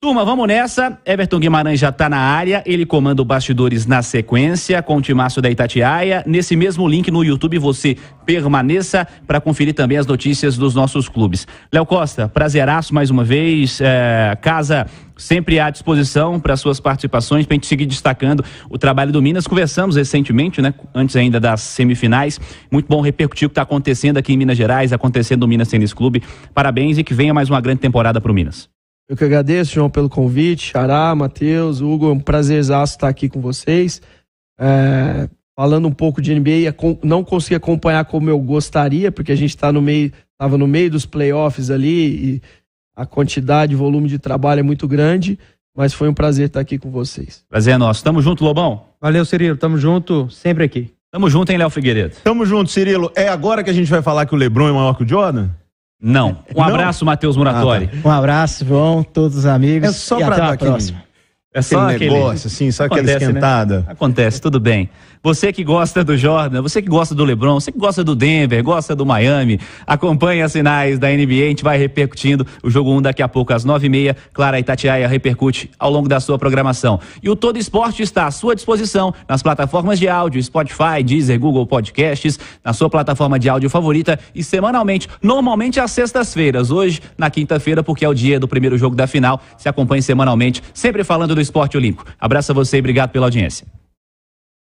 Turma, 0.01 0.23
vamos 0.23 0.47
nessa. 0.47 0.97
Everton 1.05 1.39
Guimarães 1.41 1.77
já 1.77 1.89
está 1.89 2.07
na 2.07 2.19
área, 2.19 2.63
ele 2.65 2.85
comanda 2.85 3.21
o 3.21 3.25
Bastidores 3.25 3.85
na 3.85 4.01
sequência, 4.01 4.81
com 4.81 4.95
o 4.95 5.01
timaço 5.01 5.41
da 5.41 5.51
Itatiaia. 5.51 6.23
Nesse 6.25 6.55
mesmo 6.55 6.87
link 6.87 7.11
no 7.11 7.21
YouTube 7.21 7.59
você 7.59 7.97
permaneça 8.25 9.05
para 9.27 9.41
conferir 9.41 9.73
também 9.73 9.97
as 9.97 10.07
notícias 10.07 10.57
dos 10.57 10.73
nossos 10.73 11.09
clubes. 11.09 11.45
Léo 11.69 11.85
Costa, 11.85 12.29
prazeraço 12.29 12.93
mais 12.93 13.09
uma 13.09 13.25
vez. 13.25 13.81
É, 13.81 14.37
casa 14.41 14.87
sempre 15.17 15.59
à 15.59 15.69
disposição 15.69 16.39
para 16.39 16.55
suas 16.55 16.79
participações, 16.79 17.45
para 17.45 17.55
a 17.55 17.57
gente 17.57 17.67
seguir 17.67 17.85
destacando 17.85 18.41
o 18.69 18.77
trabalho 18.77 19.11
do 19.11 19.21
Minas. 19.21 19.47
Conversamos 19.47 19.97
recentemente, 19.97 20.61
né, 20.61 20.73
antes 20.95 21.17
ainda 21.17 21.41
das 21.41 21.59
semifinais. 21.59 22.39
Muito 22.71 22.87
bom 22.87 23.01
repercutir 23.01 23.47
o 23.47 23.49
que 23.49 23.51
está 23.51 23.63
acontecendo 23.63 24.15
aqui 24.15 24.31
em 24.31 24.37
Minas 24.37 24.55
Gerais, 24.55 24.93
acontecendo 24.93 25.41
no 25.41 25.47
Minas 25.49 25.67
Tênis 25.67 25.93
Clube. 25.93 26.23
Parabéns 26.53 26.97
e 26.97 27.03
que 27.03 27.13
venha 27.13 27.33
mais 27.33 27.49
uma 27.49 27.59
grande 27.59 27.81
temporada 27.81 28.21
para 28.21 28.31
o 28.31 28.33
Minas. 28.33 28.78
Eu 29.09 29.17
que 29.17 29.23
agradeço, 29.23 29.73
João, 29.73 29.89
pelo 29.89 30.07
convite. 30.07 30.71
Xará, 30.71 31.15
Matheus, 31.15 31.81
Hugo, 31.81 32.09
é 32.09 32.13
um 32.13 32.19
prazerzaço 32.19 32.93
estar 32.93 33.07
aqui 33.07 33.27
com 33.27 33.41
vocês. 33.41 33.99
É, 34.59 35.27
falando 35.57 35.87
um 35.87 35.91
pouco 35.91 36.21
de 36.21 36.33
NBA, 36.33 36.75
não 37.03 37.23
consegui 37.23 37.55
acompanhar 37.55 38.05
como 38.05 38.29
eu 38.29 38.37
gostaria, 38.39 39.11
porque 39.11 39.31
a 39.31 39.35
gente 39.35 39.49
está 39.49 39.71
no 39.71 39.81
meio, 39.81 40.11
estava 40.33 40.59
no 40.59 40.67
meio 40.67 40.91
dos 40.91 41.07
playoffs 41.07 41.71
ali 41.71 42.35
e 42.35 42.41
a 42.95 43.03
quantidade, 43.03 43.75
volume 43.75 44.07
de 44.07 44.19
trabalho 44.19 44.59
é 44.59 44.63
muito 44.63 44.87
grande, 44.87 45.39
mas 45.75 45.91
foi 45.91 46.07
um 46.07 46.13
prazer 46.13 46.47
estar 46.47 46.59
aqui 46.59 46.77
com 46.77 46.91
vocês. 46.91 47.43
Prazer 47.49 47.73
é 47.73 47.77
nosso. 47.79 48.03
Tamo 48.03 48.21
junto, 48.21 48.43
Lobão. 48.43 48.85
Valeu, 49.01 49.25
Cirilo. 49.25 49.57
Tamo 49.57 49.77
junto, 49.77 50.29
sempre 50.29 50.65
aqui. 50.65 50.93
Tamo 51.11 51.29
junto, 51.29 51.51
hein, 51.51 51.57
Léo 51.57 51.71
Figueiredo? 51.71 52.15
Tamo 52.23 52.45
junto, 52.45 52.69
Cirilo. 52.69 53.11
É 53.15 53.27
agora 53.27 53.63
que 53.63 53.69
a 53.71 53.73
gente 53.73 53.89
vai 53.89 54.03
falar 54.03 54.27
que 54.27 54.35
o 54.35 54.37
Lebron 54.37 54.69
é 54.69 54.71
maior 54.71 54.93
que 54.93 55.03
o 55.03 55.07
Jordan? 55.07 55.49
Não. 56.01 56.43
Um 56.55 56.63
abraço, 56.63 57.05
Matheus 57.05 57.35
Muratori. 57.35 57.89
Ah, 57.91 58.01
tá. 58.01 58.09
Um 58.09 58.11
abraço, 58.11 58.65
João, 58.65 59.03
todos 59.03 59.37
os 59.37 59.45
amigos. 59.45 59.89
É 59.89 59.91
só 59.91 60.17
para 60.17 60.37
dar 60.37 60.57
próxima. 60.57 61.03
É 61.53 61.61
só 61.61 61.89
aquele 61.89 62.13
negócio, 62.13 62.47
assim, 62.47 62.71
só 62.71 62.83
aquela 62.83 63.01
Acontece, 63.01 63.25
né? 63.25 63.31
esquentada. 63.31 63.85
Acontece, 63.87 64.39
tudo 64.39 64.59
bem. 64.59 64.89
Você 65.21 65.51
que 65.51 65.65
gosta 65.65 66.01
do 66.01 66.15
Jordan, 66.15 66.61
você 66.61 66.81
que 66.81 66.87
gosta 66.87 67.13
do 67.13 67.25
LeBron, 67.25 67.59
você 67.59 67.73
que 67.73 67.77
gosta 67.77 68.05
do 68.05 68.15
Denver, 68.15 68.63
gosta 68.63 68.95
do 68.95 69.05
Miami, 69.05 69.59
acompanhe 69.85 70.41
as 70.41 70.53
sinais 70.53 70.97
da 70.97 71.09
NBA, 71.09 71.43
a 71.43 71.49
gente 71.49 71.61
vai 71.61 71.77
repercutindo 71.77 72.47
o 72.63 72.69
jogo 72.69 72.89
1 72.93 73.01
daqui 73.01 73.21
a 73.21 73.27
pouco 73.27 73.51
às 73.51 73.65
nove 73.65 73.87
e 73.87 73.89
meia. 73.89 74.15
Clara 74.31 74.57
Itatiaia 74.57 75.05
repercute 75.09 75.69
ao 75.77 75.91
longo 75.91 76.07
da 76.07 76.21
sua 76.21 76.39
programação. 76.39 77.01
E 77.21 77.29
o 77.29 77.35
Todo 77.35 77.57
Esporte 77.57 78.01
está 78.01 78.27
à 78.27 78.31
sua 78.31 78.55
disposição 78.55 79.13
nas 79.27 79.43
plataformas 79.43 79.99
de 79.99 80.07
áudio, 80.07 80.41
Spotify, 80.41 81.03
Deezer, 81.03 81.37
Google 81.37 81.67
Podcasts, 81.67 82.39
na 82.63 82.71
sua 82.71 82.89
plataforma 82.89 83.37
de 83.37 83.49
áudio 83.49 83.69
favorita 83.69 84.17
e 84.33 84.41
semanalmente, 84.41 85.09
normalmente 85.21 85.81
às 85.81 85.91
sextas-feiras, 85.91 86.71
hoje 86.71 87.01
na 87.17 87.29
quinta-feira, 87.29 87.83
porque 87.83 88.05
é 88.05 88.07
o 88.07 88.13
dia 88.13 88.39
do 88.39 88.47
primeiro 88.47 88.77
jogo 88.77 88.95
da 88.95 89.05
final. 89.05 89.41
Se 89.57 89.67
acompanhe 89.67 90.01
semanalmente, 90.01 90.63
sempre 90.73 91.03
falando 91.03 91.35
do 91.35 91.41
esporte 91.41 91.75
olímpico. 91.75 92.05
Abraço 92.17 92.53
a 92.53 92.55
você 92.55 92.77
e 92.77 92.79
obrigado 92.79 93.09
pela 93.09 93.25
audiência. 93.25 93.78